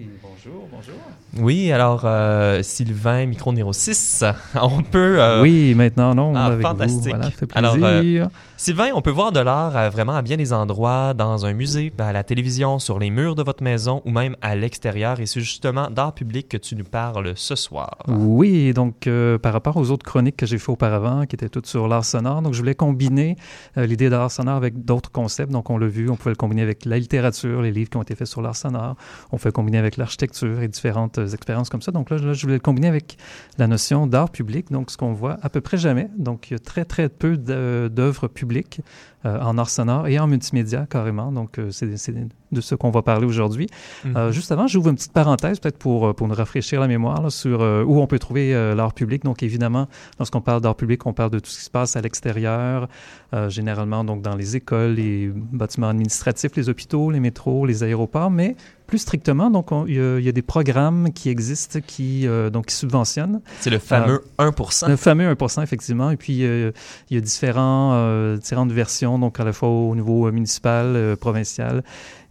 Oui, 1.38 1.72
alors 1.72 2.02
euh, 2.04 2.62
Sylvain, 2.62 3.26
micro 3.26 3.50
numéro 3.52 3.72
6, 3.72 4.24
on 4.60 4.82
peut... 4.82 5.20
euh, 5.20 5.42
oui, 5.42 5.74
maintenant, 5.74 6.14
non, 6.14 6.32
ah, 6.36 6.46
avec 6.46 6.62
fantastique. 6.62 7.02
vous. 7.02 7.08
Voilà, 7.10 7.30
fait 7.30 7.48
Alors, 7.54 7.74
plaisir. 7.74 8.28
Sylvain, 8.56 8.90
on 8.94 9.02
peut 9.02 9.10
voir 9.10 9.32
de 9.32 9.40
l'art 9.40 9.76
euh, 9.76 9.90
vraiment 9.90 10.14
à 10.14 10.22
bien 10.22 10.36
des 10.36 10.52
endroits, 10.52 11.12
dans 11.12 11.44
un 11.44 11.52
musée, 11.52 11.92
à 11.98 12.12
la 12.12 12.22
télévision, 12.22 12.78
sur 12.78 12.98
les 13.00 13.10
murs 13.10 13.34
de 13.34 13.42
votre 13.42 13.64
maison 13.64 14.00
ou 14.04 14.10
même 14.10 14.36
à 14.42 14.54
l'extérieur. 14.54 15.18
Et 15.18 15.26
c'est 15.26 15.40
justement 15.40 15.90
d'art 15.90 16.14
public 16.14 16.48
que 16.48 16.56
tu 16.56 16.76
nous 16.76 16.84
parles 16.84 17.32
ce 17.34 17.56
soir. 17.56 17.98
Oui, 18.06 18.72
donc 18.72 19.06
euh, 19.06 19.38
par 19.38 19.52
rapport 19.52 19.76
aux 19.76 19.90
autres 19.90 20.04
chroniques 20.04 20.36
que 20.36 20.46
j'ai 20.46 20.58
fait 20.58 20.70
auparavant, 20.70 21.26
qui 21.26 21.34
étaient 21.34 21.48
toutes 21.48 21.66
sur 21.66 21.88
l'art 21.88 22.04
sonore, 22.04 22.42
donc 22.42 22.54
je 22.54 22.58
voulais 22.60 22.76
combiner 22.76 23.36
euh, 23.76 23.86
l'idée 23.86 24.08
d'art 24.08 24.30
sonore 24.30 24.56
avec 24.56 24.84
d'autres 24.84 25.10
concepts. 25.10 25.50
Donc 25.50 25.68
on 25.68 25.76
l'a 25.76 25.88
vu, 25.88 26.08
on 26.08 26.16
pouvait 26.16 26.30
le 26.30 26.36
combiner 26.36 26.62
avec 26.62 26.84
la 26.84 26.98
littérature, 26.98 27.60
les 27.60 27.72
livres 27.72 27.90
qui 27.90 27.96
ont 27.96 28.02
été 28.02 28.14
faits 28.14 28.28
sur 28.28 28.40
l'art 28.40 28.56
sonore. 28.56 28.94
On 29.32 29.38
fait 29.38 29.52
combiner 29.52 29.78
avec 29.78 29.96
l'architecture 29.96 30.62
et 30.62 30.68
différentes 30.68 31.18
euh, 31.18 31.23
expériences 31.32 31.70
comme 31.70 31.82
ça. 31.82 31.92
Donc 31.92 32.10
là, 32.10 32.16
je 32.18 32.42
voulais 32.42 32.54
le 32.54 32.60
combiner 32.60 32.88
avec 32.88 33.16
la 33.56 33.66
notion 33.66 34.06
d'art 34.06 34.30
public, 34.30 34.70
donc 34.70 34.90
ce 34.90 34.96
qu'on 34.96 35.12
voit 35.12 35.38
à 35.42 35.48
peu 35.48 35.60
près 35.60 35.78
jamais. 35.78 36.08
Donc 36.18 36.50
il 36.50 36.54
y 36.54 36.56
a 36.56 36.58
très 36.58 36.84
très 36.84 37.08
peu 37.08 37.36
d'œ- 37.36 37.88
d'œuvres 37.88 38.28
publiques 38.28 38.80
euh, 39.26 39.40
en 39.40 39.56
art 39.58 39.70
sonore 39.70 40.06
et 40.08 40.18
en 40.18 40.26
multimédia 40.26 40.86
carrément. 40.88 41.32
Donc 41.32 41.58
euh, 41.58 41.70
c'est 41.70 41.96
c'est 41.96 42.14
de 42.52 42.60
ce 42.60 42.76
qu'on 42.76 42.90
va 42.90 43.02
parler 43.02 43.26
aujourd'hui. 43.26 43.66
Euh, 44.06 44.30
juste 44.30 44.52
avant, 44.52 44.68
j'ouvre 44.68 44.88
une 44.90 44.94
petite 44.94 45.12
parenthèse, 45.12 45.58
peut-être 45.58 45.78
pour, 45.78 46.06
euh, 46.06 46.12
pour 46.12 46.28
nous 46.28 46.34
rafraîchir 46.36 46.80
la 46.80 46.86
mémoire, 46.86 47.20
là, 47.20 47.30
sur 47.30 47.62
euh, 47.62 47.82
où 47.82 48.00
on 48.00 48.06
peut 48.06 48.20
trouver 48.20 48.54
euh, 48.54 48.76
l'art 48.76 48.92
public. 48.94 49.24
Donc, 49.24 49.42
évidemment, 49.42 49.88
lorsqu'on 50.20 50.40
parle 50.40 50.60
d'art 50.60 50.76
public, 50.76 51.04
on 51.06 51.12
parle 51.12 51.30
de 51.30 51.40
tout 51.40 51.50
ce 51.50 51.58
qui 51.58 51.64
se 51.64 51.70
passe 51.70 51.96
à 51.96 52.00
l'extérieur, 52.00 52.88
euh, 53.32 53.48
généralement 53.48 54.04
donc 54.04 54.22
dans 54.22 54.36
les 54.36 54.54
écoles, 54.54 54.92
les 54.92 55.32
bâtiments 55.34 55.88
administratifs, 55.88 56.52
les 56.54 56.68
hôpitaux, 56.68 57.10
les 57.10 57.18
métros, 57.18 57.66
les 57.66 57.82
aéroports, 57.82 58.30
mais 58.30 58.54
plus 58.86 58.98
strictement, 58.98 59.50
donc 59.50 59.72
on- 59.72 59.86
il 59.86 59.94
y, 59.94 59.98
a- 60.00 60.18
il 60.18 60.24
y 60.24 60.28
a 60.28 60.32
des 60.32 60.42
programmes 60.42 61.10
qui 61.12 61.30
existent 61.30 61.80
qui, 61.84 62.28
euh, 62.28 62.50
donc, 62.50 62.66
qui 62.66 62.74
subventionnent 62.76 63.40
C'est 63.60 63.70
le 63.70 63.78
fameux 63.78 64.22
1%. 64.38 64.88
le 64.88 64.96
fameux 64.96 65.26
1 65.28 65.62
effectivement. 65.62 66.10
Et 66.10 66.16
puis, 66.16 66.44
euh, 66.44 66.70
il 67.10 67.14
y 67.14 67.18
a 67.18 67.20
différents, 67.22 67.92
euh, 67.94 68.36
différentes 68.36 68.70
versions, 68.72 69.13
donc 69.18 69.40
à 69.40 69.44
la 69.44 69.52
fois 69.52 69.68
au 69.68 69.94
niveau 69.94 70.26
euh, 70.26 70.32
municipal, 70.32 70.86
euh, 70.96 71.16
provincial 71.16 71.82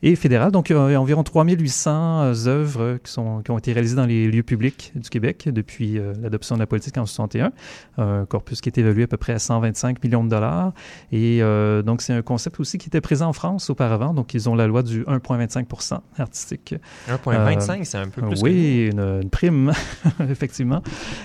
et 0.03 0.17
fédéral. 0.17 0.51
Donc, 0.51 0.69
il 0.69 0.73
y 0.73 0.75
a 0.75 1.01
environ 1.01 1.23
3800 1.23 2.23
euh, 2.23 2.47
œuvres 2.47 2.97
qui, 3.01 3.11
sont, 3.11 3.41
qui 3.41 3.51
ont 3.51 3.57
été 3.57 3.71
réalisées 3.71 3.95
dans 3.95 4.05
les 4.05 4.27
lieux 4.29 4.43
publics 4.43 4.91
du 4.95 5.09
Québec 5.09 5.47
depuis 5.49 5.97
euh, 5.97 6.13
l'adoption 6.21 6.55
de 6.55 6.59
la 6.59 6.67
politique 6.67 6.97
en 6.97 7.05
61. 7.05 7.53
Un 7.97 8.25
corpus 8.25 8.59
qui 8.59 8.67
est 8.67 8.77
évalué 8.77 9.03
à 9.03 9.07
peu 9.07 9.15
près 9.15 9.31
à 9.31 9.39
125 9.39 10.03
millions 10.03 10.25
de 10.25 10.29
dollars. 10.29 10.73
Et 11.13 11.41
euh, 11.41 11.81
donc, 11.81 12.01
c'est 12.01 12.11
un 12.11 12.21
concept 12.21 12.59
aussi 12.59 12.77
qui 12.77 12.89
était 12.89 12.99
présent 12.99 13.29
en 13.29 13.33
France 13.33 13.69
auparavant. 13.69 14.13
Donc, 14.13 14.33
ils 14.33 14.49
ont 14.49 14.55
la 14.55 14.67
loi 14.67 14.83
du 14.83 15.03
1,25% 15.05 15.99
artistique. 16.17 16.75
1,25, 17.09 17.85
c'est 17.85 17.97
un 17.97 18.09
peu 18.09 18.21
plus 18.23 18.41
que 18.41 18.43
Oui, 18.43 18.89
une, 18.91 19.21
une 19.21 19.29
prime, 19.29 19.71
effectivement. 20.29 20.83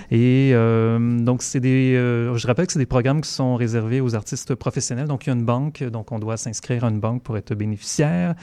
Et 0.09 0.51
euh, 0.53 1.19
donc, 1.19 1.41
c'est 1.41 1.59
des. 1.59 1.95
euh, 1.97 2.33
je 2.37 2.47
rappelle 2.47 2.67
que 2.67 2.71
c'est 2.71 2.79
des 2.79 2.85
programmes 2.85 3.19
qui 3.19 3.29
sont 3.29 3.55
réservés 3.55 3.99
aux 3.99 4.15
artistes 4.15 4.55
professionnels. 4.55 5.07
Donc, 5.07 5.25
il 5.25 5.31
y 5.31 5.33
a 5.33 5.35
une 5.35 5.43
banque, 5.43 5.83
donc 5.83 6.13
on 6.13 6.19
doit 6.19 6.37
s'inscrire 6.37 6.85
à 6.85 6.89
une 6.89 7.01
banque 7.01 7.23
pour 7.23 7.35
être 7.35 7.53
bénéficiaire. 7.55 8.35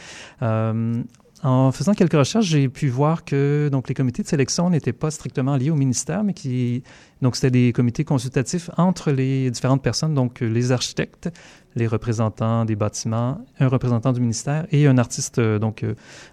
Euh, 0.43 1.03
en 1.43 1.71
faisant 1.71 1.93
quelques 1.93 2.15
recherches, 2.15 2.47
j'ai 2.47 2.69
pu 2.69 2.89
voir 2.89 3.25
que 3.25 3.69
donc 3.71 3.89
les 3.89 3.95
comités 3.95 4.23
de 4.23 4.29
sélection 4.29 4.71
n'étaient 4.71 4.95
pas 4.95 5.11
strictement 5.11 5.57
liés 5.57 5.71
au 5.71 5.77
ministère, 5.77 6.25
mais 6.25 6.33
qui 6.33 6.83
donc 7.21 7.37
c'était 7.37 7.51
des 7.51 7.73
comités 7.73 8.05
consultatifs 8.05 8.71
entre 8.79 9.11
les 9.11 9.51
différentes 9.51 9.83
personnes, 9.83 10.15
donc 10.15 10.41
les 10.41 10.73
architectes, 10.73 11.29
les 11.75 11.87
représentants 11.87 12.65
des 12.65 12.75
bâtiments, 12.75 13.45
un 13.61 13.69
représentant 13.69 14.13
du 14.13 14.21
ministère 14.21 14.67
et 14.73 14.87
un 14.87 14.97
artiste. 14.97 15.39
Donc 15.39 15.85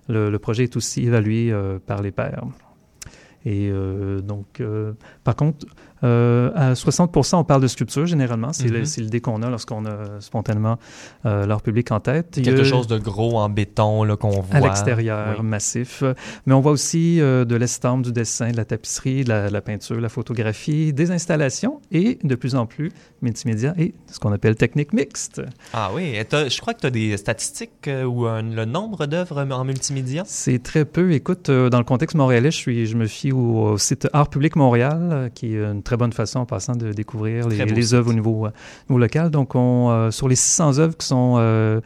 le, 0.08 0.38
projet 0.38 0.64
est 0.64 0.78
aussi 0.78 1.06
évalué 1.06 1.52
euh, 1.52 1.80
par 1.86 2.02
les 2.02 2.12
pairs. 2.12 2.46
Et 3.46 3.70
euh, 3.70 4.22
donc, 4.22 4.64
par 5.26 5.36
contre, 5.36 5.66
euh, 6.04 6.52
à 6.56 6.76
60 6.76 7.16
on 7.34 7.44
parle 7.44 7.62
de 7.62 7.68
sculpture 7.68 8.06
généralement. 8.06 8.54
C'est 8.54 8.68
le- 8.68 8.86
c'est 8.86 9.02
l'idée 9.02 9.22
qu'on 9.22 9.42
a 9.42 9.50
lorsqu'on 9.50 9.86
a 9.86 10.20
spontanément 10.20 10.78
euh, 11.26 11.46
l'art 11.46 11.62
public 11.62 11.92
en 11.92 12.00
tête. 12.00 12.39
Quelque 12.44 12.62
a- 12.62 12.63
chose 12.63 12.88
de 12.88 12.98
gros 12.98 13.38
en 13.38 13.50
béton 13.50 14.04
là, 14.04 14.16
qu'on 14.16 14.30
voit. 14.42 14.46
à 14.52 14.60
l'extérieur, 14.60 15.38
Oui. 15.39 15.46
massif. 15.46 16.04
Mais 16.46 16.54
on 16.54 16.60
voit 16.62 16.72
aussi 16.72 17.22
euh, 17.22 17.46
de 17.46 17.56
l'estampe, 17.56 18.02
du 18.04 18.12
dessin, 18.12 18.52
de 18.52 18.58
la 18.58 18.66
tapisserie, 18.66 19.24
de 19.24 19.30
la, 19.30 19.48
de 19.50 19.54
la 19.54 19.62
peinture, 19.62 20.00
la 20.02 20.10
photographie, 20.10 20.94
des 20.94 21.12
installations 21.12 21.82
et 21.92 22.20
de 22.24 22.36
plus 22.36 22.56
en 22.56 22.66
plus 22.66 22.92
multimédia 23.22 23.74
et 23.78 23.94
ce 24.12 24.20
qu'on 24.20 24.32
appelle 24.34 24.56
technique 24.56 24.94
mixte. 24.94 25.42
Ah 25.74 25.92
oui, 25.94 26.16
et 26.16 26.26
je 26.50 26.60
crois 26.62 26.74
que 26.74 26.82
tu 26.82 26.88
as 26.88 26.92
des 26.92 27.16
statistiques 27.18 27.88
euh, 27.88 28.04
ou 28.04 28.26
le 28.26 28.66
nombre 28.66 29.06
d'œuvres 29.06 29.42
en 29.52 29.63
multimédia? 29.63 30.24
C'est 30.26 30.62
très 30.62 30.86
peu. 30.86 31.12
Écoute, 31.13 31.50
euh, 31.50 31.70
dans 31.70 31.78
le 31.78 31.84
contexte 31.84 32.16
montréalais, 32.18 32.52
je, 32.52 32.58
suis, 32.58 32.86
je 32.86 32.96
me 32.98 33.06
fie 33.06 33.32
au, 33.32 33.38
au 33.72 33.78
site 33.78 34.08
Art 34.13 34.30
Public 34.30 34.56
Montréal, 34.56 35.10
euh, 35.12 35.30
qui 35.30 35.56
est 35.56 35.63
une 35.63 35.84
très 35.84 35.93
bonne 35.98 36.14
façon 36.14 36.40
en 36.40 36.46
passant 36.46 36.76
de 36.76 36.92
découvrir 36.94 37.48
les, 37.48 37.58
Très 37.58 37.66
les 37.66 37.94
œuvres 37.94 38.10
au 38.12 38.14
niveau, 38.14 38.46
euh, 38.46 38.52
niveau 38.90 39.00
local. 39.00 39.30
Donc, 39.30 39.56
on, 39.56 39.90
euh, 39.92 40.12
sur 40.12 40.28
les 40.28 40.36
600 40.36 40.80
œuvres 40.80 40.96
qui 40.98 41.06
sont, 41.08 41.36
euh, 41.38 41.80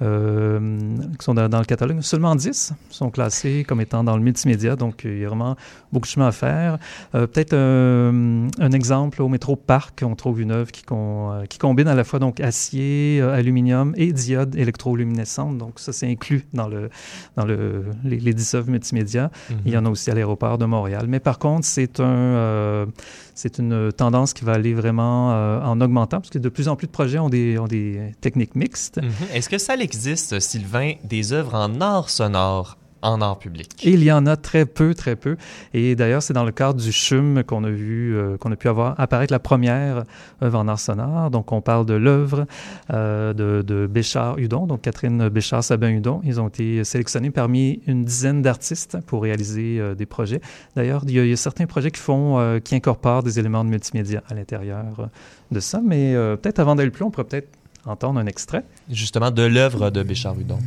qui 0.00 1.24
sont 1.24 1.34
dans, 1.34 1.48
dans 1.48 1.58
le 1.58 1.64
catalogue, 1.64 2.00
seulement 2.00 2.34
10 2.34 2.72
sont 2.90 3.10
classées 3.10 3.64
comme 3.66 3.80
étant 3.80 4.04
dans 4.04 4.16
le 4.16 4.22
multimédia. 4.22 4.76
Donc, 4.76 5.02
il 5.04 5.18
y 5.18 5.24
a 5.24 5.28
vraiment 5.28 5.56
beaucoup 5.92 6.06
de 6.06 6.10
chemin 6.10 6.28
à 6.28 6.32
faire. 6.32 6.78
Peut-être 7.12 7.54
un 7.54 8.72
exemple, 8.72 9.22
au 9.22 9.28
métro 9.28 9.56
Parc, 9.56 10.02
on 10.04 10.14
trouve 10.14 10.40
une 10.40 10.50
œuvre 10.50 10.70
qui, 10.72 10.82
con- 10.82 11.44
qui 11.48 11.58
combine 11.58 11.88
à 11.88 11.94
la 11.94 12.04
fois 12.04 12.18
donc 12.18 12.40
acier, 12.40 13.20
aluminium 13.20 13.92
et 13.96 14.12
diode 14.12 14.54
électroluminescente. 14.56 15.58
Donc, 15.58 15.78
ça, 15.78 15.92
c'est 15.92 16.08
inclus 16.10 16.44
dans, 16.52 16.68
le, 16.68 16.90
dans 17.36 17.44
le, 17.44 17.84
les, 18.04 18.18
les 18.18 18.34
10 18.34 18.54
œuvres 18.54 18.70
multimédia. 18.70 19.30
Il 19.64 19.72
y 19.72 19.76
en 19.78 19.86
a 19.86 19.90
aussi 19.90 20.10
à 20.10 20.14
l'aéroport 20.14 20.58
de 20.58 20.64
Montréal. 20.64 21.06
Mais 21.08 21.20
par 21.20 21.38
contre, 21.38 21.66
c'est 21.66 22.00
un, 22.00 22.04
euh, 22.04 22.86
c'est 23.34 23.58
une 23.58 23.92
tendance 23.92 24.32
qui 24.32 24.44
va 24.44 24.52
aller 24.52 24.74
vraiment 24.74 25.32
euh, 25.32 25.60
en 25.60 25.80
augmentant, 25.80 26.20
parce 26.20 26.30
que 26.30 26.38
de 26.38 26.48
plus 26.48 26.68
en 26.68 26.76
plus 26.76 26.86
de 26.86 26.92
projets 26.92 27.18
ont 27.18 27.28
des, 27.28 27.58
ont 27.58 27.66
des 27.66 28.12
techniques 28.20 28.54
mixtes. 28.54 29.00
Mhm. 29.02 29.10
Est-ce 29.32 29.48
que 29.48 29.58
ça 29.58 29.74
existe, 29.74 30.40
Sylvain, 30.40 30.94
des 31.04 31.32
œuvres 31.32 31.54
en 31.54 31.80
art 31.80 32.10
sonore? 32.10 32.78
En 33.04 33.20
art 33.20 33.38
public? 33.38 33.70
Et 33.82 33.92
il 33.92 34.02
y 34.02 34.10
en 34.10 34.26
a 34.26 34.36
très 34.36 34.66
peu, 34.66 34.94
très 34.94 35.14
peu. 35.14 35.36
Et 35.72 35.94
d'ailleurs, 35.94 36.22
c'est 36.22 36.32
dans 36.32 36.44
le 36.44 36.52
cadre 36.52 36.80
du 36.80 36.90
CHUM 36.90 37.44
qu'on 37.44 37.62
a 37.64 37.70
vu, 37.70 38.16
euh, 38.16 38.36
qu'on 38.36 38.50
a 38.50 38.56
pu 38.56 38.68
avoir 38.68 38.98
apparaître 38.98 39.32
la 39.32 39.38
première 39.38 40.04
œuvre 40.42 40.58
en 40.58 40.66
art 40.68 40.80
sonore. 40.80 41.30
Donc, 41.30 41.52
on 41.52 41.60
parle 41.60 41.86
de 41.86 41.94
l'œuvre 41.94 42.46
euh, 42.92 43.32
de, 43.32 43.62
de 43.62 43.86
Béchard-Hudon, 43.86 44.66
donc 44.66 44.82
Catherine 44.82 45.28
Béchard-Sabin-Hudon. 45.28 46.20
Ils 46.24 46.40
ont 46.40 46.48
été 46.48 46.82
sélectionnés 46.84 47.30
parmi 47.30 47.80
une 47.86 48.04
dizaine 48.04 48.42
d'artistes 48.42 48.98
pour 49.06 49.22
réaliser 49.22 49.78
euh, 49.78 49.94
des 49.94 50.06
projets. 50.06 50.40
D'ailleurs, 50.74 51.02
il 51.06 51.12
y, 51.12 51.20
a, 51.20 51.24
il 51.24 51.30
y 51.30 51.32
a 51.32 51.36
certains 51.36 51.66
projets 51.66 51.90
qui 51.90 52.00
font, 52.00 52.60
qui 52.64 52.74
incorporent 52.74 53.22
des 53.22 53.38
éléments 53.38 53.64
de 53.64 53.70
multimédia 53.70 54.22
à 54.28 54.34
l'intérieur 54.34 55.08
de 55.50 55.60
ça. 55.60 55.80
Mais 55.84 56.14
peut-être 56.40 56.58
avant 56.58 56.74
d'aller 56.74 56.90
plus 56.90 57.00
loin, 57.00 57.08
on 57.08 57.10
pourrait 57.10 57.26
peut-être 57.26 57.48
entendre 57.86 58.18
un 58.18 58.26
extrait. 58.26 58.64
Justement, 58.90 59.30
de 59.30 59.42
l'œuvre 59.42 59.90
de 59.90 60.02
Béchard 60.02 60.38
Hudon. 60.38 60.58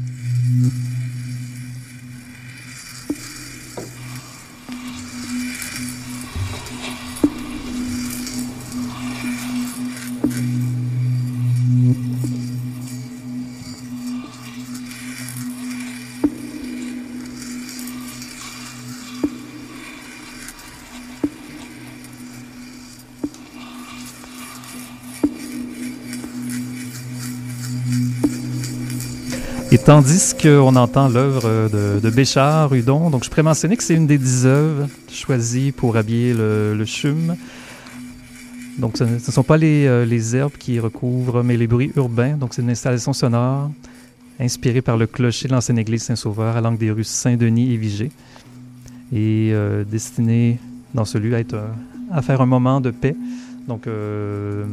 Et 29.70 29.78
tandis 29.78 30.34
qu'on 30.42 30.78
entend 30.78 31.10
l'œuvre 31.10 31.70
de, 31.70 32.00
de 32.00 32.10
Béchard, 32.10 32.74
Hudon, 32.74 33.10
donc 33.10 33.26
je 33.26 33.30
pourrais 33.30 33.44
que 33.76 33.84
c'est 33.84 33.96
une 33.96 34.08
des 34.08 34.18
dix 34.18 34.46
œuvres 34.46 34.88
choisies 35.12 35.74
pour 35.74 35.98
habiller 35.98 36.34
le, 36.34 36.74
le 36.74 36.86
CHUM. 36.86 37.36
Donc 38.78 38.96
ce 38.96 39.04
ne 39.04 39.20
sont 39.20 39.44
pas 39.44 39.58
les, 39.58 39.86
euh, 39.86 40.06
les 40.06 40.38
herbes 40.38 40.56
qui 40.58 40.80
recouvrent, 40.80 41.44
mais 41.44 41.58
les 41.58 41.68
bruits 41.68 41.92
urbains. 41.98 42.38
Donc 42.38 42.54
c'est 42.54 42.62
une 42.62 42.70
installation 42.70 43.12
sonore 43.12 43.70
inspirée 44.40 44.82
par 44.82 44.96
le 44.96 45.06
clocher 45.06 45.50
de 45.50 45.54
l'ancienne 45.54 45.80
église 45.80 46.04
Saint-Sauveur 46.04 46.56
à 46.56 46.62
l'angle 46.62 46.78
des 46.78 46.92
rues 46.92 47.04
Saint-Denis 47.04 47.74
et 47.74 47.78
Vigée. 47.78 48.12
Et 49.12 49.52
euh, 49.52 49.84
destinée 49.84 50.60
dans 50.94 51.04
ce 51.06 51.18
lieu 51.18 51.36
à, 51.36 51.40
être, 51.40 51.60
à 52.10 52.22
faire 52.22 52.40
un 52.40 52.46
moment 52.46 52.80
de 52.80 52.92
paix 52.92 53.16
donc 53.68 53.86
euh, 53.86 54.66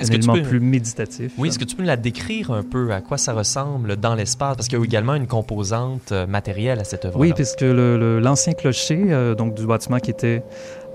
un 0.00 0.04
élément 0.04 0.40
plus 0.40 0.60
méditatif. 0.60 1.32
Oui, 1.36 1.48
est-ce 1.48 1.58
que 1.58 1.64
tu 1.64 1.74
peux 1.74 1.82
la 1.82 1.96
décrire 1.96 2.52
un 2.52 2.62
peu 2.62 2.92
à 2.92 3.00
quoi 3.00 3.18
ça 3.18 3.32
ressemble 3.32 3.96
dans 3.96 4.14
l'espace? 4.14 4.56
Parce 4.56 4.68
qu'il 4.68 4.78
y 4.78 4.80
a 4.80 4.84
également 4.84 5.14
une 5.14 5.26
composante 5.26 6.12
euh, 6.12 6.26
matérielle 6.26 6.78
à 6.78 6.84
cette 6.84 7.04
œuvre. 7.04 7.18
Oui, 7.18 7.32
puisque 7.32 7.62
l'ancien 7.62 8.52
clocher 8.52 9.06
euh, 9.08 9.34
donc 9.34 9.54
du 9.54 9.66
bâtiment 9.66 9.98
qui 9.98 10.10
était 10.10 10.44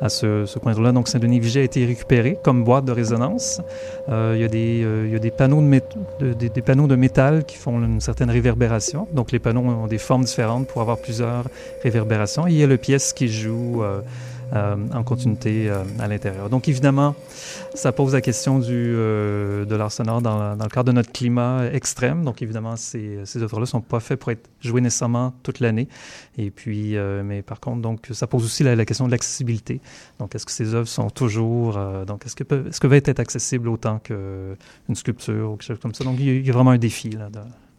à 0.02 0.10
ce, 0.10 0.46
ce 0.48 0.58
coin-là. 0.58 0.94
Donc, 0.94 1.08
Saint-Denis-Viger 1.10 1.60
a 1.60 1.64
été 1.64 1.86
récupéré 1.86 2.38
comme 2.42 2.64
boîte 2.64 2.86
de 2.86 2.92
résonance. 2.92 3.62
Euh, 4.10 4.34
il, 4.36 4.42
y 4.42 4.46
a 4.46 4.48
des, 4.48 4.84
il 5.06 5.12
y 5.12 5.16
a 5.16 5.20
des 5.20 5.30
panneaux 5.30 5.62
de, 5.62 6.34
des, 6.34 6.50
des, 6.50 6.62
panneaux 6.64 6.88
de 6.88 6.96
métal 6.96 7.44
qui 7.44 7.56
font 7.56 7.80
une 7.84 8.02
certaine 8.02 8.32
réverbération. 8.32 9.08
Donc, 9.14 9.32
les 9.32 9.38
panneaux 9.38 9.62
ont 9.62 9.86
des 9.86 10.00
formes 10.00 10.24
différentes 10.24 10.68
pour 10.68 10.82
avoir 10.82 10.98
plusieurs 10.98 11.44
réverbérations. 11.84 12.48
Et 12.48 12.52
il 12.52 12.58
y 12.58 12.64
a 12.64 12.68
le 12.68 12.78
pièce 12.78 13.14
qui 13.14 13.28
joue 13.28 13.84
en 14.54 15.04
continuité 15.04 15.70
euh, 15.70 15.84
à 16.00 16.08
l'intérieur. 16.08 16.50
Donc 16.50 16.68
évidemment, 16.68 17.16
ça 17.74 17.92
pose 17.92 18.14
la 18.14 18.22
question 18.22 18.60
du, 18.60 18.68
euh, 18.72 19.66
de 19.66 19.76
l'art 19.76 19.92
sonore 19.92 20.22
dans, 20.22 20.56
dans, 20.56 20.64
le 20.64 20.70
cadre 20.70 20.88
de 20.88 20.92
notre 20.92 21.12
climat 21.12 21.66
extrême. 21.72 22.24
Donc 22.24 22.42
évidemment, 22.42 22.76
ces, 22.76 23.20
ces 23.26 23.42
œuvres-là 23.42 23.62
ne 23.62 23.66
sont 23.66 23.82
pas 23.82 24.00
faites 24.00 24.20
pour 24.20 24.32
être 24.32 24.50
jouées 24.60 24.82
nécessairement 24.82 25.34
toute 25.44 25.60
l'année. 25.60 25.88
Et 26.38 26.52
puis, 26.52 26.96
mais 27.24 27.42
par 27.42 27.60
contre, 27.60 27.82
donc 27.82 28.08
ça 28.12 28.28
pose 28.28 28.44
aussi 28.44 28.64
la, 28.64 28.86
question 28.86 29.06
de 29.06 29.12
l'accessibilité. 29.12 29.82
Donc 30.20 30.36
est-ce 30.36 30.46
que 30.46 30.52
ces 30.52 30.74
œuvres 30.76 30.88
sont 30.88 31.10
toujours, 31.10 31.78
donc 32.06 32.26
est-ce 32.26 32.36
que 32.36 32.44
peuvent, 32.44 32.68
est-ce 32.68 32.80
que 32.80 32.88
va 32.88 32.98
être 32.98 33.20
accessible 33.20 33.70
autant 33.70 34.00
qu'une 34.00 34.96
sculpture 34.96 35.52
ou 35.52 35.56
quelque 35.56 35.68
chose 35.68 35.80
comme 35.82 35.94
ça? 35.94 36.04
Donc 36.04 36.18
il 36.20 36.46
y 36.46 36.50
a 36.50 36.54
vraiment 36.54 36.72
un 36.72 36.78
défi 36.78 37.12
là. 37.12 37.30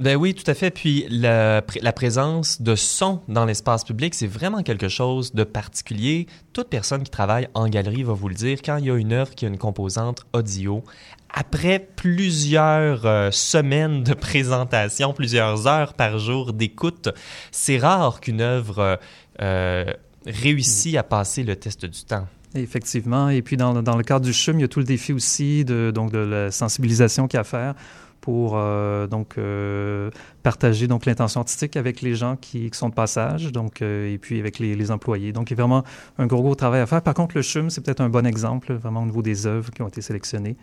Ben 0.01 0.17
oui, 0.17 0.35
tout 0.35 0.49
à 0.51 0.55
fait. 0.55 0.71
Puis 0.71 1.07
la, 1.11 1.63
présence 1.95 2.61
de 2.61 2.75
son 2.75 3.21
dans 3.29 3.45
l'espace 3.45 3.85
public, 3.85 4.15
c'est 4.15 4.27
vraiment 4.27 4.63
quelque 4.63 4.89
chose 4.89 5.33
de 5.33 5.45
particulier. 5.45 6.27
Toute 6.53 6.69
personne 6.69 7.05
qui 7.05 7.11
travaille 7.11 7.49
en 7.55 7.69
galerie 7.69 8.03
va 8.03 8.13
vous 8.13 8.29
le 8.29 8.35
dire. 8.35 8.59
Quand 8.65 8.79
il 8.79 8.87
y 8.87 8.91
a 8.91 8.97
une 8.97 9.13
œuvre 9.13 9.35
qui 9.35 9.45
a 9.45 9.49
une 9.49 9.59
composante 9.59 10.27
audio, 10.33 10.83
après 11.31 11.79
plusieurs 11.79 13.07
euh, 13.07 13.31
semaines 13.31 14.03
de 14.03 14.15
présentation, 14.15 15.13
plusieurs 15.13 15.67
heures 15.67 15.95
par 15.95 16.19
jour 16.19 16.53
d'écoute, 16.53 17.09
c'est 17.53 17.79
rare 17.79 18.21
qu'une 18.21 18.41
œuvre 18.41 18.99
euh, 19.41 19.85
réussisse 20.27 20.97
à 20.97 21.03
passer 21.05 21.45
le 21.45 21.57
test 21.57 21.87
du 21.87 22.05
temps. 22.05 22.27
Effectivement. 22.55 23.31
Et 23.31 23.41
puis, 23.41 23.57
dans, 23.57 23.83
dans, 23.83 23.97
le 23.97 24.03
cadre 24.03 24.27
du 24.27 24.33
CHUM, 24.35 24.59
il 24.59 24.63
y 24.63 24.65
a 24.65 24.69
tout 24.69 24.81
le 24.81 24.85
défi 24.85 25.13
aussi 25.13 25.65
de, 25.65 25.91
donc 25.95 26.11
de 26.11 26.19
la 26.19 26.51
sensibilisation 26.51 27.27
qu'il 27.27 27.37
y 27.37 27.39
a 27.39 27.43
à 27.43 27.45
faire 27.45 27.75
pour 28.23 28.53
euh, 28.55 29.07
donc 29.07 29.37
euh, 29.37 30.11
partager 30.43 30.87
donc 30.87 31.05
l'intention 31.05 31.41
artistique 31.41 31.77
avec 31.77 32.01
les 32.01 32.15
gens 32.15 32.37
qui, 32.37 32.71
qui 32.71 32.79
sont 32.79 32.89
de 32.89 32.95
passage 32.95 33.53
donc 33.53 33.83
euh, 33.83 34.11
et 34.11 34.17
puis 34.17 34.41
avec 34.41 34.59
les, 34.59 34.75
les, 34.75 34.91
employés 34.91 35.33
donc 35.33 35.51
il 35.51 35.59
y 35.59 35.61
a 35.61 35.63
vraiment 35.63 35.85
un 36.19 36.27
gros 36.27 36.41
gros 36.41 36.55
travail 36.55 36.81
à 36.81 36.87
faire 36.87 37.03
par 37.03 37.13
contre 37.13 37.37
le 37.37 37.43
CHUM 37.43 37.69
c'est 37.69 37.85
peut-être 37.85 38.01
un 38.01 38.09
bon 38.09 38.25
exemple 38.27 38.73
vraiment 38.73 39.03
au 39.03 39.07
niveau 39.07 39.23
des 39.23 39.47
œuvres 39.47 39.71
qui 39.71 39.83
ont 39.83 39.89
été 39.89 40.01
sélectionnées 40.01 40.57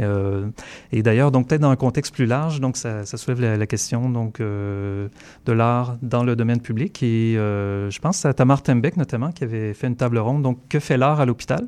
euh, 0.00 0.48
et 0.92 1.02
d'ailleurs, 1.02 1.30
donc 1.30 1.48
peut-être 1.48 1.60
dans 1.60 1.70
un 1.70 1.76
contexte 1.76 2.14
plus 2.14 2.26
large, 2.26 2.60
donc 2.60 2.76
ça, 2.76 3.04
ça 3.04 3.16
soulève 3.16 3.40
la, 3.40 3.66
question 3.66 4.08
donc 4.08 4.40
euh, 4.40 5.08
de 5.46 5.52
l'art 5.52 5.96
dans 6.02 6.24
le 6.24 6.36
domaine 6.36 6.60
public. 6.60 7.02
Et 7.02 7.36
euh, 7.36 7.90
je 7.90 7.98
pense 8.00 8.24
à 8.24 8.32
Tamar 8.34 8.62
Tembeck 8.62 8.96
notamment 8.96 9.32
qui 9.32 9.44
avait 9.44 9.74
fait 9.74 9.86
une 9.86 9.96
table 9.96 10.18
ronde. 10.18 10.42
Donc, 10.42 10.58
que 10.68 10.80
fait 10.80 10.96
l'art 10.96 11.20
à 11.20 11.26
l'hôpital? 11.26 11.66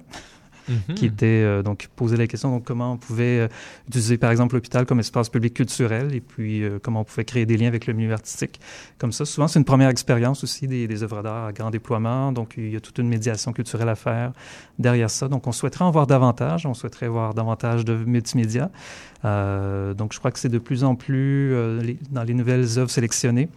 -hmm. 0.68 0.94
qui 0.94 1.06
était 1.06 1.26
euh, 1.26 1.62
donc 1.62 1.88
posé 1.96 2.16
la 2.16 2.26
question 2.26 2.50
donc 2.50 2.64
comment 2.64 2.92
on 2.92 2.96
pouvait 2.96 3.40
euh, 3.40 3.48
utiliser 3.88 4.18
par 4.18 4.30
exemple 4.30 4.54
l'hôpital 4.54 4.86
comme 4.86 5.00
espace 5.00 5.28
public 5.28 5.54
culturel 5.54 6.14
et 6.14 6.20
puis 6.20 6.62
euh, 6.62 6.78
comment 6.82 7.00
on 7.00 7.04
pouvait 7.04 7.24
créer 7.24 7.46
des 7.46 7.56
liens 7.56 7.68
avec 7.68 7.86
le 7.86 7.92
milieu 7.92 8.12
artistique. 8.12 8.60
Comme 8.98 9.12
ça 9.12 9.24
souvent 9.24 9.48
c'est 9.48 9.58
une 9.58 9.64
première 9.64 9.88
expérience 9.88 10.44
aussi 10.44 10.66
des, 10.66 11.02
œuvres 11.02 11.22
d'art 11.22 11.46
à 11.46 11.52
grand 11.52 11.70
déploiement. 11.70 12.32
Donc 12.32 12.54
il 12.56 12.70
y 12.70 12.76
a 12.76 12.80
toute 12.80 12.98
une 12.98 13.08
médiation 13.08 13.52
culturelle 13.52 13.88
à 13.88 13.96
faire 13.96 14.32
derrière 14.78 15.10
ça. 15.10 15.28
Donc 15.28 15.46
on 15.46 15.52
souhaiterait 15.52 15.84
en 15.84 15.90
voir 15.90 16.06
davantage. 16.06 16.66
On 16.66 16.74
souhaiterait 16.74 17.08
voir 17.08 17.34
davantage 17.34 17.84
de 17.84 17.94
multimédia 17.94 18.70
donc 19.22 20.12
je 20.12 20.18
crois 20.18 20.32
que 20.32 20.38
c'est 20.40 20.48
de 20.48 20.58
plus 20.58 20.82
en 20.82 20.96
plus 20.96 21.54
dans 22.10 22.24
les 22.24 22.34
nouvelles 22.34 22.78
œuvres 22.78 22.90
sélectionnées 22.90 23.48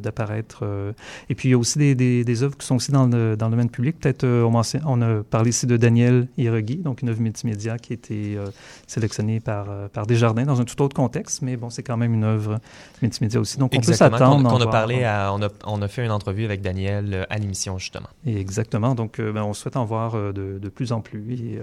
d'apparaître. 0.00 0.60
Euh, 0.62 0.92
et 1.28 1.34
puis, 1.34 1.48
il 1.48 1.52
y 1.52 1.54
a 1.54 1.58
aussi 1.58 1.78
des, 1.78 1.94
des, 1.94 2.24
des, 2.24 2.42
œuvres 2.42 2.56
qui 2.56 2.66
sont 2.66 2.76
aussi 2.76 2.92
dans 2.92 3.06
le, 3.06 3.36
dans 3.36 3.46
le 3.46 3.50
domaine 3.52 3.70
public. 3.70 3.98
Peut-être, 4.00 4.24
euh, 4.24 4.42
on, 4.42 4.60
on, 4.86 5.02
a 5.02 5.22
parlé 5.22 5.50
ici 5.50 5.66
de 5.66 5.76
Daniel 5.76 6.28
Hiregui, 6.36 6.76
donc 6.76 7.02
une 7.02 7.08
œuvre 7.08 7.20
multimédia 7.20 7.78
qui 7.78 7.92
a 7.92 7.94
été 7.94 8.36
euh, 8.36 8.46
sélectionnée 8.86 9.40
par, 9.40 9.66
par 9.90 10.06
Desjardins 10.06 10.44
dans 10.44 10.60
un 10.60 10.64
tout 10.64 10.80
autre 10.82 10.94
contexte, 10.94 11.42
mais 11.42 11.56
bon, 11.56 11.70
c'est 11.70 11.82
quand 11.82 11.96
même 11.96 12.14
une 12.14 12.24
œuvre 12.24 12.60
multimédia 13.02 13.40
aussi. 13.40 13.58
Donc, 13.58 13.74
exactement, 13.74 14.08
on 14.08 14.10
peut 14.10 14.18
s'attendre. 14.18 14.52
On, 14.54 14.56
on, 14.56 14.60
a 14.60 14.70
parlé, 14.70 15.04
à, 15.04 15.32
on, 15.32 15.42
a, 15.42 15.48
on 15.66 15.82
a 15.82 15.88
fait 15.88 16.04
une 16.04 16.10
entrevue 16.10 16.44
avec 16.44 16.62
Daniel 16.62 17.26
à 17.28 17.38
l'émission, 17.38 17.78
justement. 17.78 18.08
Et 18.26 18.38
exactement. 18.38 18.94
Donc, 18.94 19.20
ben, 19.20 19.42
on 19.42 19.54
souhaite 19.54 19.76
en 19.76 19.84
voir 19.84 20.14
de, 20.14 20.58
de 20.58 20.68
plus 20.68 20.92
en 20.92 21.00
plus. 21.00 21.34
Et, 21.34 21.60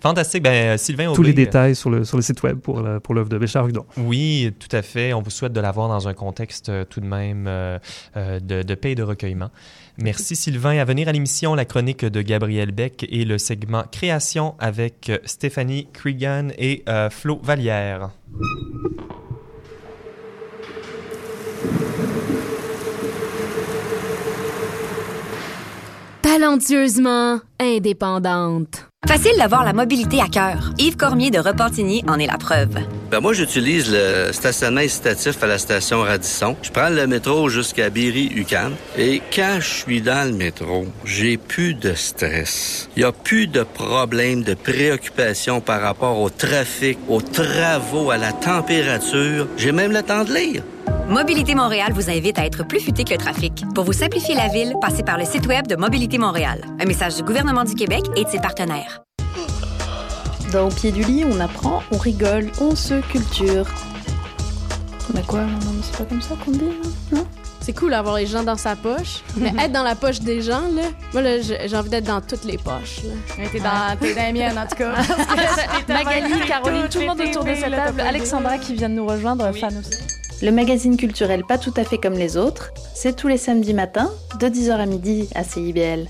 Fantastique. 0.00 0.42
Ben, 0.42 0.76
Sylvain 0.78 1.08
Aubé, 1.08 1.16
Tous 1.16 1.22
les 1.22 1.32
détails 1.32 1.74
sur 1.74 1.90
le, 1.90 2.04
sur 2.04 2.16
le 2.16 2.22
site 2.22 2.42
web 2.42 2.58
pour, 2.58 2.82
pour 3.02 3.14
l'œuvre 3.14 3.28
de 3.28 3.38
Béchard 3.38 3.68
Hudon. 3.68 3.84
Oui, 3.96 4.52
tout 4.58 4.74
à 4.74 4.82
fait. 4.82 5.12
On 5.12 5.22
vous 5.22 5.30
souhaite 5.30 5.52
de 5.52 5.60
l'avoir 5.60 5.88
dans 5.88 6.08
un 6.08 6.14
contexte 6.14 6.68
euh, 6.68 6.84
tout 6.84 7.00
de 7.00 7.06
même 7.06 7.46
euh, 7.48 7.78
de, 8.14 8.62
de 8.62 8.74
paix 8.74 8.92
et 8.92 8.94
de 8.94 9.02
recueillement. 9.02 9.50
Merci 9.98 10.36
Sylvain. 10.36 10.78
À 10.78 10.84
venir 10.84 11.08
à 11.08 11.12
l'émission, 11.12 11.54
la 11.54 11.64
chronique 11.64 12.04
de 12.04 12.22
Gabriel 12.22 12.70
Beck 12.70 13.06
et 13.10 13.24
le 13.24 13.38
segment 13.38 13.84
Création 13.90 14.54
avec 14.58 15.10
Stéphanie 15.24 15.88
Cregan 15.92 16.48
et 16.56 16.84
euh, 16.88 17.10
Flo 17.10 17.40
Vallière. 17.42 18.10
Talentueusement 26.22 27.40
indépendante. 27.58 28.87
Facile 29.08 29.38
d'avoir 29.38 29.64
la 29.64 29.72
mobilité 29.72 30.20
à 30.20 30.28
cœur. 30.28 30.70
Yves 30.76 30.96
Cormier 30.96 31.30
de 31.30 31.38
Repentigny 31.38 32.04
en 32.08 32.18
est 32.18 32.26
la 32.26 32.36
preuve. 32.36 32.76
Ben 33.10 33.20
moi, 33.20 33.32
j'utilise 33.32 33.90
le 33.90 34.32
stationnement 34.32 34.82
incitatif 34.82 35.42
à 35.42 35.46
la 35.46 35.56
station 35.56 36.02
Radisson. 36.02 36.54
Je 36.60 36.70
prends 36.70 36.90
le 36.90 37.06
métro 37.06 37.48
jusqu'à 37.48 37.88
Berry-UQAM. 37.88 38.74
Et 38.98 39.22
quand 39.34 39.60
je 39.60 39.66
suis 39.66 40.02
dans 40.02 40.30
le 40.30 40.36
métro, 40.36 40.86
j'ai 41.06 41.38
plus 41.38 41.72
de 41.72 41.94
stress. 41.94 42.90
Il 42.96 43.00
n'y 43.00 43.04
a 43.06 43.12
plus 43.12 43.46
de 43.46 43.62
problème, 43.62 44.42
de 44.42 44.52
préoccupation 44.52 45.62
par 45.62 45.80
rapport 45.80 46.20
au 46.20 46.28
trafic, 46.28 46.98
aux 47.08 47.22
travaux, 47.22 48.10
à 48.10 48.18
la 48.18 48.32
température. 48.32 49.48
J'ai 49.56 49.72
même 49.72 49.92
le 49.92 50.02
temps 50.02 50.24
de 50.24 50.34
lire. 50.34 50.62
Mobilité 51.08 51.54
Montréal 51.54 51.92
vous 51.92 52.10
invite 52.10 52.38
à 52.38 52.46
être 52.46 52.66
plus 52.66 52.80
futé 52.80 53.04
que 53.04 53.12
le 53.12 53.18
trafic. 53.18 53.64
Pour 53.74 53.84
vous 53.84 53.92
simplifier 53.92 54.34
la 54.34 54.48
ville, 54.48 54.74
passez 54.80 55.02
par 55.02 55.18
le 55.18 55.24
site 55.24 55.46
web 55.46 55.66
de 55.66 55.76
Mobilité 55.76 56.18
Montréal. 56.18 56.60
Un 56.80 56.84
message 56.84 57.16
du 57.16 57.22
gouvernement 57.22 57.64
du 57.64 57.74
Québec 57.74 58.04
et 58.16 58.24
de 58.24 58.28
ses 58.28 58.38
partenaires. 58.38 59.00
Dans 60.52 60.68
Au 60.68 60.70
pied 60.70 60.92
du 60.92 61.02
lit, 61.02 61.24
on 61.24 61.40
apprend, 61.40 61.82
on 61.90 61.98
rigole, 61.98 62.50
on 62.60 62.74
se 62.74 63.00
culture. 63.10 63.66
On 65.12 65.18
a 65.18 65.22
quoi? 65.22 65.40
Non, 65.40 65.72
mais 65.74 65.82
c'est 65.82 65.96
pas 65.98 66.04
comme 66.04 66.22
ça 66.22 66.34
qu'on 66.44 66.52
dit, 66.52 66.60
hein, 66.64 66.88
non? 67.12 67.26
C'est 67.60 67.74
cool 67.74 67.90
d'avoir 67.90 68.16
les 68.16 68.26
gens 68.26 68.42
dans 68.42 68.56
sa 68.56 68.76
poche, 68.76 69.22
mais 69.36 69.52
être 69.58 69.72
dans 69.72 69.82
la 69.82 69.94
poche 69.94 70.20
des 70.20 70.40
gens, 70.40 70.62
là, 70.74 70.84
moi, 71.12 71.20
là, 71.20 71.40
j'ai 71.40 71.76
envie 71.76 71.90
d'être 71.90 72.06
dans 72.06 72.20
toutes 72.22 72.44
les 72.44 72.56
poches. 72.56 73.00
T'es 73.52 73.60
dans, 73.60 74.06
es 74.06 74.14
dans 74.14 74.26
les 74.26 74.32
miennes, 74.32 74.58
en 74.58 74.66
tout 74.66 74.76
cas. 74.76 74.92
Magali, 75.88 76.40
Caroline, 76.46 76.88
tout 76.90 77.00
le 77.00 77.06
monde 77.06 77.20
autour 77.20 77.44
de 77.44 77.54
cette 77.54 77.70
table. 77.70 78.00
Alexandra 78.00 78.56
qui 78.56 78.74
vient 78.74 78.88
de 78.88 78.94
nous 78.94 79.06
rejoindre, 79.06 79.50
oui. 79.52 79.60
fan 79.60 79.76
aussi. 79.78 79.98
Le 80.40 80.52
magazine 80.52 80.96
culturel 80.96 81.42
Pas 81.44 81.58
tout 81.58 81.74
à 81.76 81.82
fait 81.82 81.98
comme 81.98 82.14
les 82.14 82.36
autres, 82.36 82.72
c'est 82.94 83.16
tous 83.16 83.26
les 83.26 83.38
samedis 83.38 83.74
matins, 83.74 84.10
de 84.38 84.46
10h 84.46 84.70
à 84.70 84.86
midi 84.86 85.28
à 85.34 85.42
CIBL. 85.42 86.06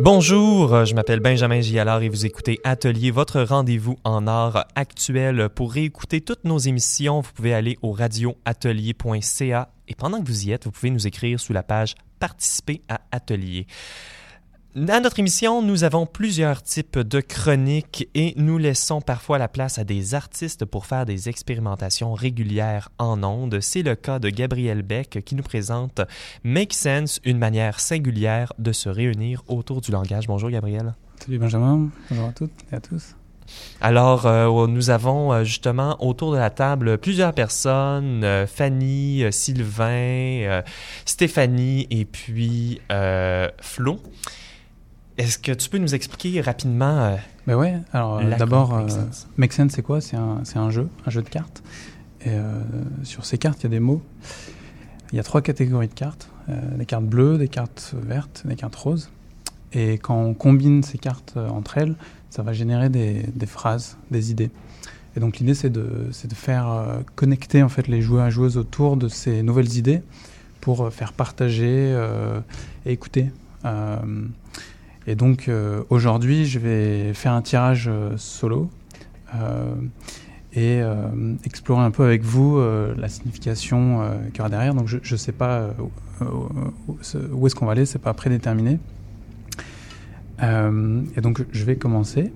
Bonjour, 0.00 0.84
je 0.84 0.94
m'appelle 0.94 1.18
Benjamin 1.18 1.60
Gialard 1.60 2.02
et 2.02 2.08
vous 2.08 2.24
écoutez 2.24 2.60
Atelier, 2.62 3.10
votre 3.10 3.42
rendez-vous 3.42 3.96
en 4.04 4.28
art 4.28 4.68
actuel. 4.76 5.48
Pour 5.48 5.72
réécouter 5.72 6.20
toutes 6.20 6.44
nos 6.44 6.58
émissions, 6.58 7.20
vous 7.20 7.32
pouvez 7.34 7.52
aller 7.52 7.78
au 7.82 7.90
radioatelier.ca 7.90 9.72
et 9.88 9.94
pendant 9.96 10.22
que 10.22 10.26
vous 10.28 10.46
y 10.46 10.52
êtes, 10.52 10.66
vous 10.66 10.70
pouvez 10.70 10.90
nous 10.90 11.08
écrire 11.08 11.40
sous 11.40 11.52
la 11.52 11.64
page 11.64 11.96
Participer 12.20 12.82
à 12.88 13.00
Atelier. 13.10 13.66
À 14.86 15.00
notre 15.00 15.18
émission, 15.18 15.60
nous 15.60 15.82
avons 15.82 16.06
plusieurs 16.06 16.62
types 16.62 17.00
de 17.00 17.20
chroniques 17.20 18.08
et 18.14 18.32
nous 18.36 18.58
laissons 18.58 19.00
parfois 19.00 19.36
la 19.36 19.48
place 19.48 19.76
à 19.78 19.84
des 19.84 20.14
artistes 20.14 20.64
pour 20.64 20.86
faire 20.86 21.04
des 21.04 21.28
expérimentations 21.28 22.12
régulières 22.12 22.88
en 22.98 23.24
ondes. 23.24 23.58
C'est 23.60 23.82
le 23.82 23.96
cas 23.96 24.20
de 24.20 24.28
Gabriel 24.28 24.82
Beck 24.82 25.24
qui 25.24 25.34
nous 25.34 25.42
présente 25.42 26.00
Make 26.44 26.74
Sense, 26.74 27.18
une 27.24 27.38
manière 27.38 27.80
singulière 27.80 28.52
de 28.60 28.70
se 28.70 28.88
réunir 28.88 29.42
autour 29.48 29.80
du 29.80 29.90
langage. 29.90 30.28
Bonjour 30.28 30.48
Gabriel. 30.48 30.94
Salut 31.24 31.38
Benjamin, 31.38 31.88
bonjour 32.08 32.28
à 32.28 32.32
toutes 32.32 32.52
et 32.70 32.76
à 32.76 32.80
tous. 32.80 33.16
Alors, 33.80 34.26
euh, 34.26 34.66
nous 34.68 34.90
avons 34.90 35.32
euh, 35.32 35.42
justement 35.42 35.96
autour 36.04 36.32
de 36.32 36.36
la 36.36 36.50
table 36.50 36.98
plusieurs 36.98 37.32
personnes, 37.32 38.22
euh, 38.22 38.46
Fanny, 38.46 39.24
Sylvain, 39.30 40.62
Stéphanie 41.04 41.88
et 41.90 42.04
puis 42.04 42.80
Flo. 43.60 43.98
Est-ce 45.18 45.38
que 45.38 45.52
tu 45.52 45.68
peux 45.68 45.78
nous 45.78 45.94
expliquer 45.94 46.40
rapidement 46.40 47.16
Ben 47.46 47.56
oui, 47.56 47.68
alors 47.92 48.22
d'abord, 48.38 48.74
euh, 48.74 48.86
Make 49.36 49.52
Sense, 49.52 49.72
c'est 49.72 49.82
quoi? 49.82 50.00
C'est 50.00 50.16
un, 50.16 50.42
un, 50.54 50.70
jeu, 50.70 50.88
un 51.06 51.10
jeu 51.10 51.22
de 51.22 51.28
cartes. 51.28 51.62
Et 52.24 52.36
sur 53.04 53.24
ces 53.24 53.38
cartes, 53.38 53.60
il 53.60 53.64
y 53.64 53.66
a 53.66 53.70
des 53.70 53.80
mots. 53.80 54.02
Il 55.12 55.16
y 55.16 55.20
a 55.20 55.22
trois 55.22 55.40
catégories 55.40 55.88
de 55.88 55.94
cartes. 55.94 56.28
des 56.48 56.84
cartes 56.84 57.04
bleues, 57.04 57.38
des 57.38 57.48
cartes 57.48 57.94
vertes, 58.00 58.42
des 58.44 58.56
cartes 58.56 58.74
roses. 58.74 59.10
Et 59.72 59.98
quand 59.98 60.16
on 60.16 60.34
combine 60.34 60.82
ces 60.82 60.98
cartes 60.98 61.36
entre 61.36 61.78
elles, 61.78 61.94
ça 62.30 62.42
va 62.42 62.52
générer 62.52 62.88
des, 62.88 63.24
des 63.34 63.46
phrases, 63.46 63.96
des 64.10 64.30
idées. 64.30 64.50
Et 65.18 65.20
donc 65.20 65.38
l'idée, 65.38 65.54
c'est 65.54 65.70
de, 65.70 65.80
de, 65.80 66.34
faire 66.34 66.68
euh, 66.68 67.00
connecter 67.16 67.62
en 67.64 67.68
fait 67.68 67.88
les 67.88 68.00
joueurs 68.00 68.28
et 68.28 68.30
joueuses 68.30 68.56
autour 68.56 68.96
de 68.96 69.08
ces 69.08 69.42
nouvelles 69.42 69.76
idées 69.76 70.02
pour 70.60 70.82
euh, 70.82 70.90
faire 70.90 71.12
partager 71.12 71.92
euh, 71.92 72.40
et 72.86 72.92
écouter. 72.92 73.32
Et 75.10 75.14
donc 75.14 75.50
aujourd'hui, 75.90 76.46
je 76.46 76.58
vais 76.58 77.14
faire 77.14 77.32
un 77.32 77.42
tirage 77.42 77.90
solo 78.16 78.68
et 80.54 80.80
explorer 81.44 81.82
un 81.82 81.90
peu 81.90 82.04
avec 82.04 82.22
vous 82.22 82.60
la 82.96 83.08
signification 83.08 84.02
qu'il 84.28 84.36
y 84.36 84.40
aura 84.40 84.50
derrière. 84.50 84.74
Donc 84.74 84.86
je 84.86 84.98
ne 84.98 85.18
sais 85.18 85.32
pas 85.32 85.70
où 86.20 87.46
est-ce 87.46 87.54
qu'on 87.54 87.66
va 87.66 87.72
aller, 87.72 87.86
c'est 87.86 87.98
pas 87.98 88.14
prédéterminé. 88.14 88.78
et 90.40 91.20
donc 91.20 91.44
je 91.50 91.64
vais 91.64 91.76
commencer. 91.76 92.30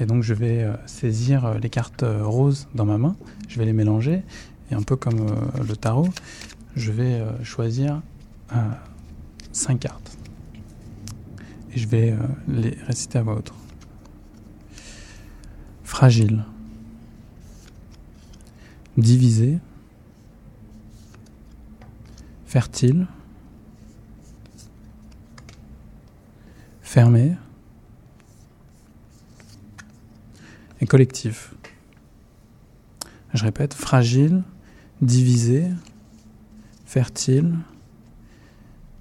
Et 0.00 0.06
donc 0.06 0.22
je 0.22 0.34
vais 0.34 0.62
euh, 0.62 0.74
saisir 0.86 1.44
euh, 1.44 1.58
les 1.58 1.70
cartes 1.70 2.02
euh, 2.02 2.24
roses 2.24 2.66
dans 2.74 2.84
ma 2.84 2.98
main, 2.98 3.14
je 3.48 3.58
vais 3.58 3.64
les 3.64 3.72
mélanger, 3.72 4.22
et 4.70 4.74
un 4.74 4.82
peu 4.82 4.96
comme 4.96 5.26
le 5.56 5.76
tarot, 5.76 6.08
je 6.74 6.90
vais 6.90 7.22
choisir 7.42 8.00
cinq 9.52 9.80
cartes. 9.80 10.13
Et 11.74 11.78
je 11.78 11.88
vais 11.88 12.14
les 12.48 12.76
réciter 12.86 13.18
à 13.18 13.22
voix 13.22 13.36
haute. 13.36 13.52
Fragile. 15.82 16.44
Divisé. 18.96 19.58
Fertile. 22.46 23.06
Fermé. 26.82 27.34
collectif. 30.86 31.54
Je 33.32 33.44
répète, 33.44 33.74
fragile, 33.74 34.42
divisé, 35.00 35.66
fertile, 36.84 37.56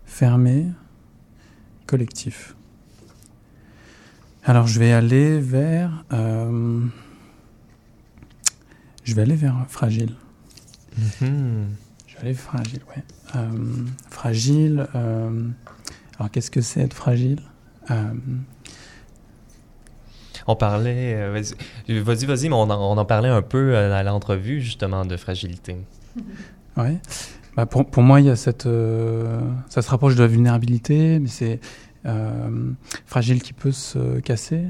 fermé, 0.05 0.67
collectif. 1.85 2.55
Alors 4.45 4.67
je 4.67 4.77
vais 4.79 4.91
aller 4.91 5.39
vers... 5.39 6.03
Euh, 6.11 6.81
je 9.05 9.15
vais 9.15 9.21
aller 9.21 9.35
vers 9.35 9.55
fragile. 9.69 10.13
Mhm. 10.97 11.69
Je 12.07 12.15
vais 12.15 12.21
aller 12.21 12.33
fragile, 12.33 12.81
ouais. 12.89 13.03
Euh, 13.35 13.85
fragile. 14.09 14.87
Euh, 14.95 15.47
alors 16.19 16.29
qu'est-ce 16.29 16.51
que 16.51 16.61
c'est 16.61 16.81
être 16.81 16.93
fragile? 16.93 17.39
On 20.45 20.55
parlait, 20.55 21.29
vas-y, 22.01 22.25
vas-y, 22.25 22.49
mais 22.49 22.55
on 22.55 22.69
en, 22.69 23.05
parlait 23.05 23.29
un 23.29 23.41
peu 23.41 23.77
à 23.77 24.03
l'entrevue 24.03 24.61
justement 24.61 25.05
de 25.05 25.17
fragilité. 25.17 25.77
Oui. 26.75 26.97
Bah 27.55 27.67
pour, 27.67 27.85
pour, 27.85 28.01
moi, 28.01 28.19
il 28.19 28.25
y 28.25 28.29
a 28.31 28.35
cette, 28.35 28.67
ça 29.69 29.81
se 29.83 29.89
rapproche 29.91 30.15
de 30.15 30.21
la 30.21 30.27
vulnérabilité, 30.27 31.19
mais 31.19 31.27
c'est 31.27 31.59
fragile 33.05 33.41
qui 33.41 33.53
peut 33.53 33.71
se 33.71 34.19
casser. 34.19 34.65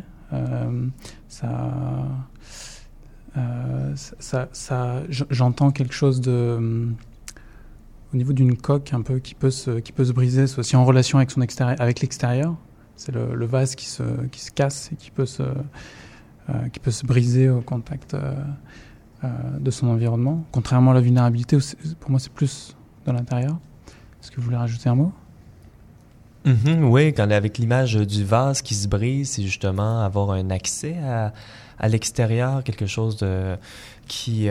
ça, 1.28 1.58
ça, 3.96 4.50
ça 4.52 5.04
j'entends 5.10 5.72
quelque 5.72 5.94
chose 5.94 6.22
au 8.14 8.18
niveau 8.18 8.34
d'une 8.34 8.56
coque 8.56 8.94
un 8.94 9.02
peu 9.02 9.20
qui 9.20 9.34
peut 9.34 9.50
se, 9.50 9.80
qui 9.80 9.92
peut 9.92 10.06
se 10.06 10.14
briser, 10.14 10.48
c'est 10.48 10.60
aussi 10.60 10.76
en 10.76 10.86
relation 10.86 11.18
avec 11.18 11.32
son 11.32 11.42
extérieur, 11.42 11.76
avec 11.80 12.00
l'extérieur. 12.02 12.56
C'est 12.96 13.12
le, 13.12 13.46
vase 13.46 13.76
qui 13.76 13.88
se, 13.88 14.04
qui 14.32 14.40
se 14.40 14.52
casse 14.52 14.92
et 14.92 14.96
qui 14.96 15.10
peut 15.10 15.26
se, 15.26 15.42
euh, 15.42 16.68
qui 16.72 16.80
peut 16.80 16.92
se 16.92 17.06
briser 17.06 17.50
au 17.50 17.62
contact 17.62 18.14
euh, 18.14 18.36
euh, 19.24 19.30
de 19.60 19.72
son 19.72 19.88
environnement. 19.88 20.46
Contrairement 20.52 20.92
à 20.92 20.94
la 20.94 21.02
vulnérabilité, 21.02 21.58
pour 22.00 22.12
moi, 22.12 22.20
c'est 22.20 22.32
plus 22.32 22.78
de 23.08 23.12
l'intérieur. 23.12 23.58
Est-ce 24.22 24.30
que 24.30 24.38
vous 24.38 24.44
voulez 24.44 24.58
rajouter 24.58 24.90
un 24.90 24.96
mot? 24.96 25.12
Mm-hmm, 26.46 26.84
oui, 26.84 27.14
quand 27.14 27.30
avec 27.32 27.58
l'image 27.58 27.96
du 27.96 28.24
vase 28.24 28.62
qui 28.62 28.76
se 28.76 28.88
brise, 28.88 29.32
c'est 29.32 29.44
justement 29.44 30.02
avoir 30.02 30.32
un 30.32 30.50
accès 30.50 30.98
à, 31.04 31.34
à 31.80 31.88
l'extérieur, 31.88 32.64
quelque 32.64 32.86
chose 32.86 33.18
de, 33.18 33.58
qui, 34.08 34.50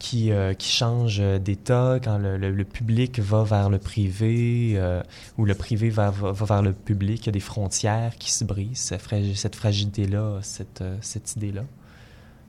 qui, 0.00 0.32
euh, 0.32 0.54
qui 0.54 0.72
change 0.72 1.20
d'état 1.40 2.00
quand 2.02 2.18
le, 2.18 2.36
le, 2.38 2.64
public 2.64 3.20
va 3.20 3.44
vers 3.44 3.68
le 3.68 3.78
privé 3.78 4.72
euh, 4.74 5.02
ou 5.36 5.44
le 5.44 5.54
privé 5.54 5.90
va, 5.90 6.10
va, 6.10 6.32
vers 6.32 6.62
le 6.62 6.72
public. 6.72 7.22
Il 7.22 7.26
y 7.26 7.28
a 7.28 7.32
des 7.32 7.38
frontières 7.38 8.16
qui 8.18 8.32
se 8.32 8.42
brisent, 8.42 8.94
cette 9.34 9.54
fragilité-là, 9.54 10.38
cette, 10.40 10.80
euh, 10.80 10.96
cette 11.02 11.36
idée-là. 11.36 11.64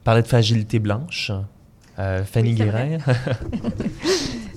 Parler 0.05 0.23
de 0.23 0.27
fragilité 0.27 0.79
blanche, 0.79 1.31
Fanny 2.25 2.53
Guérin. 2.53 2.97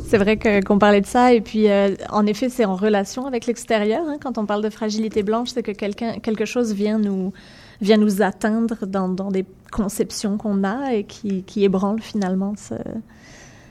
c'est 0.07 0.19
vrai 0.19 0.39
qu'on 0.67 0.79
parlait 0.79 1.01
de 1.01 1.07
ça 1.07 1.33
et 1.33 1.41
puis 1.41 1.67
en 2.11 2.27
effet 2.27 2.49
c'est 2.49 2.65
en 2.65 2.77
relation 2.77 3.27
avec 3.27 3.47
l'extérieur. 3.47 4.03
Hein, 4.07 4.19
quand 4.23 4.39
on 4.39 4.47
parle 4.47 4.63
de 4.63 4.71
fragilité 4.71 5.23
blanche, 5.23 5.51
c'est 5.55 5.63
que 5.63 5.73
quelqu'un 5.73 6.19
quelque 6.21 6.45
chose 6.45 6.73
vient 6.73 6.99
nous 6.99 7.33
vient 7.81 7.97
nous 7.97 8.23
atteindre 8.23 8.87
dans, 8.87 9.09
dans 9.09 9.31
des 9.31 9.45
conceptions 9.71 10.39
qu'on 10.39 10.65
a 10.65 10.95
et 10.95 11.05
qui, 11.05 11.43
qui 11.43 11.65
ébranlent 11.65 12.01
finalement 12.01 12.55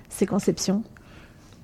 ces 0.09 0.25
conceptions. 0.25 0.83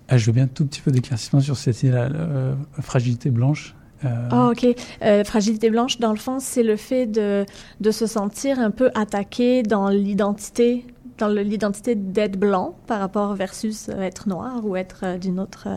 Ah, 0.09 0.17
je 0.17 0.25
veux 0.25 0.31
bien 0.31 0.45
un 0.45 0.47
tout 0.47 0.65
petit 0.65 0.81
peu 0.81 0.91
d'éclaircissement 0.91 1.39
sur 1.39 1.55
cette 1.55 1.83
euh, 1.83 2.55
fragilité 2.81 3.29
blanche. 3.29 3.75
Oh, 4.03 4.51
ok. 4.51 4.65
Euh, 5.03 5.23
fragilité 5.23 5.69
blanche, 5.69 5.99
dans 5.99 6.11
le 6.11 6.17
fond, 6.17 6.39
c'est 6.39 6.63
le 6.63 6.77
fait 6.77 7.05
de, 7.05 7.45
de 7.81 7.91
se 7.91 8.07
sentir 8.07 8.57
un 8.57 8.71
peu 8.71 8.89
attaqué 8.95 9.61
dans 9.61 9.89
l'identité 9.89 10.85
dans 11.19 11.27
l'identité 11.27 11.95
d'être 11.95 12.37
blanc 12.39 12.75
par 12.87 12.99
rapport 12.99 13.35
versus 13.35 13.89
être 13.89 14.27
noir 14.27 14.65
ou 14.65 14.75
être 14.75 15.17
d'une 15.17 15.39
autre, 15.39 15.67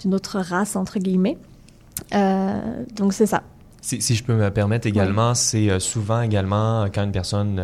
d'une 0.00 0.14
autre 0.14 0.38
race, 0.38 0.76
entre 0.76 0.98
guillemets. 0.98 1.36
donc 2.12 3.12
c'est 3.12 3.26
ça. 3.26 3.42
Si, 3.84 4.00
si, 4.00 4.14
je 4.14 4.22
peux 4.22 4.34
me 4.34 4.48
permettre 4.50 4.86
également, 4.86 5.34
c'est 5.34 5.68
euh, 5.68 5.80
souvent 5.80 6.22
également 6.22 6.86
quand 6.94 7.02
une 7.02 7.10
personne 7.10 7.58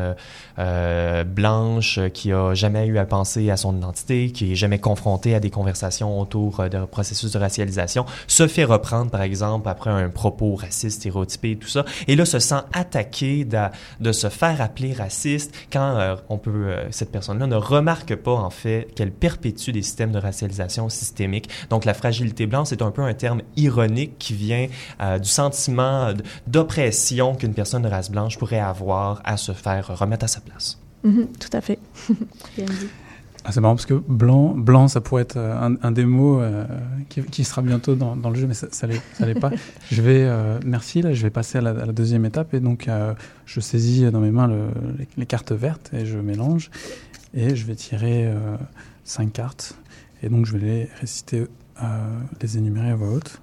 euh, 0.58 0.98
euh, 1.08 1.24
blanche 1.24 2.00
qui 2.12 2.32
a 2.32 2.54
jamais 2.54 2.86
eu 2.86 2.98
à 2.98 3.06
penser 3.06 3.50
à 3.50 3.56
son 3.56 3.76
identité, 3.76 4.30
qui 4.30 4.52
est 4.52 4.54
jamais 4.54 4.78
confrontée 4.78 5.34
à 5.34 5.40
des 5.40 5.50
conversations 5.50 6.20
autour 6.20 6.68
de 6.68 6.84
processus 6.84 7.32
de 7.32 7.38
racialisation, 7.38 8.04
se 8.26 8.46
fait 8.46 8.64
reprendre 8.64 9.10
par 9.10 9.22
exemple 9.22 9.68
après 9.68 9.90
un 9.90 10.08
propos 10.08 10.54
raciste, 10.54 11.00
stéréotypé 11.00 11.52
et 11.52 11.56
tout 11.56 11.68
ça, 11.68 11.84
et 12.06 12.16
là 12.16 12.24
se 12.24 12.38
sent 12.38 12.60
attaqué 12.72 13.44
de, 13.44 13.58
de 14.00 14.12
se 14.12 14.28
faire 14.28 14.60
appeler 14.60 14.92
raciste 14.92 15.54
quand 15.72 16.16
on 16.28 16.38
peut 16.38 16.74
cette 16.90 17.12
personne-là 17.12 17.46
ne 17.46 17.56
remarque 17.56 18.16
pas 18.16 18.34
en 18.34 18.50
fait 18.50 18.88
qu'elle 18.94 19.12
perpétue 19.12 19.70
des 19.70 19.82
systèmes 19.82 20.12
de 20.12 20.18
racialisation 20.18 20.88
systémique. 20.88 21.48
Donc 21.70 21.84
la 21.84 21.94
fragilité 21.94 22.46
blanche 22.46 22.68
c'est 22.70 22.82
un 22.82 22.90
peu 22.90 23.02
un 23.02 23.14
terme 23.14 23.42
ironique 23.56 24.18
qui 24.18 24.34
vient 24.34 24.66
du 25.00 25.28
sentiment 25.28 26.12
d'oppression 26.46 27.34
qu'une 27.34 27.54
personne 27.54 27.82
de 27.82 27.88
race 27.88 28.10
blanche 28.10 28.38
pourrait 28.38 28.58
avoir 28.58 29.20
à 29.24 29.36
se 29.36 29.52
faire 29.52 29.98
remettre 29.98 30.24
à 30.24 30.28
sa 30.28 30.40
place. 30.40 30.47
Mm-hmm, 31.04 31.26
tout 31.38 31.56
à 31.56 31.60
fait. 31.60 31.78
Ah, 33.44 33.52
c'est 33.52 33.62
marrant 33.62 33.76
parce 33.76 33.86
que 33.86 33.94
blanc, 33.94 34.50
blanc, 34.50 34.88
ça 34.88 35.00
pourrait 35.00 35.22
être 35.22 35.38
euh, 35.38 35.70
un, 35.80 35.90
des 35.90 36.04
mots 36.04 36.38
euh, 36.38 36.66
qui, 37.08 37.44
sera 37.44 37.62
bientôt 37.62 37.94
dans, 37.94 38.14
le 38.14 38.34
jeu, 38.34 38.46
mais 38.46 38.52
ça, 38.52 38.66
ça 38.70 38.86
l'est 38.86 39.40
pas. 39.40 39.50
je 39.90 40.02
vais, 40.02 40.24
euh, 40.24 40.58
merci, 40.66 41.00
là, 41.00 41.14
je 41.14 41.22
vais 41.22 41.30
passer 41.30 41.56
à 41.56 41.60
la, 41.62 41.92
deuxième 41.92 42.26
étape 42.26 42.52
et 42.52 42.60
donc 42.60 42.90
je 43.46 43.60
saisis 43.60 44.10
dans 44.10 44.20
mes 44.20 44.30
mains 44.30 44.50
les, 45.16 45.24
cartes 45.24 45.52
vertes 45.52 45.90
et 45.94 46.04
je 46.04 46.18
mélange 46.18 46.70
et 47.32 47.56
je 47.56 47.64
vais 47.64 47.74
tirer 47.74 48.30
cinq 49.04 49.32
cartes 49.32 49.78
et 50.22 50.28
donc 50.28 50.44
je 50.44 50.52
vais 50.52 50.66
les 50.66 50.88
réciter, 51.00 51.46
les 52.42 52.58
énumérer 52.58 52.90
à 52.90 52.96
voix 52.96 53.08
haute. 53.08 53.40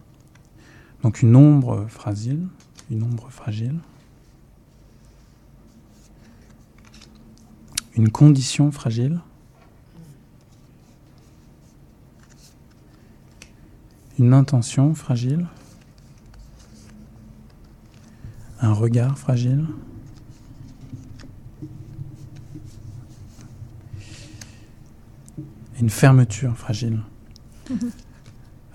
Donc 1.02 1.24
une 1.24 1.36
ombre 1.36 1.86
fragile, 1.88 2.42
une 2.92 3.02
ombre 3.02 3.28
fragile. 3.32 3.80
Une 7.98 8.10
condition 8.10 8.72
fragile. 8.74 9.22
Une 14.20 14.34
intention 14.34 14.94
fragile. 14.94 15.48
Un 18.60 18.74
regard 18.74 19.18
fragile. 19.18 19.66
Une 25.80 25.90
fermeture 25.90 26.58
fragile. 26.58 27.00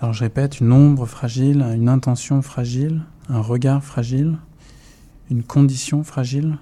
Alors 0.00 0.14
je 0.14 0.20
répète, 0.20 0.60
une 0.60 0.72
ombre 0.72 1.04
fragile, 1.04 1.60
une 1.60 1.90
intention 1.90 2.40
fragile, 2.40 3.02
un 3.28 3.40
regard 3.40 3.84
fragile, 3.84 4.38
une 5.30 5.42
condition 5.42 6.04
fragile 6.04 6.56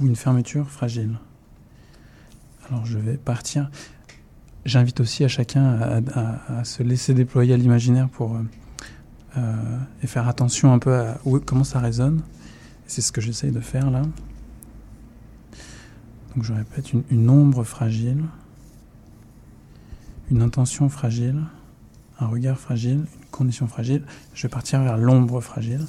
ou 0.00 0.06
une 0.06 0.16
fermeture 0.16 0.68
fragile. 0.68 1.16
Alors 2.70 2.86
je 2.86 2.98
vais 2.98 3.16
partir. 3.16 3.70
J'invite 4.64 5.00
aussi 5.00 5.24
à 5.24 5.28
chacun 5.28 6.02
à, 6.14 6.64
se 6.64 6.82
laisser 6.82 7.14
déployer 7.14 7.54
à 7.54 7.56
l'imaginaire 7.56 8.08
pour 8.08 8.38
et 10.02 10.06
faire 10.06 10.28
attention 10.28 10.72
un 10.72 10.78
peu 10.78 10.94
à 10.94 11.18
comment 11.46 11.64
ça 11.64 11.80
résonne. 11.80 12.22
C'est 12.86 13.00
ce 13.00 13.10
que 13.10 13.20
j'essaye 13.20 13.52
de 13.52 13.60
faire 13.60 13.90
là. 13.90 14.02
Donc 16.34 16.44
je 16.44 16.52
répète, 16.52 16.92
une, 16.92 17.02
une 17.10 17.30
ombre 17.30 17.64
fragile, 17.64 18.24
une 20.30 20.42
intention 20.42 20.88
fragile, 20.88 21.40
un 22.20 22.26
regard 22.26 22.58
fragile, 22.58 22.98
une 22.98 23.30
condition 23.30 23.66
fragile. 23.66 24.04
Je 24.34 24.42
vais 24.42 24.48
partir 24.48 24.82
vers 24.82 24.96
l'ombre 24.96 25.40
fragile. 25.40 25.86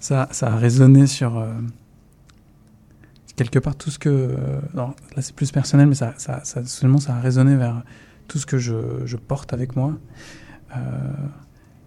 Ça, 0.00 0.28
ça 0.32 0.52
a 0.52 0.56
résonné 0.56 1.06
sur 1.06 1.38
euh, 1.38 1.54
quelque 3.36 3.58
part 3.58 3.76
tout 3.76 3.90
ce 3.90 3.98
que. 3.98 4.08
Euh, 4.08 4.60
là, 4.74 4.94
c'est 5.18 5.34
plus 5.34 5.50
personnel, 5.52 5.86
mais 5.86 5.94
ça, 5.94 6.14
ça, 6.18 6.42
ça, 6.44 6.64
seulement 6.64 6.98
ça 6.98 7.16
a 7.16 7.20
résonné 7.20 7.56
vers 7.56 7.82
tout 8.28 8.38
ce 8.38 8.46
que 8.46 8.58
je, 8.58 9.04
je 9.04 9.16
porte 9.16 9.52
avec 9.52 9.76
moi, 9.76 9.94
euh, 10.76 10.80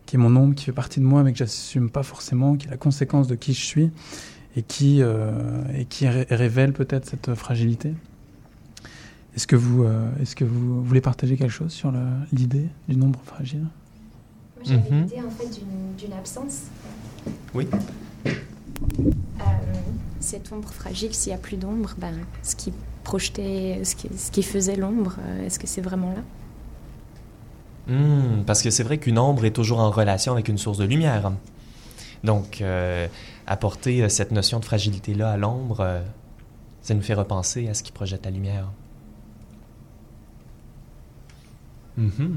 qui 0.05 0.15
est 0.15 0.19
mon 0.19 0.35
ombre, 0.35 0.55
qui 0.55 0.65
fait 0.65 0.71
partie 0.71 0.99
de 0.99 1.05
moi, 1.05 1.23
mais 1.23 1.31
que 1.31 1.37
j'assume 1.37 1.89
pas 1.89 2.03
forcément, 2.03 2.55
qui 2.55 2.67
est 2.67 2.71
la 2.71 2.77
conséquence 2.77 3.27
de 3.27 3.35
qui 3.35 3.53
je 3.53 3.63
suis 3.63 3.91
et 4.55 4.63
qui, 4.63 5.01
et 5.01 5.85
qui 5.85 6.07
révèle 6.07 6.73
peut-être 6.73 7.05
cette 7.07 7.35
fragilité. 7.35 7.93
Est-ce 9.35 9.45
que, 9.45 9.55
vous, 9.55 9.85
est-ce 10.19 10.35
que 10.35 10.45
vous 10.45 10.83
voulez 10.83 11.01
partager 11.01 11.37
quelque 11.37 11.51
chose 11.51 11.71
sur 11.71 11.93
l'idée 12.33 12.67
du 12.89 12.95
nombre 12.95 13.19
fragile? 13.23 13.67
Moi, 14.55 14.63
j'avais 14.65 14.89
mhm. 14.89 15.01
l'idée 15.03 15.21
en 15.21 15.29
fait 15.29 15.61
d'une 15.99 16.13
absence. 16.13 16.63
Oui. 17.53 17.67
Euh, 19.39 19.43
cette 20.19 20.51
ombre 20.51 20.69
fragile, 20.69 21.13
s'il 21.13 21.31
n'y 21.31 21.35
a 21.35 21.41
plus 21.41 21.57
d'ombre, 21.57 21.93
ben, 21.97 22.13
ce 22.43 22.55
qui 22.55 22.73
projetait, 23.03 23.81
ce 23.83 23.95
qui, 23.95 24.09
ce 24.17 24.31
qui 24.31 24.43
faisait 24.43 24.75
l'ombre, 24.75 25.15
euh, 25.19 25.45
est-ce 25.45 25.59
que 25.59 25.67
c'est 25.67 25.81
vraiment 25.81 26.11
là? 26.11 27.93
Hmm, 27.93 28.43
Parce 28.45 28.61
que 28.61 28.69
c'est 28.69 28.83
vrai 28.83 28.97
qu'une 28.97 29.17
ombre 29.17 29.45
est 29.45 29.51
toujours 29.51 29.79
en 29.79 29.91
relation 29.91 30.33
avec 30.33 30.47
une 30.49 30.57
source 30.57 30.77
de 30.77 30.85
lumière. 30.85 31.31
Donc, 32.23 32.61
euh, 32.61 33.07
apporter 33.45 34.09
cette 34.09 34.31
notion 34.31 34.59
de 34.59 34.65
fragilité-là 34.65 35.31
à 35.31 35.37
l'ombre, 35.37 36.01
ça 36.81 36.93
nous 36.93 37.01
fait 37.01 37.13
repenser 37.13 37.69
à 37.69 37.73
ce 37.73 37.83
qui 37.83 37.91
projette 37.91 38.25
la 38.25 38.31
lumière. 38.31 38.67
Mm 41.97 42.35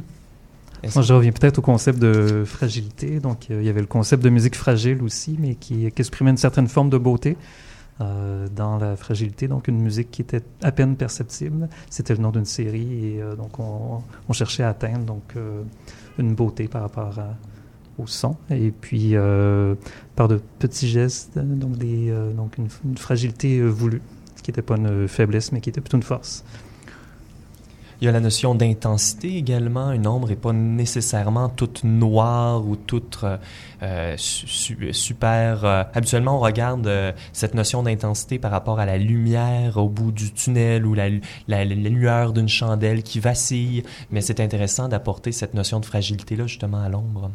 moi, 0.94 1.02
je 1.02 1.12
reviens 1.12 1.32
peut-être 1.32 1.58
au 1.58 1.62
concept 1.62 1.98
de 1.98 2.44
fragilité. 2.44 3.20
Donc, 3.20 3.50
euh, 3.50 3.60
il 3.60 3.66
y 3.66 3.68
avait 3.68 3.80
le 3.80 3.86
concept 3.86 4.22
de 4.22 4.30
musique 4.30 4.56
fragile 4.56 5.02
aussi, 5.02 5.36
mais 5.38 5.54
qui, 5.54 5.86
exprimait 5.86 6.30
une 6.30 6.36
certaine 6.36 6.68
forme 6.68 6.90
de 6.90 6.98
beauté 6.98 7.36
euh, 8.00 8.46
dans 8.54 8.78
la 8.78 8.96
fragilité. 8.96 9.46
Donc, 9.48 9.68
une 9.68 9.80
musique 9.80 10.10
qui 10.10 10.22
était 10.22 10.42
à 10.62 10.72
peine 10.72 10.96
perceptible. 10.96 11.68
C'était 11.90 12.14
le 12.14 12.20
nom 12.20 12.30
d'une 12.30 12.46
série 12.46 13.14
et 13.16 13.22
euh, 13.22 13.36
donc 13.36 13.58
on, 13.58 14.32
cherchait 14.32 14.62
à 14.62 14.70
atteindre 14.70 15.04
donc 15.04 15.34
une 16.18 16.34
beauté 16.34 16.66
par 16.68 16.82
rapport 16.82 17.14
au 17.98 18.06
son. 18.06 18.36
Et 18.48 18.70
puis, 18.70 19.14
par 20.16 20.28
de 20.28 20.40
petits 20.58 20.88
gestes, 20.88 21.38
donc, 21.38 21.76
des, 21.76 22.14
donc 22.34 22.56
une, 22.56 22.68
une 22.84 22.96
fragilité 22.96 23.60
voulue, 23.60 24.02
ce 24.36 24.42
qui 24.42 24.50
n'était 24.50 24.62
pas 24.62 24.76
une 24.76 25.08
faiblesse, 25.08 25.52
mais 25.52 25.60
qui 25.60 25.68
était 25.68 25.82
plutôt 25.82 25.98
une 25.98 26.02
force. 26.02 26.44
Il 28.00 28.06
y 28.06 28.08
a 28.08 28.12
la 28.12 28.20
notion 28.20 28.54
d'intensité 28.54 29.36
également. 29.36 29.92
Une 29.92 30.06
ombre 30.06 30.28
n'est 30.28 30.36
pas 30.36 30.54
nécessairement 30.54 31.50
toute 31.50 31.84
noire 31.84 32.66
ou 32.66 32.74
toute 32.74 33.20
euh, 33.24 33.36
euh, 33.82 34.14
super. 34.16 35.64
Euh, 35.66 35.84
habituellement, 35.92 36.36
on 36.36 36.40
regarde 36.40 36.90
cette 37.34 37.54
notion 37.54 37.82
d'intensité 37.82 38.38
par 38.38 38.52
rapport 38.52 38.80
à 38.80 38.86
la 38.86 38.96
lumière 38.96 39.76
au 39.76 39.90
bout 39.90 40.12
du 40.12 40.32
tunnel 40.32 40.86
ou 40.86 40.94
la, 40.94 41.10
la, 41.46 41.64
lueur 41.66 42.32
d'une 42.32 42.48
chandelle 42.48 43.02
qui 43.02 43.20
vacille. 43.20 43.82
Mais 44.10 44.22
c'est 44.22 44.40
intéressant 44.40 44.88
d'apporter 44.88 45.30
cette 45.30 45.52
notion 45.52 45.78
de 45.78 45.84
fragilité-là 45.84 46.46
justement 46.46 46.80
à 46.80 46.88
l'ombre. 46.88 47.30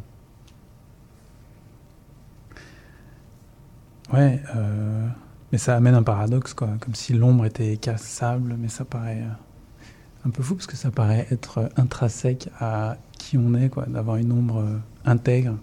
Ouais, 4.12 4.40
mais 5.52 5.58
ça 5.58 5.76
amène 5.76 5.94
un 5.94 6.02
paradoxe, 6.02 6.54
quoi. 6.54 6.70
Comme 6.80 6.94
si 6.94 7.12
l'ombre 7.12 7.44
était 7.44 7.76
cassable, 7.76 8.56
mais 8.58 8.68
ça 8.68 8.84
paraît 8.84 9.22
un 10.26 10.30
peu 10.30 10.42
fou 10.42 10.56
parce 10.56 10.66
que 10.66 10.76
ça 10.76 10.90
paraît 10.90 11.26
être 11.30 11.70
intrinsèque 11.76 12.48
à 12.58 12.96
qui 13.12 13.38
on 13.38 13.54
est, 13.54 13.68
quoi, 13.68 13.86
d'avoir 13.86 14.16
une 14.16 14.32
ombre 14.32 14.58
euh, 14.58 14.78
intègre. 15.04 15.56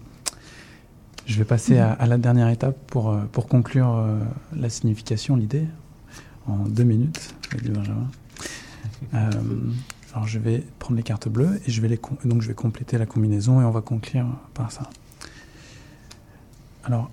Je 1.26 1.38
vais 1.38 1.44
passer 1.44 1.78
à, 1.78 2.04
la 2.06 2.18
dernière 2.18 2.48
étape 2.48 2.76
pour, 2.86 3.10
euh, 3.10 3.24
pour 3.32 3.46
conclure 3.46 3.94
euh, 3.94 4.18
la 4.54 4.68
signification, 4.68 5.36
l'idée, 5.36 5.66
en 6.46 6.56
deux 6.64 6.84
minutes 6.84 7.34
avec 7.52 7.70
Benjamin. 7.70 8.08
alors 10.12 10.26
je 10.26 10.38
vais 10.38 10.62
prendre 10.78 10.96
les 10.96 11.02
cartes 11.02 11.28
bleues 11.28 11.60
et 11.66 11.70
je 11.70 11.80
vais 11.80 11.88
les 11.88 12.00
donc 12.24 12.40
je 12.40 12.48
vais 12.48 12.54
compléter 12.54 12.96
la 12.98 13.06
combinaison 13.06 13.60
et 13.60 13.64
on 13.64 13.70
va 13.70 13.80
conclure 13.80 14.26
par 14.54 14.70
ça. 14.70 14.88
Alors, 16.84 17.10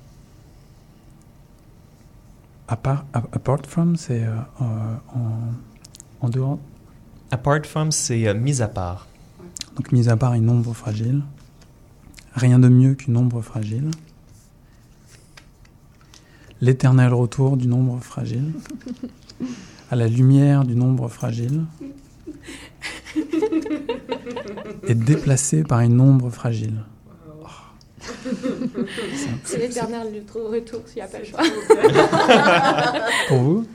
apart, 2.68 3.06
apart 3.14 3.66
from, 3.66 3.96
c'est 3.96 4.26
en, 4.60 5.00
en 6.22 6.30
dehors 6.30 6.60
Apart 7.32 7.66
from, 7.66 7.92
c'est 7.92 8.28
euh, 8.28 8.34
mis 8.34 8.62
à 8.62 8.68
part. 8.68 9.08
Donc 9.76 9.92
mis 9.94 10.10
à 10.10 10.18
part 10.18 10.34
une 10.34 10.50
ombre 10.50 10.74
fragile. 10.74 11.24
Rien 12.36 12.60
de 12.60 12.68
mieux 12.68 12.94
qu'une 12.94 13.16
ombre 13.18 13.42
fragile. 13.42 13.90
L'éternel 16.60 17.14
retour 17.14 17.58
d'une 17.58 17.74
ombre 17.74 18.00
fragile. 18.02 18.54
À 19.90 19.96
la 19.96 20.08
lumière 20.08 20.64
d'une 20.66 20.84
ombre 20.84 21.08
fragile. 21.08 21.66
Et 24.88 24.96
déplacé 24.96 25.64
par 25.64 25.80
une 25.80 26.00
ombre 26.00 26.30
fragile. 26.30 26.84
C'est 29.44 29.58
l'éternel 29.58 30.24
retour 30.34 30.82
s'il 30.86 30.98
n'y 30.98 31.02
a 31.02 31.08
pas 31.08 31.20
le 31.20 31.26
choix. 31.26 31.40
Pour 33.28 33.38
vous? 33.40 33.68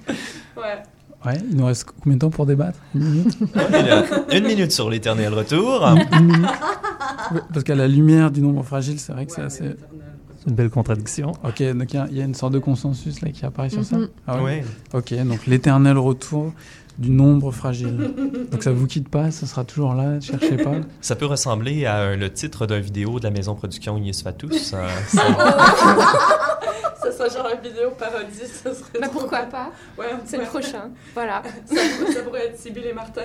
Ouais. 0.56 0.82
Ouais, 1.26 1.40
il 1.50 1.56
nous 1.56 1.66
reste 1.66 1.86
combien 2.02 2.16
de 2.16 2.20
temps 2.20 2.30
pour 2.30 2.46
débattre? 2.46 2.78
Une 2.94 3.02
minute? 3.02 3.38
Une 4.32 4.46
minute 4.46 4.70
sur 4.70 4.88
l'éternel 4.88 5.34
retour. 5.34 5.84
Parce 7.52 7.64
qu'à 7.64 7.74
la 7.74 7.88
lumière 7.88 8.30
du 8.30 8.40
nombre 8.40 8.62
fragile, 8.62 9.00
c'est 9.00 9.12
vrai 9.12 9.26
que 9.26 9.32
c'est 9.32 9.42
assez. 9.42 9.64
une 10.46 10.54
belle 10.54 10.70
contradiction. 10.70 11.32
Ok, 11.44 11.62
donc 11.74 11.92
il 11.92 12.16
y, 12.16 12.22
a 12.22 12.24
une 12.24 12.34
sorte 12.34 12.52
de 12.52 12.60
consensus 12.60 13.20
là 13.22 13.30
qui 13.30 13.44
apparaît 13.44 13.70
sur 13.70 13.84
ça? 13.84 13.96
Mm-hmm. 13.96 14.08
Ah 14.28 14.42
ouais? 14.42 14.64
Ok, 14.94 15.14
donc 15.24 15.46
l'éternel 15.46 15.98
retour 15.98 16.52
du 16.98 17.10
nombre 17.10 17.50
fragile. 17.52 18.14
Donc 18.50 18.62
ça 18.62 18.72
vous 18.72 18.86
quitte 18.86 19.08
pas, 19.08 19.30
ça 19.30 19.46
sera 19.46 19.64
toujours 19.64 19.94
là, 19.94 20.16
ne 20.16 20.20
cherchez 20.20 20.56
pas. 20.56 20.76
Ça 21.00 21.16
peut 21.16 21.26
ressembler 21.26 21.84
à 21.84 22.16
le 22.16 22.32
titre 22.32 22.66
d'une 22.66 22.80
vidéo 22.80 23.18
de 23.18 23.24
la 23.24 23.30
maison 23.30 23.54
production 23.54 23.96
Ignis 23.96 24.20
Fatus. 24.22 24.74
Euh, 24.74 24.86
ça 27.16 27.28
genre 27.28 27.48
une 27.54 27.60
vidéo 27.68 27.90
parodie, 27.98 28.46
ça 28.46 28.74
serait. 28.74 28.98
Mais 29.00 29.08
pourquoi 29.08 29.40
pas? 29.42 29.70
Ouais, 29.98 30.06
c'est 30.24 30.38
le 30.38 30.44
prochain. 30.44 30.90
Voilà. 31.14 31.42
Ça, 31.66 32.22
pourrait 32.24 32.46
être 32.46 32.58
Sibyl 32.58 32.86
et 32.86 32.92
Martin. 32.92 33.22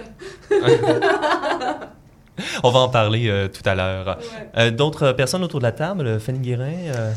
On 2.63 2.71
va 2.71 2.79
en 2.79 2.89
parler 2.89 3.27
euh, 3.29 3.47
tout 3.47 3.67
à 3.67 3.75
l'heure. 3.75 4.17
Euh, 4.57 4.71
d'autres 4.71 5.11
personnes 5.11 5.43
autour 5.43 5.59
de 5.59 5.65
la 5.65 5.71
table, 5.71 6.19
Fanny 6.19 6.39
Guérin 6.39 6.71
euh? 6.95 7.13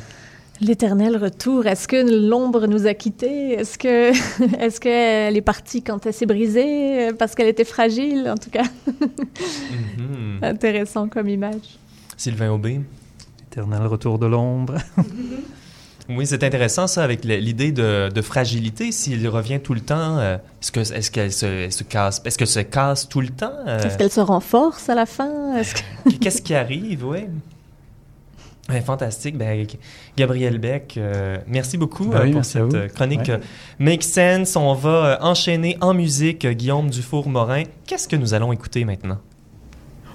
L'éternel 0.61 1.17
retour. 1.17 1.67
Est-ce 1.67 1.89
que 1.89 2.29
l'ombre 2.29 2.67
nous 2.67 2.87
a 2.87 2.95
quittés? 2.95 3.53
Est-ce 3.53 3.79
que 3.79 4.11
est-ce 4.61 4.81
qu'elle 4.81 5.37
est 5.37 5.43
partie 5.43 5.83
quand 5.83 6.05
elle 6.07 6.13
s'est 6.13 6.27
brisée 6.27 7.13
parce 7.19 7.35
qu'elle 7.35 7.49
était 7.49 7.65
fragile 7.65 8.29
En 8.29 8.37
tout 8.37 8.51
cas, 8.51 8.65
mm-hmm. 8.87 10.45
intéressant 10.45 11.09
comme 11.09 11.29
image. 11.29 11.79
Sylvain 12.17 12.51
Aubé. 12.51 12.81
L'éternel 13.41 13.87
retour 13.87 14.19
de 14.19 14.27
l'ombre. 14.27 14.75
Oui, 16.09 16.27
c'est 16.27 16.45
intéressant 16.45 16.87
ça 16.87 17.03
avec 17.03 17.25
l'idée 17.25 17.73
de, 17.73 18.23
fragilité. 18.23 18.93
S'il 18.93 19.27
revient 19.29 19.61
tout 19.61 19.75
le 19.75 19.81
temps, 19.81 20.19
euh, 20.19 20.37
est-ce 20.61 20.73
que 20.73 20.81
est-ce 20.81 21.11
qu'elle 21.11 21.33
se, 21.33 21.83
casse 21.83 22.21
Est-ce 22.25 22.37
qu'elle 22.39 22.47
se 22.47 22.61
casse 22.61 23.09
tout 23.09 23.21
le 23.21 23.29
temps 23.29 23.53
euh? 23.67 23.83
Est-ce 23.83 23.97
qu'elle 23.97 24.11
se 24.11 24.21
renforce 24.21 24.89
à 24.89 24.95
la 24.95 25.07
fin? 25.07 25.63
Qu'est-ce 26.21 26.43
qui 26.43 26.55
arrive 26.55 27.07
Oui? 27.07 27.21
fantastique. 28.85 29.37
Ben, 29.37 29.67
Gabriel 30.17 30.59
Beck, 30.59 30.95
euh, 30.97 31.37
merci 31.47 31.77
beaucoup 31.77 32.07
ben 32.07 32.33
pour 32.33 32.45
cette 32.45 32.95
chronique 32.95 33.31
Make 33.79 34.03
Sense. 34.03 34.57
On 34.57 34.73
va 34.73 35.19
enchaîner 35.21 35.77
en 35.83 35.93
musique 35.93 36.47
Guillaume 36.47 36.89
Dufour-Morin. 36.89 37.65
Qu'est-ce 37.87 38.09
que 38.09 38.17
nous 38.17 38.33
allons 38.33 38.53
écouter 38.53 38.87
maintenant? 38.87 39.19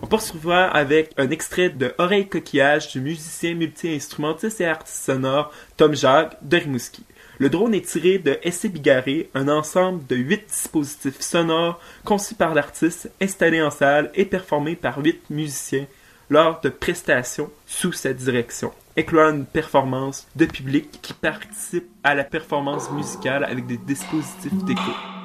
On 0.01 0.07
poursuivra 0.07 0.65
avec 0.65 1.11
un 1.17 1.29
extrait 1.29 1.69
de 1.69 1.93
Oreille 1.97 2.29
coquillage 2.29 2.91
du 2.91 3.01
musicien 3.01 3.53
multi-instrumentiste 3.53 4.61
et 4.61 4.65
artiste 4.65 5.03
sonore 5.03 5.51
Tom 5.75 5.93
Jacques 5.93 6.37
de 6.41 6.57
Rimouski. 6.57 7.03
Le 7.37 7.49
drone 7.49 7.73
est 7.73 7.85
tiré 7.85 8.17
de 8.17 8.37
Essai 8.43 8.69
Bigarré, 8.69 9.29
un 9.33 9.49
ensemble 9.49 10.05
de 10.07 10.15
huit 10.15 10.45
dispositifs 10.47 11.19
sonores 11.19 11.79
conçus 12.05 12.35
par 12.35 12.53
l'artiste, 12.53 13.11
installés 13.21 13.61
en 13.61 13.71
salle 13.71 14.11
et 14.15 14.25
performés 14.25 14.75
par 14.75 14.99
huit 14.99 15.21
musiciens 15.29 15.85
lors 16.29 16.61
de 16.61 16.69
prestations 16.69 17.49
sous 17.65 17.91
sa 17.91 18.13
direction, 18.13 18.71
incluant 18.97 19.31
une 19.31 19.45
performance 19.45 20.27
de 20.35 20.45
public 20.45 20.99
qui 21.01 21.13
participe 21.13 21.89
à 22.03 22.15
la 22.15 22.23
performance 22.23 22.89
musicale 22.91 23.43
avec 23.43 23.67
des 23.67 23.77
dispositifs 23.77 24.63
d'écho. 24.63 25.18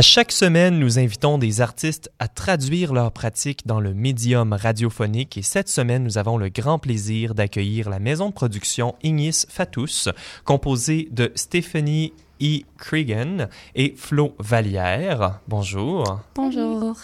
À 0.00 0.02
chaque 0.02 0.32
semaine, 0.32 0.78
nous 0.78 0.98
invitons 0.98 1.36
des 1.36 1.60
artistes 1.60 2.10
à 2.18 2.26
traduire 2.26 2.94
leurs 2.94 3.12
pratiques 3.12 3.66
dans 3.66 3.80
le 3.80 3.92
médium 3.92 4.54
radiophonique 4.54 5.36
et 5.36 5.42
cette 5.42 5.68
semaine, 5.68 6.04
nous 6.04 6.16
avons 6.16 6.38
le 6.38 6.48
grand 6.48 6.78
plaisir 6.78 7.34
d'accueillir 7.34 7.90
la 7.90 7.98
maison 7.98 8.30
de 8.30 8.32
production 8.32 8.94
Ignis 9.02 9.44
Fatous, 9.46 10.08
composée 10.46 11.10
de 11.12 11.30
Stéphanie 11.34 12.14
E. 12.42 12.60
Cregan 12.78 13.48
et 13.74 13.92
Flo 13.94 14.34
Vallière. 14.38 15.40
Bonjour. 15.48 16.20
Bonjour. 16.34 16.96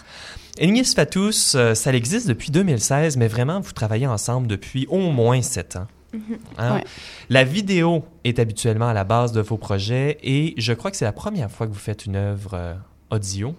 Ignis 0.59 0.95
Fatous, 0.95 1.53
euh, 1.53 1.75
ça 1.75 1.93
existe 1.93 2.27
depuis 2.27 2.49
2016, 2.49 3.17
mais 3.17 3.27
vraiment, 3.27 3.59
vous 3.59 3.73
travaillez 3.73 4.07
ensemble 4.07 4.47
depuis 4.47 4.87
au 4.89 5.11
moins 5.11 5.43
sept 5.43 5.75
ans. 5.75 5.85
Mhm. 6.13 6.37
Hein? 6.57 6.75
Ouais. 6.75 6.83
La 7.29 7.43
vidéo 7.43 8.05
est 8.23 8.39
habituellement 8.39 8.87
à 8.87 8.93
la 8.93 9.03
base 9.03 9.31
de 9.31 9.41
vos 9.41 9.57
projets 9.57 10.17
et 10.23 10.53
je 10.57 10.73
crois 10.73 10.91
que 10.91 10.97
c'est 10.97 11.05
la 11.05 11.11
première 11.11 11.51
fois 11.51 11.67
que 11.67 11.71
vous 11.71 11.79
faites 11.79 12.05
une 12.05 12.15
œuvre 12.15 12.51
euh, 12.53 12.73
audio. 13.09 13.53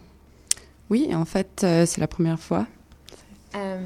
Oui, 0.90 1.14
en 1.14 1.24
fait, 1.24 1.62
euh, 1.64 1.84
c'est 1.86 2.00
la 2.00 2.08
première 2.08 2.38
fois. 2.38 2.66
Euh, 3.54 3.78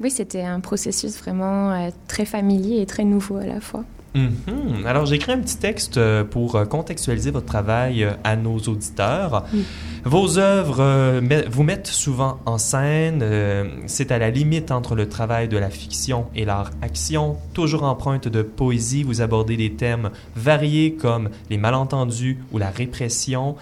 oui, 0.00 0.10
c'était 0.10 0.42
un 0.42 0.60
processus 0.60 1.18
vraiment 1.18 1.72
euh, 1.72 1.90
très 2.08 2.24
familier 2.24 2.80
et 2.80 2.86
très 2.86 3.04
nouveau 3.04 3.36
à 3.36 3.46
la 3.46 3.60
fois. 3.60 3.84
Mhm. 4.14 4.86
Alors, 4.86 5.06
j'ai 5.06 5.16
écrit 5.16 5.32
un 5.32 5.38
petit 5.38 5.56
texte 5.56 5.96
euh, 5.96 6.24
pour 6.24 6.56
euh, 6.56 6.64
contextualiser 6.64 7.30
votre 7.30 7.46
travail 7.46 8.02
euh, 8.02 8.12
à 8.24 8.34
nos 8.34 8.58
auditeurs. 8.58 9.44
Vos 10.04 10.38
œuvres 10.38 11.20
vous 11.50 11.62
mettent 11.62 11.86
souvent 11.86 12.40
en 12.46 12.56
scène. 12.56 13.22
C'est 13.86 14.10
à 14.10 14.18
la 14.18 14.30
limite 14.30 14.70
entre 14.70 14.94
le 14.94 15.08
travail 15.08 15.46
de 15.46 15.58
la 15.58 15.68
fiction 15.68 16.26
et 16.34 16.46
l'art-action. 16.46 17.36
Toujours 17.52 17.84
empreinte 17.84 18.26
de 18.26 18.40
poésie, 18.40 19.02
vous 19.02 19.20
abordez 19.20 19.58
des 19.58 19.72
thèmes 19.72 20.10
variés 20.34 20.94
comme 20.94 21.28
les 21.50 21.58
malentendus 21.58 22.38
ou 22.50 22.56
la 22.56 22.70
répression. 22.70 23.56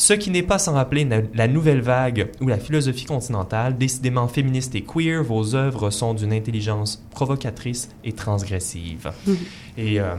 Ce 0.00 0.14
qui 0.14 0.30
n'est 0.30 0.42
pas 0.42 0.58
sans 0.58 0.72
rappeler 0.72 1.06
la 1.34 1.46
nouvelle 1.46 1.82
vague 1.82 2.30
ou 2.40 2.48
la 2.48 2.56
philosophie 2.56 3.04
continentale, 3.04 3.76
décidément 3.76 4.28
féministe 4.28 4.74
et 4.74 4.80
queer, 4.80 5.22
vos 5.22 5.54
œuvres 5.54 5.90
sont 5.90 6.14
d'une 6.14 6.32
intelligence 6.32 7.02
provocatrice 7.10 7.90
et 8.02 8.12
transgressive. 8.14 9.10
Mhm. 9.26 9.36
Et 9.76 10.00
euh, 10.00 10.14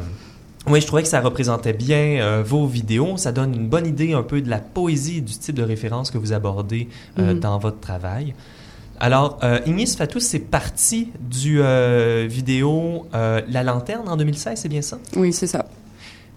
oui, 0.68 0.82
je 0.82 0.86
trouvais 0.86 1.02
que 1.02 1.08
ça 1.08 1.20
représentait 1.20 1.74
bien 1.74 1.98
euh, 2.22 2.44
vos 2.46 2.68
vidéos. 2.68 3.18
Ça 3.18 3.32
donne 3.32 3.56
une 3.56 3.68
bonne 3.70 3.88
idée 3.88 4.14
un 4.14 4.22
peu 4.22 4.40
de 4.42 4.52
la 4.52 4.60
poésie 4.60 5.24
du 5.24 5.34
type 5.34 5.56
de 5.56 5.64
référence 5.64 6.12
que 6.12 6.20
vous 6.20 6.32
abordez 6.32 6.88
euh, 7.18 7.34
Mhm. 7.34 7.40
dans 7.40 7.58
votre 7.58 7.80
travail. 7.80 8.36
Alors, 9.00 9.40
euh, 9.42 9.58
Ignis 9.66 9.96
Fatous, 9.98 10.20
c'est 10.20 10.38
parti 10.38 11.10
du 11.20 11.60
euh, 11.60 12.28
vidéo 12.30 13.08
euh, 13.16 13.42
La 13.50 13.64
Lanterne 13.64 14.08
en 14.08 14.16
2016, 14.16 14.60
c'est 14.60 14.70
bien 14.70 14.84
ça? 14.84 15.00
Oui, 15.16 15.34
c'est 15.34 15.48
ça. 15.48 15.66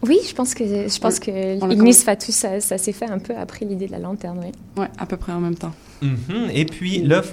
Oui, 0.07 0.19
je 0.29 0.35
pense 0.35 0.55
que 0.55 0.65
je 0.65 0.99
pense 1.01 1.19
que 1.19 1.73
Ignis. 1.73 1.95
Fatous, 1.95 2.33
ça, 2.33 2.61
ça 2.61 2.79
s'est 2.79 2.93
fait 2.93 3.09
un 3.09 3.19
peu 3.19 3.35
après 3.37 3.65
l'idée 3.65 3.87
de 3.87 3.93
la 3.93 3.99
lanterne, 3.99 4.41
oui. 4.43 4.53
Ouais, 4.83 4.89
à 4.99 5.07
peu 5.07 5.17
près 5.17 5.33
en 5.33 5.41
même 5.41 5.55
temps. 5.57 5.73
Mhm. 6.03 6.51
Et 6.53 6.65
puis, 6.67 6.99
l'œuvre 7.01 7.31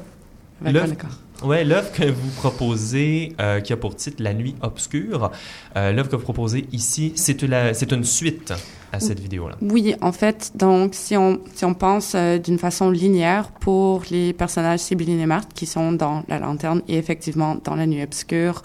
Avec 0.61 0.73
l'œuvre- 0.73 0.87
un 0.89 0.91
accord. 0.93 1.09
Ouais, 1.43 1.63
l'œuvre 1.65 1.91
que 1.91 2.03
vous 2.05 2.29
proposez, 2.37 3.33
euh, 3.41 3.61
qui 3.61 3.73
a 3.73 3.77
pour 3.77 3.95
titre 3.95 4.21
La 4.21 4.33
nuit 4.35 4.53
obscure, 4.61 5.31
euh, 5.75 5.91
l'œuvre 5.91 6.07
que 6.07 6.15
vous 6.15 6.21
proposez 6.21 6.67
ici, 6.71 7.13
c'est 7.15 7.41
une, 7.41 8.03
suite 8.03 8.53
à 8.93 8.99
cette 8.99 9.19
vidéo-là. 9.19 9.55
Oui, 9.61 9.95
en 10.01 10.11
fait, 10.11 10.51
donc, 10.53 10.93
si 10.93 11.17
on, 11.17 11.39
si 11.55 11.65
on 11.65 11.73
pense 11.73 12.13
euh, 12.13 12.37
d'une 12.37 12.59
façon 12.59 12.91
linéaire 12.91 13.47
pour 13.59 14.03
les 14.11 14.33
personnages 14.33 14.81
Sibylline 14.81 15.19
et 15.19 15.25
Marthe 15.25 15.51
qui 15.55 15.65
sont 15.65 15.91
dans 15.93 16.23
La 16.27 16.37
Lanterne 16.37 16.83
et 16.87 16.97
effectivement 16.99 17.55
dans 17.63 17.75
La 17.75 17.87
Nuit 17.87 18.03
Obscure, 18.03 18.61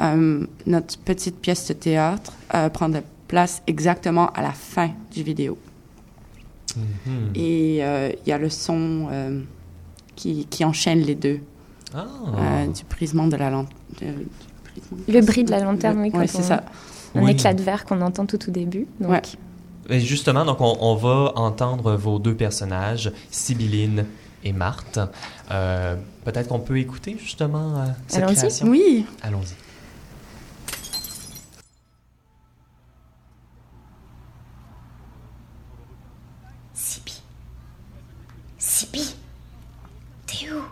euh, 0.00 0.44
notre 0.66 0.98
petite 0.98 1.36
pièce 1.40 1.68
de 1.68 1.74
théâtre 1.74 2.32
euh, 2.54 2.68
prend 2.70 2.88
de 2.88 3.02
place 3.28 3.62
exactement 3.66 4.30
à 4.32 4.42
la 4.42 4.52
fin 4.52 4.90
du 5.12 5.22
vidéo. 5.22 5.58
Mhm. 6.76 7.30
Et 7.34 7.78
euh, 7.84 8.10
il 8.24 8.28
y 8.28 8.32
a 8.32 8.38
le 8.38 8.50
son 8.50 9.08
euh, 9.10 9.40
qui, 10.14 10.46
qui 10.46 10.64
enchaîne 10.64 11.00
les 11.00 11.14
deux. 11.14 11.40
Ah. 11.94 12.06
Euh, 12.36 12.66
du 12.66 12.82
brisement 12.84 13.26
de 13.28 13.36
la 13.36 13.50
lanterne. 13.50 14.24
Le 15.08 15.20
bris 15.22 15.44
de 15.44 15.50
la 15.50 15.60
lanterne, 15.60 16.00
oui, 16.02 16.10
c'est 16.28 16.38
on- 16.38 16.42
ça. 16.42 16.64
Un 17.14 17.22
Oui. 17.22 17.30
éclat 17.30 17.54
de 17.54 17.62
verre 17.62 17.84
qu'on 17.86 18.02
entend 18.02 18.26
tout 18.26 18.38
au 18.48 18.50
début. 18.50 18.86
Donc, 19.00 19.10
Ouais. 19.12 19.22
Et 19.88 20.00
justement, 20.00 20.44
donc 20.44 20.60
on, 20.60 20.76
on 20.80 20.96
va 20.96 21.32
entendre 21.36 21.94
vos 21.96 22.18
deux 22.18 22.34
personnages, 22.34 23.10
Sibylline 23.30 24.04
et 24.44 24.52
Marthe. 24.52 24.98
Euh, 25.50 25.94
Peut-être 26.24 26.48
qu'on 26.48 26.58
peut 26.58 26.78
écouter 26.78 27.16
justement 27.18 27.78
euh, 27.78 27.86
cette 28.08 28.22
Allons-y. 28.24 28.36
création. 28.36 28.66
Oui. 28.68 29.06
Allons-y. 29.22 29.54
Sibi. 36.74 37.20
Sibi. 38.58 39.14
T'es 40.26 40.50
où 40.52 40.62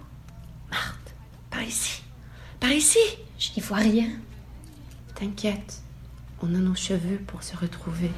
Marthe, 0.70 1.14
par 1.50 1.53
ici. 1.64 2.02
Par 2.60 2.72
ici. 2.72 2.98
Je 3.38 3.50
n'y 3.56 3.62
vois 3.62 3.78
rien. 3.78 4.08
T'inquiète. 5.14 5.82
On 6.42 6.54
a 6.54 6.58
nos 6.58 6.74
cheveux 6.74 7.18
pour 7.26 7.42
se 7.42 7.56
retrouver. 7.56 8.10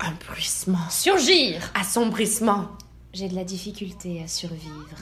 Un 0.00 0.12
bruissement. 0.26 0.88
Surgir 0.90 1.70
Assombrissement. 1.74 2.76
J'ai 3.12 3.28
de 3.28 3.34
la 3.34 3.44
difficulté 3.44 4.22
à 4.22 4.28
survivre. 4.28 4.98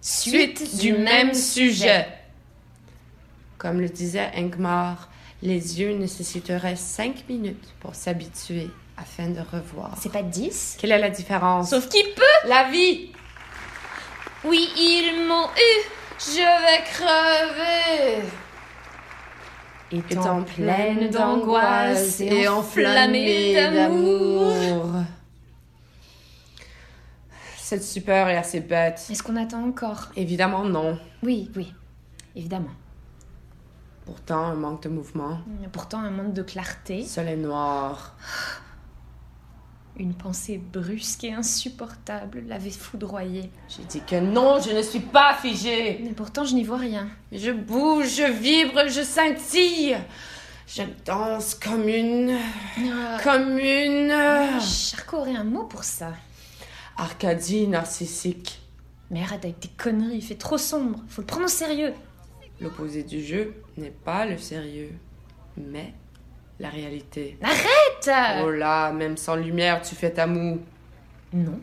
Suite 0.00 0.78
du 0.80 0.92
même 0.92 1.34
sujet. 1.34 2.06
Comme 3.58 3.80
le 3.80 3.88
disait 3.88 4.30
Ingmar, 4.34 5.10
les 5.42 5.80
yeux 5.80 5.96
nécessiteraient 5.96 6.76
cinq 6.76 7.28
minutes 7.28 7.74
pour 7.80 7.94
s'habituer 7.94 8.70
afin 9.02 9.28
de 9.28 9.40
revoir. 9.40 9.96
C'est 10.00 10.12
pas 10.12 10.22
10 10.22 10.76
Quelle 10.80 10.92
est 10.92 10.98
la 10.98 11.10
différence? 11.10 11.70
Sauf 11.70 11.88
qui 11.88 12.02
peut 12.14 12.48
La 12.48 12.70
vie 12.70 13.10
Oui, 14.44 14.68
ils 14.76 15.26
m'ont 15.26 15.46
eu 15.48 15.88
Je 16.18 16.38
vais 16.38 16.84
crever 16.84 18.26
Étant 19.90 20.42
pleine 20.42 21.10
d'angoisse 21.10 22.20
et 22.20 22.48
enflammée 22.48 23.54
d'amour. 23.54 24.86
Cette 27.58 27.84
super 27.84 28.28
est 28.28 28.38
assez 28.38 28.60
bête. 28.60 29.06
Est-ce 29.10 29.22
qu'on 29.22 29.36
attend 29.36 29.62
encore? 29.64 30.08
Évidemment 30.16 30.64
non. 30.64 30.98
Oui, 31.22 31.50
oui, 31.56 31.74
évidemment. 32.34 32.70
Pourtant, 34.06 34.44
un 34.46 34.54
manque 34.54 34.82
de 34.82 34.88
mouvement. 34.88 35.38
Pourtant, 35.72 36.00
un 36.00 36.10
manque 36.10 36.32
de 36.32 36.42
clarté. 36.42 37.04
Soleil 37.04 37.36
noir. 37.36 38.14
Une 39.98 40.14
pensée 40.14 40.58
brusque 40.58 41.24
et 41.24 41.32
insupportable 41.32 42.44
l'avait 42.46 42.70
foudroyé. 42.70 43.50
J'ai 43.68 43.84
dit 43.84 44.00
que 44.00 44.18
non, 44.18 44.58
je 44.58 44.70
ne 44.70 44.80
suis 44.80 45.00
pas 45.00 45.34
figée. 45.34 46.00
Mais 46.02 46.12
pourtant, 46.12 46.44
je 46.44 46.54
n'y 46.54 46.64
vois 46.64 46.78
rien. 46.78 47.08
Je 47.30 47.50
bouge, 47.50 48.16
je 48.16 48.32
vibre, 48.32 48.88
je 48.88 49.02
scintille. 49.02 49.96
Je 50.66 50.82
danse 51.04 51.54
comme 51.54 51.86
une. 51.88 52.38
Comme 53.22 53.58
une. 53.58 54.14
Charcot 54.60 55.18
aurait 55.18 55.36
un 55.36 55.44
mot 55.44 55.64
pour 55.64 55.84
ça. 55.84 56.14
Arcadie 56.96 57.66
narcissique. 57.66 58.60
Mais 59.10 59.22
arrête 59.22 59.44
avec 59.44 59.60
tes 59.60 59.68
conneries, 59.68 60.16
il 60.16 60.22
fait 60.22 60.36
trop 60.36 60.56
sombre. 60.56 61.00
Faut 61.08 61.20
le 61.20 61.26
prendre 61.26 61.44
au 61.44 61.48
sérieux. 61.48 61.92
L'opposé 62.62 63.02
du 63.02 63.22
jeu 63.22 63.54
n'est 63.76 63.90
pas 63.90 64.24
le 64.24 64.38
sérieux, 64.38 64.92
mais 65.58 65.92
la 66.62 66.70
réalité. 66.70 67.36
Arrête 67.42 68.40
Oh 68.44 68.50
là, 68.50 68.92
même 68.92 69.16
sans 69.16 69.34
lumière, 69.34 69.82
tu 69.82 69.94
fais 69.94 70.10
ta 70.12 70.26
moue. 70.26 70.60
Non. 71.32 71.60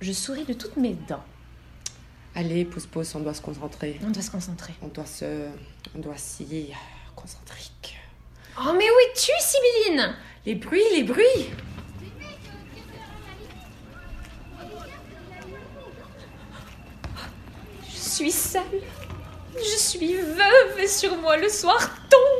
Je 0.00 0.12
souris 0.12 0.44
de 0.44 0.54
toutes 0.54 0.76
mes 0.76 0.94
dents. 0.94 1.24
Allez, 2.34 2.64
pousse 2.64 2.86
pousse, 2.86 3.14
on 3.14 3.20
doit 3.20 3.34
se 3.34 3.42
concentrer. 3.42 4.00
On 4.04 4.10
doit 4.10 4.22
se 4.22 4.30
concentrer. 4.30 4.74
On 4.82 4.88
doit 4.88 5.06
se. 5.06 5.48
On 5.94 5.98
doit 6.00 6.16
s'y. 6.16 6.72
concentrer. 7.14 7.60
Oh, 8.58 8.72
mais 8.72 8.84
où 8.84 8.94
es-tu, 9.10 9.32
Sibylline? 9.38 10.14
Les 10.46 10.54
bruits, 10.54 10.80
les 10.94 11.02
bruits 11.02 11.50
Je 17.90 17.96
suis 17.96 18.32
seule. 18.32 18.62
Je 19.54 19.76
suis 19.76 20.16
veuve 20.16 20.78
et 20.78 20.88
sur 20.88 21.16
moi 21.18 21.36
le 21.36 21.50
soir 21.50 21.78
tombe. 22.08 22.35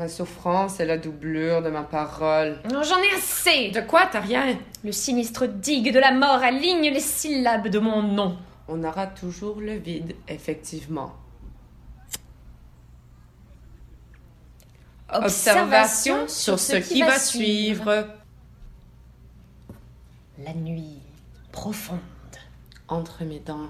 Ma 0.00 0.08
souffrance 0.08 0.80
est 0.80 0.86
la 0.86 0.96
doublure 0.96 1.60
de 1.60 1.68
ma 1.68 1.82
parole. 1.82 2.58
Non, 2.72 2.82
J'en 2.82 2.96
ai 3.00 3.14
assez. 3.18 3.70
De 3.70 3.82
quoi 3.82 4.06
T'as 4.10 4.20
rien? 4.20 4.58
Le 4.82 4.92
sinistre 4.92 5.46
digue 5.46 5.92
de 5.92 5.98
la 5.98 6.10
mort 6.10 6.42
aligne 6.42 6.90
les 6.90 7.00
syllabes 7.00 7.68
de 7.68 7.78
mon 7.78 8.02
nom. 8.02 8.38
On 8.66 8.82
aura 8.82 9.06
toujours 9.06 9.60
le 9.60 9.74
vide, 9.74 10.16
effectivement. 10.26 11.12
Observation 15.12 16.26
sur 16.28 16.58
ce 16.58 16.76
qui 16.76 17.02
va 17.02 17.18
suivre. 17.18 18.06
La 20.42 20.54
nuit 20.54 20.96
profonde. 21.52 21.98
Entre 22.88 23.22
mes 23.24 23.40
dents. 23.40 23.68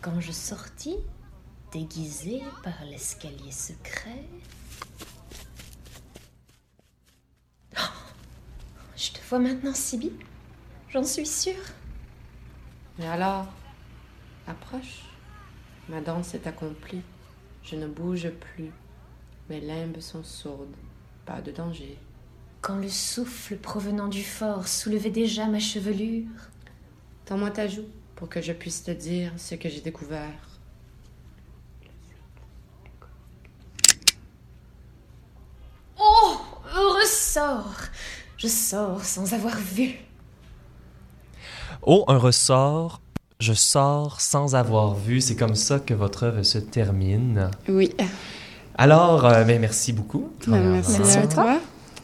Quand 0.00 0.20
je 0.20 0.32
sortis, 0.32 0.96
déguisée 1.72 2.42
par 2.62 2.84
l'escalier 2.84 3.52
secret. 3.52 4.24
Oh, 7.76 7.82
je 8.96 9.12
te 9.12 9.20
vois 9.28 9.38
maintenant, 9.38 9.74
Sibyl. 9.74 10.12
J'en 10.88 11.04
suis 11.04 11.26
sûre. 11.26 11.54
Et 12.98 13.06
alors 13.06 13.46
Approche. 14.46 15.04
Ma 15.88 16.00
danse 16.00 16.34
est 16.34 16.46
accomplie. 16.46 17.02
Je 17.62 17.76
ne 17.76 17.86
bouge 17.86 18.30
plus. 18.30 18.72
Mes 19.48 19.60
limbes 19.60 20.00
sont 20.00 20.24
sourdes. 20.24 20.74
Pas 21.26 21.40
de 21.40 21.52
danger. 21.52 21.98
Quand 22.60 22.76
le 22.76 22.88
souffle 22.88 23.56
provenant 23.56 24.08
du 24.08 24.24
fort 24.24 24.66
soulevait 24.66 25.10
déjà 25.10 25.46
ma 25.46 25.60
chevelure. 25.60 26.28
Tends-moi 27.26 27.50
ta 27.50 27.68
joue 27.68 27.86
pour 28.20 28.28
que 28.28 28.42
je 28.42 28.52
puisse 28.52 28.84
te 28.84 28.90
dire 28.90 29.32
ce 29.38 29.54
que 29.54 29.70
j'ai 29.70 29.80
découvert. 29.80 30.34
Oh 35.98 36.36
Heureux 36.76 37.06
sort 37.06 37.74
Je 38.36 38.46
sors 38.46 39.02
sans 39.02 39.32
avoir 39.32 39.56
vu. 39.56 39.94
Oh, 41.80 42.04
un 42.08 42.18
ressort. 42.18 43.00
Je 43.38 43.54
sors 43.54 44.20
sans 44.20 44.54
avoir 44.54 44.94
vu. 44.94 45.22
C'est 45.22 45.36
comme 45.36 45.54
ça 45.54 45.80
que 45.80 45.94
votre 45.94 46.24
œuvre 46.24 46.42
se 46.42 46.58
termine. 46.58 47.50
Oui. 47.70 47.90
Alors, 48.76 49.24
euh, 49.24 49.44
ben, 49.44 49.58
merci 49.58 49.94
beaucoup. 49.94 50.30
Ben, 50.46 50.72
merci 50.72 51.16
à 51.16 51.26
toi. 51.26 51.58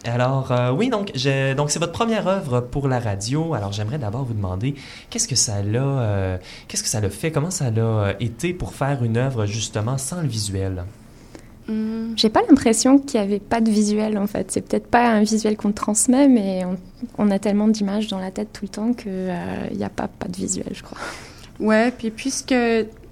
Alors, 0.06 0.52
euh, 0.52 0.70
oui, 0.70 0.88
donc, 0.88 1.10
je, 1.14 1.54
donc 1.54 1.70
c'est 1.70 1.78
votre 1.78 1.92
première 1.92 2.26
œuvre 2.28 2.60
pour 2.60 2.88
la 2.88 3.00
radio. 3.00 3.54
Alors, 3.54 3.72
j'aimerais 3.72 3.98
d'abord 3.98 4.24
vous 4.24 4.34
demander 4.34 4.74
qu'est-ce 5.10 5.28
que 5.28 5.34
ça 5.36 5.62
l'a, 5.62 5.82
euh, 5.82 6.38
qu'est-ce 6.68 6.82
que 6.82 6.88
ça 6.88 7.00
l'a 7.00 7.10
fait, 7.10 7.30
comment 7.32 7.50
ça 7.50 7.70
l'a 7.70 8.14
été 8.20 8.52
pour 8.54 8.72
faire 8.74 9.02
une 9.02 9.16
œuvre 9.16 9.46
justement 9.46 9.98
sans 9.98 10.20
le 10.22 10.28
visuel? 10.28 10.84
Hum, 11.68 12.12
J'ai 12.16 12.28
pas 12.28 12.42
l'impression 12.48 12.98
qu'il 12.98 13.18
y 13.18 13.22
avait 13.22 13.40
pas 13.40 13.60
de 13.60 13.70
visuel 13.70 14.18
en 14.18 14.26
fait. 14.28 14.52
C'est 14.52 14.60
peut-être 14.60 14.86
pas 14.86 15.08
un 15.08 15.22
visuel 15.22 15.56
qu'on 15.56 15.72
transmet, 15.72 16.28
mais 16.28 16.64
on, 16.64 16.76
on 17.18 17.30
a 17.30 17.38
tellement 17.40 17.66
d'images 17.66 18.06
dans 18.06 18.18
la 18.18 18.30
tête 18.30 18.52
tout 18.52 18.64
le 18.64 18.68
temps 18.68 18.92
qu'il 18.92 19.34
n'y 19.76 19.84
a 19.84 19.88
pas, 19.90 20.06
pas 20.08 20.28
de 20.28 20.36
visuel, 20.36 20.68
je 20.72 20.82
crois. 20.82 20.98
Ouais, 21.58 21.90
puis 21.90 22.10
puisque 22.10 22.54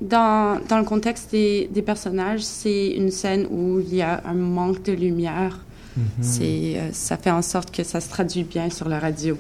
dans, 0.01 0.61
dans 0.69 0.79
le 0.79 0.85
contexte 0.85 1.33
des, 1.33 1.69
des 1.73 1.83
personnages, 1.83 2.43
c'est 2.43 2.91
une 2.91 3.11
scène 3.11 3.47
où 3.51 3.81
il 3.81 3.95
y 3.95 4.03
a 4.03 4.23
un 4.27 4.35
manque 4.35 4.83
de 4.85 4.93
lumière, 4.93 5.65
c'est 6.21 6.75
euh, 6.77 6.93
ça 6.93 7.17
fait 7.17 7.31
en 7.31 7.43
sorte 7.43 7.71
que 7.71 7.85
ça 7.85 8.01
se 8.01 8.09
traduit 8.09 8.45
bien 8.45 8.71
sur 8.71 8.89
la 8.89 8.99
radio. 8.99 9.39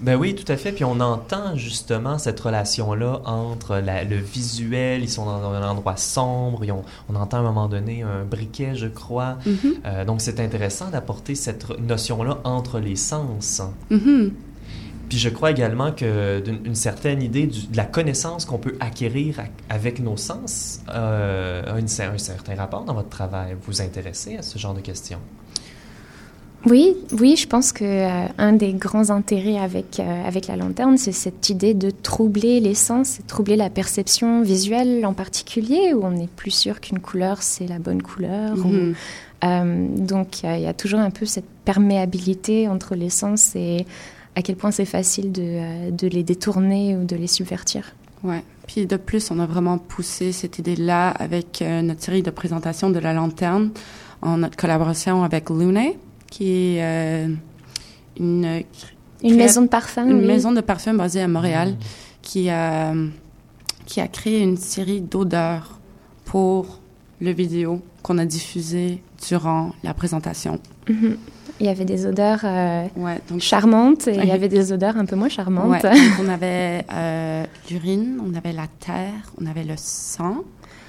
Ben 0.00 0.14
oui, 0.14 0.36
tout 0.36 0.50
à 0.52 0.56
fait. 0.56 0.70
Puis 0.70 0.84
on 0.84 1.00
entend 1.00 1.56
justement 1.56 2.18
cette 2.18 2.38
relation-là 2.38 3.20
entre 3.24 3.78
la- 3.78 4.04
le 4.04 4.16
visuel. 4.16 5.02
Ils 5.02 5.08
sont 5.10 5.24
dans 5.24 5.50
un 5.52 5.68
endroit 5.68 5.96
sombre. 5.96 6.64
ils 6.64 6.70
ont- 6.70 6.84
on 7.08 7.16
entend 7.16 7.38
à 7.38 7.40
un 7.40 7.42
moment 7.42 7.66
donné 7.68 8.02
un 8.02 8.22
briquet, 8.24 8.76
je 8.76 8.86
crois. 8.86 9.38
Mhm. 9.44 9.56
Euh, 9.86 10.04
donc 10.04 10.20
c'est 10.20 10.38
intéressant 10.38 10.90
d'apporter 10.90 11.34
cette 11.34 11.66
notion-là 11.80 12.38
entre 12.44 12.78
les 12.78 12.94
sens. 12.94 13.60
Mhm. 13.90 14.32
Puis 15.08 15.18
je 15.18 15.30
crois 15.30 15.50
également 15.50 15.90
que 15.90 16.38
d'une 16.40 16.64
une 16.66 16.74
certaine 16.76 17.20
idée 17.22 17.46
du- 17.48 17.66
de 17.66 17.76
la 17.76 17.84
connaissance 17.86 18.44
qu'on 18.44 18.58
peut 18.58 18.76
acquérir 18.78 19.40
a- 19.40 19.74
avec 19.74 19.98
nos 19.98 20.16
sens 20.16 20.80
euh, 20.94 21.74
a 21.74 21.78
une 21.80 21.86
un 21.86 22.18
certain 22.18 22.54
rapport 22.54 22.84
dans 22.84 22.94
votre 22.94 23.08
travail. 23.08 23.54
Vous 23.54 23.72
vous 23.72 23.80
intéressez 23.82 24.36
à 24.36 24.42
ce 24.42 24.58
genre 24.58 24.74
de 24.74 24.80
questions? 24.80 25.18
Oui, 26.66 26.96
oui, 27.18 27.36
je 27.36 27.46
pense 27.46 27.72
que 27.72 27.84
euh, 27.84 28.26
un 28.36 28.52
des 28.52 28.72
grands 28.72 29.10
intérêts 29.10 29.58
avec 29.58 30.00
euh, 30.00 30.26
avec 30.26 30.48
la 30.48 30.56
lanterne, 30.56 30.98
c'est 30.98 31.12
cette 31.12 31.48
idée 31.50 31.72
de 31.72 31.90
troubler 31.90 32.58
les 32.58 32.74
sens, 32.74 33.20
troubler 33.28 33.54
la 33.56 33.70
perception 33.70 34.42
visuelle 34.42 35.06
en 35.06 35.12
particulier, 35.14 35.94
où 35.94 36.04
on 36.04 36.10
n'est 36.10 36.26
plus 36.26 36.50
sûr 36.50 36.80
qu'une 36.80 36.98
couleur 36.98 37.42
c'est 37.42 37.66
la 37.68 37.78
bonne 37.78 38.02
couleur. 38.02 38.54
ou- 38.58 38.68
Mhm. 38.68 38.94
euh, 39.44 39.86
donc 39.98 40.42
il 40.42 40.60
y, 40.60 40.66
a- 40.66 40.74
toujours 40.74 40.98
un 40.98 41.10
peu 41.10 41.26
cette 41.26 41.48
perméabilité 41.64 42.66
entre 42.68 42.96
les 42.96 43.10
sens 43.10 43.54
et 43.54 43.86
à 44.34 44.42
quel 44.42 44.56
point 44.56 44.72
c'est 44.72 44.84
facile 44.84 45.30
de, 45.30 45.90
de 45.92 46.08
les 46.08 46.24
détourner 46.24 46.96
ou 46.96 47.04
de 47.04 47.14
les 47.14 47.28
subvertir. 47.28 47.94
Ouais. 48.24 48.42
Puis 48.66 48.84
de 48.86 48.96
plus, 48.96 49.30
on 49.30 49.38
a 49.38 49.46
vraiment 49.46 49.78
poussé 49.78 50.32
cette 50.32 50.58
idée-là 50.58 51.10
avec 51.10 51.62
notre 51.82 52.02
série 52.02 52.22
de 52.22 52.30
présentations 52.30 52.90
de 52.90 52.98
la 52.98 53.12
lanterne 53.14 53.70
en 54.22 54.38
notre 54.38 54.56
collaboration 54.56 55.22
avec 55.22 55.48
Lune, 55.50 55.92
qui 56.30 56.50
est 56.76 56.82
euh, 56.82 57.28
une 58.18 58.62
Une 59.22 59.36
maison 59.36 59.62
de 59.62 59.68
parfum, 59.68 60.06
une 60.08 60.20
oui. 60.20 60.26
maison 60.26 60.52
de 60.52 60.60
parfum 60.60 60.94
basée 60.94 61.20
à 61.22 61.28
Montréal, 61.28 61.76
qui 62.22 62.48
a 62.50 62.94
qui 63.86 64.00
a 64.02 64.08
créé 64.08 64.40
une 64.42 64.58
série 64.58 65.00
d'odeurs 65.00 65.78
pour 66.26 66.80
le 67.20 67.30
vidéo 67.32 67.80
qu'on 68.02 68.18
a 68.18 68.26
diffusé 68.26 69.02
durant 69.26 69.72
la 69.82 69.94
présentation. 69.94 70.60
Mhm. 70.88 71.16
Il 71.60 71.66
y 71.66 71.70
avait 71.70 71.86
des 71.86 72.06
odeurs 72.06 72.40
euh, 72.44 72.84
donc- 73.28 73.40
charmantes 73.40 74.06
et 74.06 74.14
il 74.16 74.24
y 74.26 74.30
avait 74.30 74.48
des 74.48 74.72
odeurs 74.72 74.96
un 74.96 75.06
peu 75.06 75.16
moins 75.16 75.28
charmantes. 75.30 75.82
Ouais, 75.82 75.82
donc 75.82 76.12
on 76.22 76.28
avait 76.28 76.84
euh, 76.92 77.44
l'urine, 77.70 78.20
on 78.24 78.34
avait 78.34 78.52
la 78.52 78.66
terre, 78.78 79.32
on 79.40 79.46
avait 79.46 79.64
le 79.64 79.74
sang. 79.76 80.44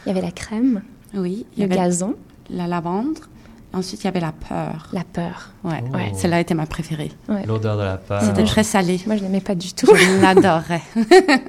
Il 0.06 0.10
y 0.10 0.12
avait 0.12 0.22
la 0.22 0.32
crème. 0.32 0.82
Oui. 1.16 1.46
il 1.58 1.64
y 1.64 1.66
Le 1.66 1.72
avait 1.72 1.82
gazon. 1.82 2.16
La 2.52 2.68
lavande. 2.68 3.18
Ensuite, 3.74 4.02
il 4.02 4.06
y 4.06 4.08
avait 4.08 4.20
la 4.20 4.32
peur. 4.32 4.88
La 4.94 5.04
peur. 5.04 5.52
Ouais, 5.64 5.84
Oh. 5.92 5.96
ouais. 5.96 6.12
Celle-là 6.16 6.40
était 6.40 6.56
ma 6.56 6.66
préférée. 6.66 7.12
Ouais. 7.28 7.46
L'odeur 7.46 7.78
de 7.78 7.84
la 7.84 7.98
peur. 7.98 8.22
C'était 8.24 8.44
très 8.44 8.64
salé. 8.64 9.00
Moi, 9.06 9.16
je 9.18 9.22
l'aimais 9.24 9.42
pas 9.42 9.54
du 9.56 9.74
tout. 9.74 9.86
Je 9.96 10.22
l'adorais. 10.22 10.82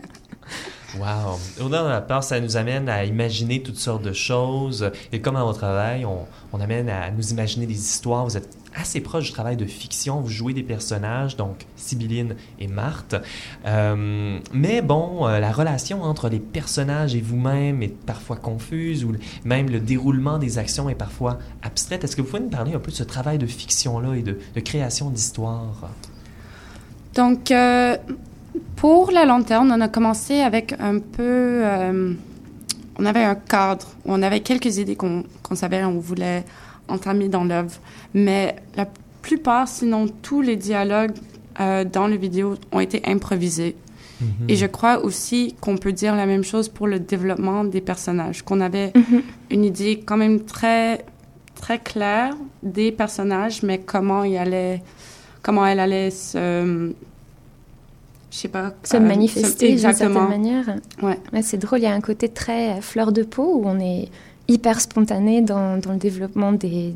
Wow! 0.98 1.38
L'odeur 1.58 1.84
de 1.84 1.90
la 1.90 2.00
peur, 2.00 2.24
ça 2.24 2.40
nous 2.40 2.56
amène 2.56 2.88
à 2.88 3.04
imaginer 3.04 3.62
toutes 3.62 3.76
sortes 3.76 4.02
de 4.02 4.12
choses. 4.12 4.90
Et 5.12 5.20
comme 5.20 5.34
dans 5.34 5.44
votre 5.44 5.58
travail, 5.58 6.04
on, 6.04 6.60
amène 6.60 6.88
à 6.88 7.10
nous 7.10 7.30
imaginer 7.30 7.66
des 7.66 7.78
histoires. 7.78 8.24
Vous 8.24 8.36
êtes 8.36 8.56
assez 8.74 9.00
proche 9.00 9.26
du 9.26 9.32
travail 9.32 9.56
de 9.56 9.66
fiction. 9.66 10.20
Vous 10.20 10.28
jouez 10.28 10.52
des 10.52 10.62
personnages, 10.62 11.36
donc 11.36 11.66
Sibylline 11.76 12.34
et 12.58 12.66
Marthe. 12.66 13.16
Euh, 13.66 14.38
mais 14.52 14.82
bon, 14.82 15.26
euh, 15.26 15.38
la 15.38 15.52
relation 15.52 16.02
entre 16.02 16.28
les 16.28 16.40
personnages 16.40 17.14
et 17.14 17.20
vous-même 17.20 17.82
est 17.82 17.96
parfois 18.04 18.36
confuse, 18.36 19.04
ou 19.04 19.12
même 19.44 19.70
le 19.70 19.80
déroulement 19.80 20.38
des 20.38 20.58
actions 20.58 20.88
est 20.88 20.94
parfois 20.94 21.38
abstraite. 21.62 22.04
Est-ce 22.04 22.16
que 22.16 22.22
vous 22.22 22.28
pouvez 22.28 22.42
nous 22.42 22.50
parler 22.50 22.74
un 22.74 22.80
peu 22.80 22.90
de 22.90 22.96
ce 22.96 23.04
travail 23.04 23.38
de 23.38 23.46
fiction-là 23.46 24.14
et 24.14 24.22
de, 24.22 24.38
création 24.60 25.10
d'histoires? 25.10 25.90
Donc, 27.14 27.50
euh, 27.50 27.96
pour 28.76 29.10
la 29.10 29.24
lanterne, 29.24 29.72
on 29.74 29.80
a 29.80 29.88
commencé 29.88 30.40
avec 30.40 30.74
un 30.78 30.98
peu... 30.98 31.22
euh, 31.64 32.14
on 32.98 33.06
avait 33.06 33.24
un 33.24 33.34
cadre, 33.34 33.88
on 34.04 34.22
avait 34.22 34.40
quelques 34.40 34.78
idées 34.78 34.96
qu'on 34.96 35.24
qu'on 35.42 35.54
savait, 35.54 35.82
on 35.84 35.98
voulait 35.98 36.44
entamer 36.88 37.28
dans 37.28 37.44
l'œuvre. 37.44 37.78
Mais 38.14 38.56
la 38.76 38.86
plupart, 39.22 39.68
sinon 39.68 40.06
tous 40.22 40.42
les 40.42 40.56
dialogues 40.56 41.16
euh, 41.60 41.84
dans 41.84 42.06
le 42.06 42.16
vidéo 42.16 42.56
ont 42.72 42.80
été 42.80 43.02
improvisés. 43.06 43.76
Et 44.48 44.56
je 44.56 44.66
crois 44.66 45.02
aussi 45.02 45.54
qu'on 45.62 45.78
peut 45.78 45.92
dire 45.92 46.14
la 46.14 46.26
même 46.26 46.44
chose 46.44 46.68
pour 46.68 46.86
le 46.86 47.00
développement 47.00 47.64
des 47.64 47.80
personnages, 47.80 48.42
qu'on 48.42 48.60
avait 48.60 48.92
une 49.50 49.64
idée 49.64 50.02
quand 50.04 50.18
même 50.18 50.44
très 50.44 51.06
très 51.54 51.78
claire 51.78 52.36
des 52.62 52.92
personnages, 52.92 53.62
mais 53.62 53.78
comment 53.78 54.22
il 54.24 54.36
allait, 54.36 54.82
comment 55.42 55.64
elle 55.66 55.80
allait 55.80 56.10
se, 56.10 56.92
je 58.30 58.36
sais 58.36 58.48
pas, 58.48 58.72
se 58.84 58.96
euh, 58.96 59.00
manifester 59.00 59.66
d'une 59.66 59.74
exactement. 59.74 60.14
certaine 60.20 60.28
manière. 60.28 60.76
Ouais. 61.02 61.18
c'est 61.42 61.58
drôle, 61.58 61.80
il 61.80 61.84
y 61.84 61.86
a 61.86 61.92
un 61.92 62.00
côté 62.00 62.28
très 62.28 62.78
euh, 62.78 62.80
fleur 62.80 63.12
de 63.12 63.22
peau 63.22 63.56
où 63.56 63.62
on 63.66 63.78
est 63.80 64.08
hyper 64.48 64.80
spontané 64.80 65.42
dans, 65.42 65.78
dans 65.78 65.92
le 65.92 65.98
développement 65.98 66.52
des, 66.52 66.94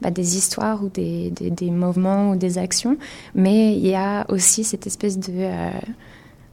bah, 0.00 0.10
des 0.10 0.36
histoires 0.36 0.82
ou 0.84 0.88
des, 0.88 1.30
des, 1.30 1.50
des 1.50 1.70
mouvements 1.70 2.30
ou 2.30 2.36
des 2.36 2.58
actions, 2.58 2.96
mais 3.34 3.74
il 3.76 3.86
y 3.86 3.94
a 3.94 4.24
aussi 4.30 4.64
cette 4.64 4.86
espèce 4.86 5.18
de 5.18 5.32
euh, 5.36 5.70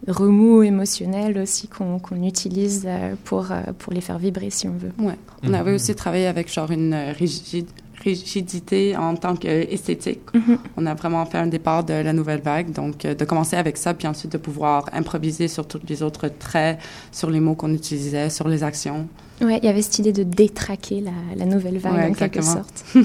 remous 0.07 0.63
émotionnel 0.63 1.37
aussi 1.39 1.67
qu'on 1.67 1.99
utilise 2.23 2.83
euh, 2.85 3.15
pour, 3.23 3.47
pour 3.79 3.93
les 3.93 4.01
faire 4.01 4.19
vibrer 4.19 4.49
si 4.49 4.67
on 4.67 4.77
veut. 4.77 4.91
Ouais. 4.99 5.15
On 5.43 5.53
avait 5.53 5.73
aussi 5.73 5.93
travaillé 5.95 6.27
avec 6.27 6.51
genre 6.51 6.71
une 6.71 6.93
rigide- 7.17 7.67
rigidité 8.13 8.95
en 8.97 9.15
tant 9.15 9.35
qu'esthétique. 9.35 10.21
Mhm. 10.33 10.57
On 10.77 10.85
a 10.85 10.93
vraiment 10.93 11.25
fait 11.25 11.37
un 11.37 11.47
départ 11.47 11.83
de 11.83 11.93
la 11.93 12.13
nouvelle 12.13 12.41
vague, 12.41 12.71
donc 12.71 13.05
euh, 13.05 13.13
de 13.15 13.25
commencer 13.25 13.55
avec 13.55 13.77
ça, 13.77 13.93
puis 13.93 14.07
ensuite 14.07 14.31
de 14.31 14.37
pouvoir 14.37 14.85
improviser 14.93 15.47
sur 15.47 15.67
tous 15.67 15.81
les 15.87 16.03
autres 16.03 16.27
traits, 16.27 16.79
sur 17.11 17.29
les 17.29 17.39
mots 17.39 17.55
qu'on 17.55 17.73
utilisait, 17.73 18.29
sur 18.29 18.47
les 18.47 18.63
actions. 18.63 19.07
Ouais, 19.41 19.59
il 19.61 19.65
y 19.65 19.69
avait 19.69 19.81
cette 19.81 19.99
idée 19.99 20.13
de 20.13 20.23
détraquer 20.23 21.01
la, 21.01 21.11
la 21.35 21.45
nouvelle 21.45 21.77
vague 21.77 21.93
Ouais, 21.93 22.09
en 22.09 22.13
quelque 22.13 22.41
sorte. 22.41 22.85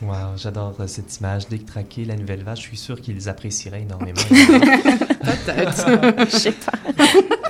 Wow, 0.00 0.36
j'adore 0.36 0.76
euh, 0.78 0.86
cette 0.86 1.16
image. 1.18 1.48
Détraquer 1.48 2.04
la 2.04 2.14
nouvelle 2.14 2.44
vache, 2.44 2.60
je 2.60 2.68
suis 2.68 2.76
sûr 2.76 3.00
qu'ils 3.00 3.28
apprécieraient 3.28 3.82
énormément. 3.82 4.20
Peut-être. 5.20 5.86
Je 6.30 6.36
sais 6.36 6.52
pas. 6.52 6.72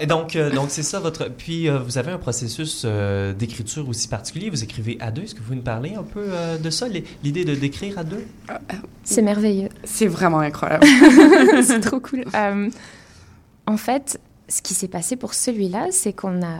Et 0.01 0.07
donc, 0.07 0.37
euh, 0.37 0.51
donc 0.51 0.67
c'est 0.71 0.83
ça 0.83 1.01
votre. 1.01 1.29
Puis, 1.29 1.69
euh, 1.69 1.79
vous 1.79 1.99
avez 1.99 2.11
un 2.13 2.19
processus 2.19 2.83
euh, 2.85 3.33
d'écriture 3.33 3.89
aussi 3.89 4.09
particulier. 4.09 4.51
Vous 4.51 4.63
écrivez 4.65 4.97
à 5.01 5.11
deux. 5.11 5.23
Est-ce 5.23 5.35
que 5.35 5.39
vous 5.41 5.45
pouvez 5.47 5.57
nous 5.57 5.63
parler 5.63 5.95
un 5.95 6.03
peu 6.03 6.25
euh, 6.29 6.59
de 6.59 6.71
ça, 6.71 6.87
l'idée 7.25 7.45
de 7.45 7.55
d'écrire 7.55 7.99
à 7.99 8.05
deux? 8.05 8.25
C'est 9.05 9.23
merveilleux. 9.23 9.69
C'est 9.85 10.07
vraiment 10.07 10.41
incroyable. 10.41 10.87
c'est 11.63 11.81
trop 11.81 12.01
cool. 12.01 12.25
Euh, 12.35 12.69
en 13.67 13.77
fait, 13.77 14.21
ce 14.49 14.63
qui 14.63 14.75
s'est 14.75 14.89
passé 14.89 15.17
pour 15.17 15.35
celui-là, 15.35 15.89
c'est 15.91 16.13
qu'on 16.13 16.43
a, 16.43 16.59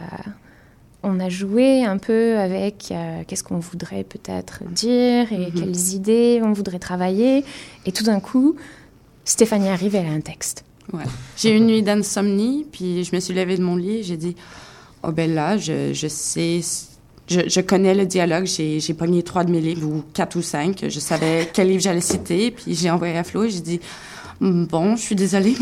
on 1.01 1.19
a 1.19 1.29
joué 1.29 1.83
un 1.85 1.97
peu 1.97 2.37
avec 2.37 2.89
euh, 2.91 3.23
qu'est-ce 3.25 3.43
qu'on 3.43 3.59
voudrait 3.59 4.03
peut-être 4.03 4.63
dire 4.65 5.31
et 5.31 5.47
Mhm. 5.47 5.53
quelles 5.53 5.93
idées 5.93 6.41
on 6.43 6.51
voudrait 6.51 6.77
travailler. 6.79 7.43
Et 7.85 7.91
tout 7.91 8.03
d'un 8.03 8.19
coup, 8.19 8.55
Stéphanie 9.25 9.69
arrive 9.69 9.95
et 9.95 9.99
elle 9.99 10.07
a 10.07 10.11
un 10.11 10.21
texte. 10.21 10.65
Ouais. 10.93 11.03
J'ai 11.37 11.53
eu 11.53 11.57
une 11.57 11.67
nuit 11.67 11.83
d'insomnie, 11.83 12.65
puis 12.71 13.03
je 13.03 13.15
me 13.15 13.19
suis 13.19 13.33
levée 13.33 13.57
de 13.57 13.63
mon 13.63 13.75
lit 13.75 13.97
et 13.97 14.03
j'ai 14.03 14.17
dit 14.17 14.35
Oh, 15.03 15.11
ben 15.11 15.33
là, 15.33 15.57
je, 15.57 15.93
je 15.93 16.07
sais. 16.07 16.61
Je, 17.27 17.41
je 17.47 17.61
connais 17.61 17.93
le 17.93 18.05
dialogue. 18.05 18.45
J'ai, 18.45 18.79
j'ai 18.79 18.93
pogné 18.93 19.21
trois 19.21 19.43
de 19.43 19.51
mes 19.51 19.61
livres, 19.61 19.87
ou 19.87 20.03
quatre 20.13 20.35
ou 20.35 20.41
cinq. 20.41 20.85
Je 20.87 20.99
savais 20.99 21.49
quel 21.53 21.69
livre 21.69 21.81
j'allais 21.81 22.01
citer, 22.01 22.51
puis 22.51 22.73
j'ai 22.73 22.89
envoyé 22.89 23.17
à 23.17 23.23
Flo 23.23 23.43
et 23.43 23.49
j'ai 23.49 23.61
dit 23.61 23.79
Bon, 24.41 24.95
je 24.95 25.01
suis 25.01 25.15
désolée. 25.15 25.55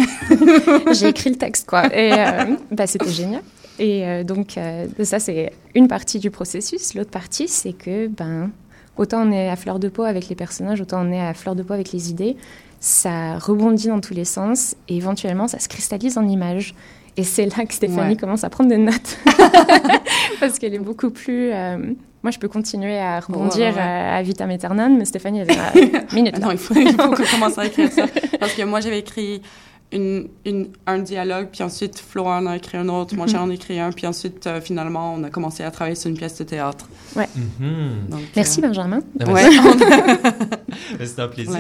J'ai 0.94 1.08
écrit 1.08 1.32
le 1.32 1.36
texte, 1.36 1.68
quoi. 1.68 1.88
Et 1.88 2.14
euh, 2.14 2.56
bah, 2.72 2.86
c'était 2.86 3.10
génial. 3.10 3.42
Et 3.80 4.06
euh, 4.06 4.24
donc, 4.24 4.58
euh, 4.58 4.86
ça, 5.04 5.20
c'est 5.20 5.52
une 5.74 5.88
partie 5.88 6.20
du 6.20 6.30
processus. 6.30 6.94
L'autre 6.94 7.10
partie, 7.10 7.48
c'est 7.48 7.74
que, 7.74 8.08
ben, 8.08 8.52
autant 8.96 9.28
on 9.28 9.32
est 9.32 9.50
à 9.50 9.56
fleur 9.56 9.80
de 9.80 9.90
peau 9.90 10.04
avec 10.04 10.30
les 10.30 10.36
personnages, 10.36 10.80
autant 10.80 11.06
on 11.06 11.12
est 11.12 11.20
à 11.20 11.34
fleur 11.34 11.56
de 11.56 11.64
peau 11.64 11.74
avec 11.74 11.92
les 11.92 12.10
idées. 12.12 12.38
Ça 12.80 13.38
rebondit 13.40 13.88
dans 13.88 14.00
tous 14.02 14.14
les 14.14 14.26
sens 14.26 14.76
et 14.88 14.98
éventuellement, 14.98 15.48
ça 15.48 15.60
se 15.60 15.68
cristallise 15.68 16.18
en 16.18 16.28
images. 16.28 16.76
Et 17.20 17.24
c'est 17.24 17.46
là 17.58 17.66
que 17.66 17.74
Stéphanie 17.74 18.10
Ouais. 18.12 18.16
commence 18.16 18.44
à 18.44 18.50
prendre 18.50 18.70
des 18.70 18.78
notes. 18.78 19.18
Parce 20.40 20.60
qu'elle 20.60 20.74
est 20.76 20.80
beaucoup 20.80 21.10
plus. 21.10 21.52
euh, 21.52 21.78
moi, 22.24 22.32
je 22.32 22.38
peux 22.40 22.48
continuer 22.48 23.00
à 23.00 23.20
rebondir 23.20 23.58
Ouais, 23.68 23.72
ouais, 23.74 23.76
ouais. 23.76 23.82
euh, 23.82 24.18
à 24.20 24.22
vitam 24.22 24.50
aeternam, 24.52 24.98
mais 24.98 25.06
Stéphanie, 25.06 25.40
elle 25.40 25.52
est 25.52 25.56
là, 25.56 26.02
minute. 26.14 26.36
Ah 26.38 26.40
non, 26.40 26.52
il 26.52 26.58
faut, 26.58 26.76
il 26.76 26.92
faut 26.92 27.10
qu'on 27.10 27.24
commence 27.24 27.58
à 27.58 27.66
écrire 27.66 27.92
ça. 27.92 28.06
Parce 28.40 28.54
que 28.54 28.64
moi, 28.64 28.80
j'avais 28.82 29.00
écrit 29.00 29.42
une, 29.94 30.28
une, 30.46 30.68
un 30.86 31.00
dialogue, 31.00 31.48
puis 31.52 31.64
ensuite, 31.64 31.98
Flo 31.98 32.26
en 32.26 32.46
a 32.46 32.58
écrit 32.58 32.78
un 32.78 32.90
autre, 32.90 33.16
moi, 33.16 33.26
Mhm. 33.26 33.32
j'en 33.32 33.50
ai 33.50 33.54
écrit 33.54 33.80
un, 33.80 33.92
puis 33.92 34.06
ensuite, 34.06 34.46
euh, 34.46 34.60
finalement, 34.60 35.14
on 35.14 35.24
a 35.24 35.30
commencé 35.30 35.64
à 35.64 35.72
travailler 35.72 35.96
sur 35.96 36.10
une 36.10 36.18
pièce 36.18 36.38
de 36.38 36.44
théâtre. 36.44 36.86
Ouais. 37.16 37.28
Mhm. 37.36 38.10
Donc, 38.10 38.20
Merci, 38.36 38.60
euh, 38.60 38.68
Benjamin. 38.68 39.00
Ben, 39.16 39.32
Ouais. 39.32 39.44
C'est 41.06 41.20
un 41.20 41.28
plaisir. 41.28 41.54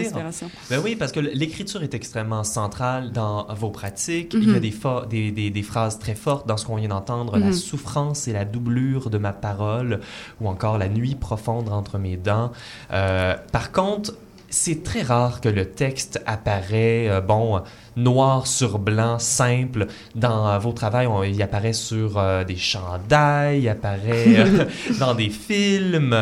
Ben 0.69 0.81
oui, 0.83 0.95
parce 0.95 1.11
que 1.11 1.19
l'écriture 1.19 1.83
est 1.83 1.93
extrêmement 1.93 2.43
centrale 2.43 3.11
dans 3.11 3.47
vos 3.55 3.69
pratiques. 3.69 4.33
Il 4.33 4.51
y 4.51 4.55
a 4.55 4.59
des, 4.59 4.71
fa- 4.71 5.05
des, 5.09 5.31
des, 5.31 5.49
des 5.49 5.63
phrases 5.63 5.97
très 5.99 6.15
fortes 6.15 6.47
dans 6.47 6.57
ce 6.57 6.65
qu'on 6.65 6.75
vient 6.75 6.89
d'entendre. 6.89 7.37
La 7.37 7.51
souffrance 7.53 8.27
et 8.27 8.33
la 8.33 8.45
doublure 8.45 9.09
de 9.09 9.17
ma 9.17 9.33
parole, 9.33 10.01
ou 10.41 10.47
encore 10.49 10.77
la 10.77 10.89
nuit 10.89 11.15
profonde 11.15 11.69
entre 11.69 11.97
mes 11.97 12.17
dents. 12.17 12.51
Euh, 12.91 13.35
par 13.51 13.71
contre, 13.71 14.13
c'est 14.49 14.83
très 14.83 15.01
rare 15.01 15.41
que 15.41 15.49
le 15.49 15.65
texte 15.65 16.21
apparaît, 16.25 17.09
euh, 17.09 17.19
bon, 17.21 17.61
noir 17.97 18.47
sur 18.47 18.79
blanc, 18.79 19.19
simple. 19.19 19.87
Dans 20.15 20.47
euh, 20.47 20.57
vos 20.59 20.71
travails, 20.71 21.07
on- 21.07 21.23
il 21.23 21.41
apparaît 21.41 21.73
sur 21.73 22.17
euh, 22.17 22.43
des 22.43 22.55
chandails, 22.55 23.61
il 23.63 23.69
apparaît 23.69 24.45
dans 24.99 25.13
des 25.15 25.29
films, 25.29 26.15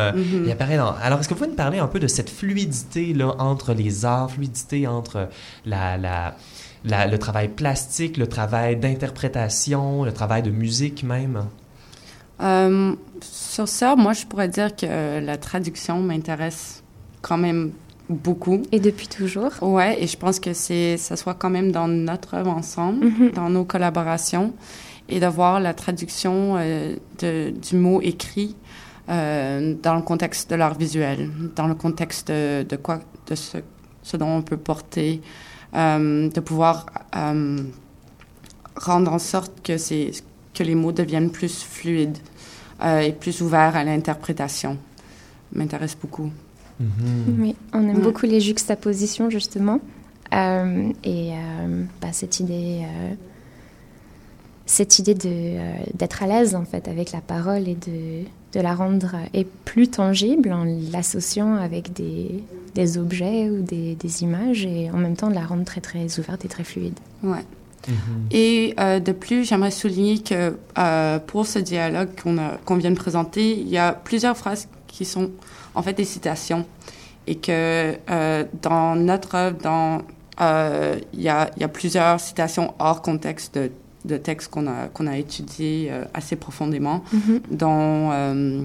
il 0.44 0.50
apparaît 0.50 0.76
dans... 0.76 0.94
Alors, 1.02 1.20
est-ce 1.20 1.28
que 1.28 1.34
vous 1.34 1.38
pouvez 1.38 1.50
nous 1.50 1.56
parler 1.56 1.78
un 1.78 1.86
peu 1.86 2.00
de 2.00 2.08
cette 2.08 2.30
fluidité 2.30 3.12
là, 3.14 3.34
entre 3.38 3.72
les 3.74 4.04
arts, 4.04 4.30
fluidité 4.32 4.86
entre 4.86 5.28
la, 5.64 5.96
la, 5.96 6.34
la- 6.84 7.06
le 7.06 7.18
travail 7.18 7.48
plastique, 7.48 8.16
le 8.16 8.26
travail 8.26 8.76
d'interprétation, 8.76 10.04
le 10.04 10.12
travail 10.12 10.42
de 10.42 10.50
musique 10.50 11.04
même? 11.04 11.44
Sur 13.22 13.68
ça, 13.68 13.96
moi, 13.96 14.12
je 14.12 14.26
pourrais 14.26 14.48
dire 14.48 14.74
que 14.76 15.20
la 15.20 15.36
traduction 15.38 16.00
m'intéresse 16.00 16.82
quand 17.22 17.38
même 17.38 17.72
beaucoup. 18.08 18.62
Et 18.72 18.80
depuis 18.80 19.08
toujours. 19.08 19.50
Ouais, 19.62 20.02
et 20.02 20.06
je 20.06 20.16
pense 20.16 20.38
que 20.40 20.52
c'est 20.52 20.96
ça 20.96 21.16
soit 21.16 21.34
quand 21.34 21.50
même 21.50 21.72
dans 21.72 21.88
notre 21.88 22.34
œuvre 22.34 22.50
ensemble, 22.50 23.06
Mhm. 23.06 23.30
dans 23.32 23.50
nos 23.50 23.64
collaborations, 23.64 24.52
et 25.08 25.20
de 25.20 25.26
voir 25.26 25.60
la 25.60 25.74
traduction 25.74 26.56
euh, 26.56 26.96
de, 27.18 27.50
du 27.50 27.76
mot 27.76 28.00
écrit 28.00 28.56
euh, 29.08 29.74
dans 29.82 29.94
le 29.94 30.02
contexte 30.02 30.50
de 30.50 30.56
l'art 30.56 30.76
visuel, 30.76 31.30
dans 31.54 31.66
le 31.68 31.74
contexte 31.74 32.28
de, 32.28 32.64
de 32.68 32.76
quoi, 32.76 33.00
de 33.28 33.34
ce, 33.34 33.58
ce 34.02 34.16
dont 34.16 34.28
on 34.38 34.42
peut 34.42 34.56
porter, 34.56 35.20
euh, 35.74 36.28
de 36.28 36.40
pouvoir 36.40 36.86
rendre 38.76 39.12
en 39.12 39.18
sorte 39.18 39.62
que 39.62 39.78
c'est 39.78 40.10
que 40.54 40.62
les 40.62 40.74
mots 40.74 40.92
deviennent 40.92 41.30
plus 41.30 41.62
fluides 41.62 42.18
et 42.84 43.12
plus 43.12 43.40
ouverts 43.40 43.74
à 43.76 43.84
l'interprétation. 43.84 44.76
M'intéresse 45.54 45.96
beaucoup. 46.00 46.30
Oui, 46.80 47.54
on 47.72 47.80
aime 47.88 47.96
Ouais. 47.96 48.02
beaucoup 48.02 48.26
les 48.26 48.40
juxtapositions, 48.40 49.30
justement. 49.30 49.80
Euh, 50.34 50.90
et 51.04 51.32
euh, 51.32 51.84
bah, 52.00 52.08
cette 52.12 52.40
idée, 52.40 52.82
euh, 52.84 53.14
cette 54.66 54.98
idée 54.98 55.14
de, 55.14 55.20
euh, 55.28 55.72
d'être 55.94 56.22
à 56.22 56.26
l'aise, 56.26 56.54
en 56.54 56.64
fait, 56.64 56.88
avec 56.88 57.12
la 57.12 57.20
parole 57.20 57.68
et 57.68 57.76
de, 57.76 58.24
de 58.52 58.60
la 58.60 58.74
rendre 58.74 59.14
et 59.32 59.46
plus 59.64 59.88
tangible 59.88 60.52
en 60.52 60.64
l'associant 60.92 61.54
avec 61.54 61.92
des, 61.92 62.42
des 62.74 62.98
objets 62.98 63.48
ou 63.48 63.62
des, 63.62 63.94
des 63.94 64.22
images 64.22 64.66
et 64.66 64.90
en 64.90 64.96
même 64.98 65.16
temps 65.16 65.28
de 65.30 65.34
la 65.34 65.46
rendre 65.46 65.64
très, 65.64 65.80
très 65.80 66.18
ouverte 66.18 66.44
et 66.44 66.48
très 66.48 66.64
fluide. 66.64 66.98
Ouais. 67.22 67.44
Et 68.32 68.74
euh, 68.80 68.98
de 68.98 69.12
plus, 69.12 69.44
j'aimerais 69.48 69.70
souligner 69.70 70.18
que 70.18 70.56
euh, 70.76 71.18
pour 71.20 71.46
ce 71.46 71.60
dialogue 71.60 72.08
qu'on 72.20 72.36
a- 72.38 72.58
qu'on 72.64 72.74
vient 72.74 72.90
de 72.90 72.96
présenter, 72.96 73.52
il 73.56 73.68
y 73.68 73.78
a 73.78 73.92
plusieurs 73.92 74.36
phrases 74.36 74.66
qui 74.88 75.04
sont 75.04 75.30
en 75.76 75.82
fait 75.82 75.92
des 75.92 76.04
citations. 76.04 76.66
Et 77.28 77.36
que 77.36 77.96
euh, 78.08 78.44
dans 78.62 78.94
notre 78.94 79.34
œuvre, 79.34 79.56
dans, 79.60 80.02
euh, 80.40 80.96
il, 81.12 81.22
y 81.22 81.28
a, 81.28 81.50
il 81.56 81.60
y 81.60 81.64
a 81.64 81.68
plusieurs 81.68 82.20
citations 82.20 82.72
hors 82.78 83.02
contexte 83.02 83.56
de, 83.58 83.70
de 84.04 84.16
textes 84.16 84.48
qu'on 84.48 84.68
a, 84.68 84.86
qu'on 84.92 85.08
a 85.08 85.16
étudiés 85.16 85.88
euh, 85.90 86.04
assez 86.14 86.36
profondément, 86.36 87.02
Mhm. 87.12 87.40
dont... 87.50 88.10
Euh, 88.12 88.62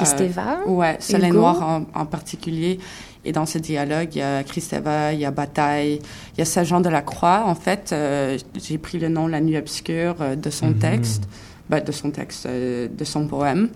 euh, 0.00 0.64
ouais, 0.66 0.96
Soleil. 1.00 1.32
Noir 1.32 1.62
en, 1.62 2.00
en 2.00 2.06
particulier. 2.06 2.78
Et 3.24 3.32
dans 3.32 3.44
ce 3.46 3.58
dialogue, 3.58 4.10
il 4.14 4.18
y 4.18 4.22
a 4.22 4.42
Kristeva, 4.44 5.12
il 5.12 5.18
y 5.20 5.24
a 5.24 5.30
Bataille, 5.30 6.00
il 6.34 6.38
y 6.38 6.42
a 6.42 6.44
Saint-Jean 6.44 6.80
de 6.80 6.88
la 6.88 7.02
Croix. 7.02 7.42
En 7.46 7.54
fait, 7.56 7.90
euh, 7.92 8.38
j'ai 8.54 8.78
pris 8.78 8.98
le 8.98 9.08
nom 9.08 9.26
La 9.26 9.40
Nuit 9.40 9.56
obscure 9.58 10.16
euh, 10.20 10.36
de 10.36 10.48
son 10.50 10.74
texte, 10.74 11.24
ben, 11.68 11.82
de 11.82 11.92
son 11.92 12.10
texte, 12.12 12.46
euh, 12.46 12.88
de 12.88 13.04
son 13.04 13.26
poème. 13.26 13.68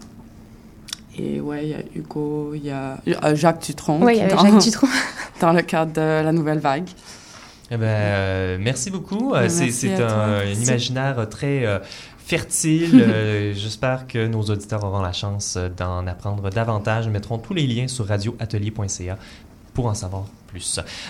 Et 1.19 1.41
ouais, 1.41 1.65
il 1.65 1.71
y 1.71 1.75
a 1.75 1.79
Hugo, 1.95 2.53
il 2.55 2.65
y 2.67 2.71
a 2.71 2.99
euh, 3.25 3.35
Jacques 3.37 3.63
Dutronc. 3.65 4.01
Ouais, 4.03 4.17
il 4.17 4.19
y 4.19 4.23
avait 4.23 4.35
dans- 4.35 4.43
Jacques 4.45 4.59
Dutronc. 4.63 4.89
dans 5.41 5.53
le 5.53 5.63
cadre 5.63 5.93
de 5.93 6.01
La 6.01 6.33
Nouvelle 6.33 6.59
Vague. 6.59 6.89
Eh 7.71 7.77
ben, 7.77 7.87
euh, 7.87 8.59
merci 8.61 8.91
beaucoup. 8.91 9.33
Euh, 9.35 9.43
Ben, 9.43 9.51
c'est 9.51 10.03
un, 10.03 10.45
imaginaire 10.45 11.29
très 11.29 11.65
euh, 11.67 11.79
fertile. 12.19 12.91
Euh, 13.07 13.53
J'espère 13.55 14.07
que 14.07 14.27
nos 14.27 14.43
auditeurs 14.43 14.85
auront 14.85 15.03
la 15.03 15.13
chance 15.13 15.59
d'en 15.77 16.07
apprendre 16.07 16.51
davantage. 16.51 17.07
Nous 17.07 17.13
mettrons 17.13 17.39
tous 17.39 17.55
les 17.55 17.67
liens 17.67 17.89
sur 17.89 18.07
radioatelier.ca 18.07 19.17
pour 19.73 19.87
en 19.87 19.95
savoir 19.95 20.25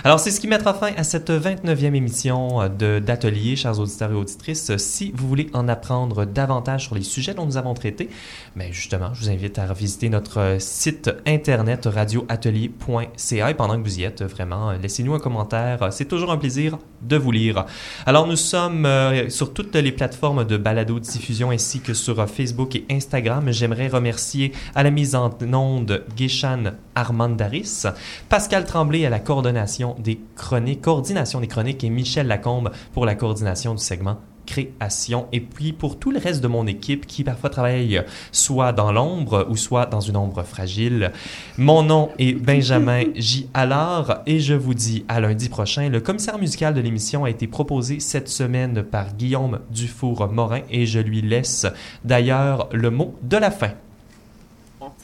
Alors, 0.04 0.20
c'est 0.20 0.30
ce 0.30 0.40
qui 0.40 0.48
mettra 0.48 0.74
fin 0.74 0.92
à 0.96 1.04
cette 1.04 1.30
29e 1.30 1.94
émission 1.94 2.62
euh, 2.62 3.00
d'Atelier, 3.00 3.56
chers 3.56 3.78
auditeurs 3.78 4.10
et 4.10 4.14
auditrices. 4.14 4.76
Si 4.76 5.12
vous 5.14 5.28
voulez 5.28 5.50
en 5.52 5.68
apprendre 5.68 6.24
davantage 6.24 6.84
sur 6.84 6.94
les 6.94 7.02
sujets 7.02 7.34
dont 7.34 7.44
nous 7.44 7.56
avons 7.56 7.74
traité, 7.74 8.08
mais 8.56 8.72
justement, 8.72 9.12
je 9.12 9.20
vous 9.20 9.30
invite 9.30 9.58
à 9.58 9.66
revisiter 9.66 10.08
notre 10.08 10.40
euh, 10.40 10.58
site 10.58 11.10
internet 11.26 11.86
radioatelier.ca 11.86 13.50
et 13.50 13.54
pendant 13.54 13.76
que 13.76 13.82
vous 13.82 13.98
y 13.98 14.04
êtes, 14.04 14.22
vraiment, 14.22 14.70
euh, 14.70 14.78
laissez-nous 14.80 15.14
un 15.14 15.20
commentaire. 15.20 15.92
C'est 15.92 16.06
toujours 16.06 16.30
un 16.30 16.38
plaisir 16.38 16.78
de 17.02 17.16
vous 17.16 17.32
lire. 17.32 17.66
Alors, 18.06 18.26
nous 18.26 18.36
sommes 18.36 18.88
sur 19.28 19.52
toutes 19.52 19.74
les 19.76 19.92
plateformes 19.92 20.44
de 20.44 20.56
balado-diffusion 20.56 21.50
ainsi 21.50 21.80
que 21.80 21.92
sur 21.92 22.26
Facebook 22.28 22.76
et 22.76 22.86
Instagram. 22.90 23.50
J'aimerais 23.50 23.88
remercier 23.88 24.52
à 24.74 24.82
la 24.82 24.90
mise 24.90 25.14
en 25.14 25.30
onde 25.52 26.04
Guéchan 26.16 26.72
Armandaris, 26.94 27.84
Pascal 28.28 28.64
Tremblay 28.64 29.04
à 29.04 29.10
la 29.10 29.18
coordination 29.34 29.96
des 29.98 30.20
chroniques, 30.36 30.82
coordination 30.82 31.40
des 31.40 31.48
chroniques 31.48 31.82
et 31.82 31.90
Michel 31.90 32.28
Lacombe 32.28 32.70
pour 32.92 33.04
la 33.04 33.16
coordination 33.16 33.74
du 33.74 33.82
segment 33.82 34.18
création 34.46 35.26
et 35.32 35.40
puis 35.40 35.72
pour 35.72 35.98
tout 35.98 36.12
le 36.12 36.20
reste 36.20 36.40
de 36.40 36.46
mon 36.46 36.68
équipe 36.68 37.06
qui 37.06 37.24
parfois 37.24 37.50
travaille 37.50 38.00
soit 38.30 38.72
dans 38.72 38.92
l'ombre 38.92 39.46
ou 39.50 39.56
soit 39.56 39.86
dans 39.86 40.00
une 40.00 40.16
ombre 40.16 40.44
fragile. 40.44 41.10
Mon 41.58 41.82
nom 41.82 42.10
est 42.20 42.34
Benjamin 42.34 43.04
J. 43.16 43.48
Allard 43.54 44.22
et 44.26 44.38
je 44.38 44.54
vous 44.54 44.74
dis 44.74 45.04
à 45.08 45.18
lundi 45.18 45.48
prochain. 45.48 45.88
Le 45.88 46.00
commissaire 46.00 46.38
musical 46.38 46.72
de 46.72 46.80
l'émission 46.80 47.24
a 47.24 47.30
été 47.30 47.48
proposé 47.48 47.98
cette 47.98 48.28
semaine 48.28 48.84
par 48.84 49.14
Guillaume 49.16 49.58
Dufour-Morin 49.72 50.60
et 50.70 50.86
je 50.86 51.00
lui 51.00 51.22
laisse 51.22 51.66
d'ailleurs 52.04 52.68
le 52.70 52.90
mot 52.90 53.16
de 53.22 53.38
la 53.38 53.50
fin. 53.50 53.72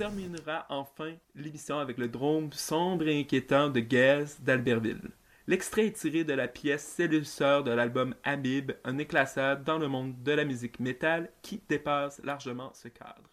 Terminera 0.01 0.65
enfin 0.71 1.13
l'émission 1.35 1.79
avec 1.79 1.99
le 1.99 2.09
drôme 2.09 2.51
sombre 2.55 3.07
et 3.07 3.21
inquiétant 3.21 3.69
de 3.69 3.81
Gaz 3.81 4.41
d'Albertville. 4.41 5.11
L'extrait 5.47 5.89
est 5.89 5.93
tiré 5.93 6.25
de 6.25 6.33
la 6.33 6.49
pièce 6.49 6.87
Cellule 6.87 7.21
de 7.21 7.71
l'album 7.71 8.15
Amib, 8.25 8.73
un 8.85 8.97
éclassade 8.97 9.63
dans 9.63 9.77
le 9.77 9.89
monde 9.89 10.15
de 10.23 10.33
la 10.33 10.47
musique 10.47 10.81
métal 10.81 11.29
qui 11.43 11.61
dépasse 11.69 12.19
largement 12.25 12.73
ce 12.73 12.89
cadre. 12.89 13.30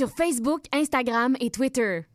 Sur 0.00 0.08
Facebook, 0.08 0.62
Instagram 0.72 1.36
et 1.40 1.50
Twitter. 1.50 2.09